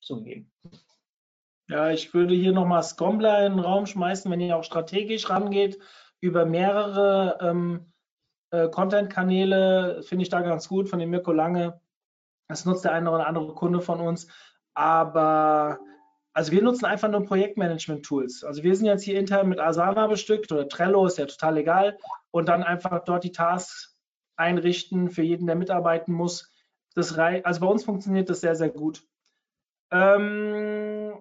zugegeben. 0.00 0.50
Ja, 1.68 1.90
ich 1.90 2.12
würde 2.12 2.34
hier 2.34 2.52
nochmal 2.52 2.82
Scombler 2.82 3.46
in 3.46 3.52
den 3.52 3.64
Raum 3.64 3.86
schmeißen, 3.86 4.30
wenn 4.30 4.40
ihr 4.40 4.56
auch 4.56 4.64
strategisch 4.64 5.30
rangeht, 5.30 5.78
über 6.20 6.44
mehrere 6.44 7.38
ähm, 7.40 7.92
äh, 8.50 8.68
Content-Kanäle, 8.68 10.02
finde 10.02 10.22
ich 10.22 10.28
da 10.28 10.40
ganz 10.40 10.68
gut 10.68 10.88
von 10.88 10.98
dem 10.98 11.10
Mirko 11.10 11.32
Lange. 11.32 11.80
Das 12.48 12.64
nutzt 12.64 12.84
der 12.84 12.92
eine 12.92 13.10
oder 13.10 13.26
andere 13.26 13.54
Kunde 13.54 13.80
von 13.80 14.00
uns. 14.00 14.28
Aber 14.74 15.78
also 16.34 16.52
wir 16.52 16.62
nutzen 16.62 16.86
einfach 16.86 17.08
nur 17.08 17.24
Projektmanagement-Tools. 17.24 18.44
Also 18.44 18.62
wir 18.62 18.74
sind 18.74 18.86
jetzt 18.86 19.02
hier 19.02 19.18
intern 19.18 19.48
mit 19.48 19.60
Asana 19.60 20.06
bestückt 20.06 20.50
oder 20.52 20.68
Trello, 20.68 21.06
ist 21.06 21.18
ja 21.18 21.26
total 21.26 21.58
egal. 21.58 21.98
Und 22.30 22.48
dann 22.48 22.62
einfach 22.62 23.04
dort 23.04 23.24
die 23.24 23.32
Tasks 23.32 23.96
einrichten 24.36 25.10
für 25.10 25.22
jeden, 25.22 25.46
der 25.46 25.56
mitarbeiten 25.56 26.12
muss. 26.12 26.50
Das 26.94 27.16
rei 27.16 27.44
also 27.44 27.60
bei 27.60 27.66
uns 27.66 27.84
funktioniert 27.84 28.30
das 28.30 28.40
sehr, 28.40 28.54
sehr 28.54 28.70
gut. 28.70 29.02
Ähm, 29.90 31.14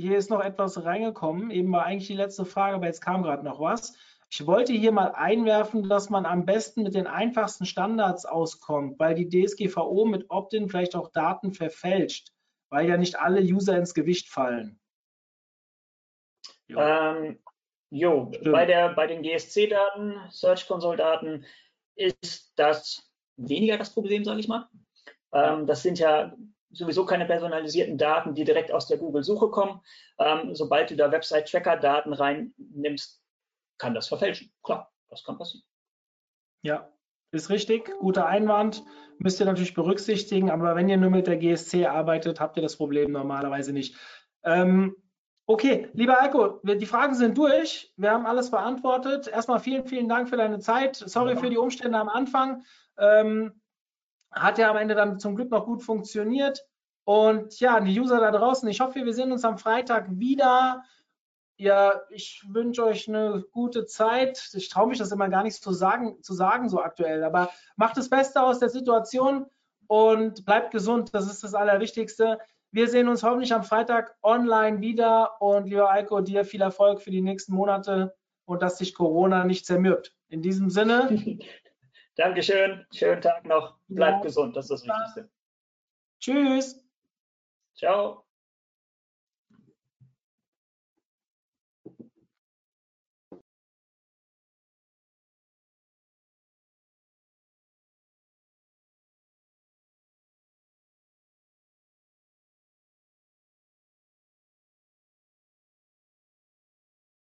hier 0.00 0.18
ist 0.18 0.30
noch 0.30 0.40
etwas 0.40 0.84
reingekommen. 0.84 1.50
Eben 1.50 1.72
war 1.72 1.84
eigentlich 1.84 2.08
die 2.08 2.14
letzte 2.14 2.44
Frage, 2.44 2.76
aber 2.76 2.86
jetzt 2.86 3.02
kam 3.02 3.22
gerade 3.22 3.44
noch 3.44 3.60
was. 3.60 3.96
Ich 4.32 4.46
wollte 4.46 4.72
hier 4.72 4.92
mal 4.92 5.12
einwerfen, 5.12 5.88
dass 5.88 6.08
man 6.08 6.24
am 6.24 6.46
besten 6.46 6.84
mit 6.84 6.94
den 6.94 7.08
einfachsten 7.08 7.66
Standards 7.66 8.24
auskommt, 8.24 8.98
weil 8.98 9.14
die 9.14 9.28
DSGVO 9.28 10.04
mit 10.06 10.30
Opt-in 10.30 10.68
vielleicht 10.68 10.94
auch 10.94 11.10
Daten 11.10 11.52
verfälscht, 11.52 12.32
weil 12.70 12.88
ja 12.88 12.96
nicht 12.96 13.18
alle 13.18 13.40
User 13.40 13.76
ins 13.76 13.92
Gewicht 13.92 14.28
fallen. 14.28 14.78
Jo, 16.68 16.78
ähm, 16.78 17.42
jo 17.90 18.30
bei, 18.44 18.66
der, 18.66 18.94
bei 18.94 19.08
den 19.08 19.22
GSC-Daten, 19.22 20.14
Search 20.30 20.68
Console-Daten 20.68 21.44
ist 21.96 22.52
das 22.54 23.10
weniger 23.36 23.78
das 23.78 23.92
Problem, 23.92 24.24
sage 24.24 24.38
ich 24.38 24.48
mal. 24.48 24.68
Ähm, 25.32 25.66
das 25.66 25.82
sind 25.82 25.98
ja 25.98 26.36
sowieso 26.70 27.04
keine 27.04 27.26
personalisierten 27.26 27.98
Daten, 27.98 28.34
die 28.34 28.44
direkt 28.44 28.72
aus 28.72 28.86
der 28.86 28.98
Google-Suche 28.98 29.48
kommen. 29.48 29.80
Ähm, 30.18 30.54
sobald 30.54 30.90
du 30.90 30.96
da 30.96 31.10
Website-Tracker-Daten 31.10 32.12
reinnimmst, 32.12 33.22
kann 33.78 33.94
das 33.94 34.08
verfälschen. 34.08 34.52
Klar, 34.62 34.92
das 35.08 35.24
kann 35.24 35.38
passieren. 35.38 35.64
Ja, 36.62 36.92
ist 37.32 37.50
richtig. 37.50 37.90
Guter 37.98 38.26
Einwand. 38.26 38.84
Müsst 39.18 39.40
ihr 39.40 39.46
natürlich 39.46 39.74
berücksichtigen. 39.74 40.50
Aber 40.50 40.76
wenn 40.76 40.88
ihr 40.88 40.96
nur 40.96 41.10
mit 41.10 41.26
der 41.26 41.36
GSC 41.36 41.86
arbeitet, 41.86 42.40
habt 42.40 42.56
ihr 42.56 42.62
das 42.62 42.76
Problem 42.76 43.12
normalerweise 43.12 43.72
nicht. 43.72 43.96
Ähm, 44.44 44.96
okay, 45.46 45.88
lieber 45.92 46.20
Alko, 46.20 46.60
die 46.62 46.86
Fragen 46.86 47.14
sind 47.14 47.36
durch. 47.36 47.92
Wir 47.96 48.10
haben 48.12 48.26
alles 48.26 48.50
beantwortet. 48.50 49.28
Erstmal 49.28 49.60
vielen, 49.60 49.86
vielen 49.86 50.08
Dank 50.08 50.28
für 50.28 50.36
deine 50.36 50.58
Zeit. 50.58 50.96
Sorry 50.96 51.34
ja. 51.34 51.40
für 51.40 51.50
die 51.50 51.58
Umstände 51.58 51.98
am 51.98 52.08
Anfang. 52.08 52.64
Ähm, 52.98 53.59
hat 54.30 54.58
ja 54.58 54.70
am 54.70 54.76
Ende 54.76 54.94
dann 54.94 55.18
zum 55.18 55.36
Glück 55.36 55.50
noch 55.50 55.66
gut 55.66 55.82
funktioniert. 55.82 56.64
Und 57.04 57.58
ja, 57.60 57.80
die 57.80 57.98
User 57.98 58.20
da 58.20 58.30
draußen, 58.30 58.68
ich 58.68 58.80
hoffe, 58.80 59.04
wir 59.04 59.14
sehen 59.14 59.32
uns 59.32 59.44
am 59.44 59.58
Freitag 59.58 60.06
wieder. 60.10 60.84
Ja, 61.56 62.00
ich 62.10 62.44
wünsche 62.48 62.84
euch 62.84 63.08
eine 63.08 63.44
gute 63.52 63.84
Zeit. 63.86 64.50
Ich 64.54 64.68
traue 64.68 64.88
mich 64.88 64.98
das 64.98 65.12
immer 65.12 65.28
gar 65.28 65.42
nicht 65.42 65.62
zu 65.62 65.72
sagen, 65.72 66.22
zu 66.22 66.32
sagen 66.32 66.68
so 66.68 66.80
aktuell, 66.80 67.24
aber 67.24 67.50
macht 67.76 67.96
das 67.96 68.08
Beste 68.08 68.42
aus 68.42 68.60
der 68.60 68.70
Situation 68.70 69.46
und 69.88 70.44
bleibt 70.44 70.70
gesund. 70.70 71.12
Das 71.12 71.26
ist 71.26 71.42
das 71.42 71.54
Allerwichtigste. 71.54 72.38
Wir 72.70 72.88
sehen 72.88 73.08
uns 73.08 73.24
hoffentlich 73.24 73.52
am 73.52 73.64
Freitag 73.64 74.14
online 74.22 74.80
wieder 74.80 75.42
und 75.42 75.66
lieber 75.66 75.90
Eiko, 75.90 76.20
dir 76.20 76.44
viel 76.44 76.62
Erfolg 76.62 77.02
für 77.02 77.10
die 77.10 77.20
nächsten 77.20 77.52
Monate 77.52 78.14
und 78.44 78.62
dass 78.62 78.78
sich 78.78 78.94
Corona 78.94 79.44
nicht 79.44 79.66
zermürbt. 79.66 80.14
In 80.28 80.42
diesem 80.42 80.70
Sinne. 80.70 81.08
Dankeschön, 82.16 82.86
schönen 82.92 83.20
Tag 83.20 83.46
noch. 83.46 83.78
Bleibt 83.88 84.18
ja. 84.18 84.22
gesund, 84.22 84.56
das 84.56 84.70
ist 84.70 84.86
das 84.86 84.86
Wichtigste. 84.86 85.30
Tschüss. 86.20 86.84
Ciao. 87.74 88.29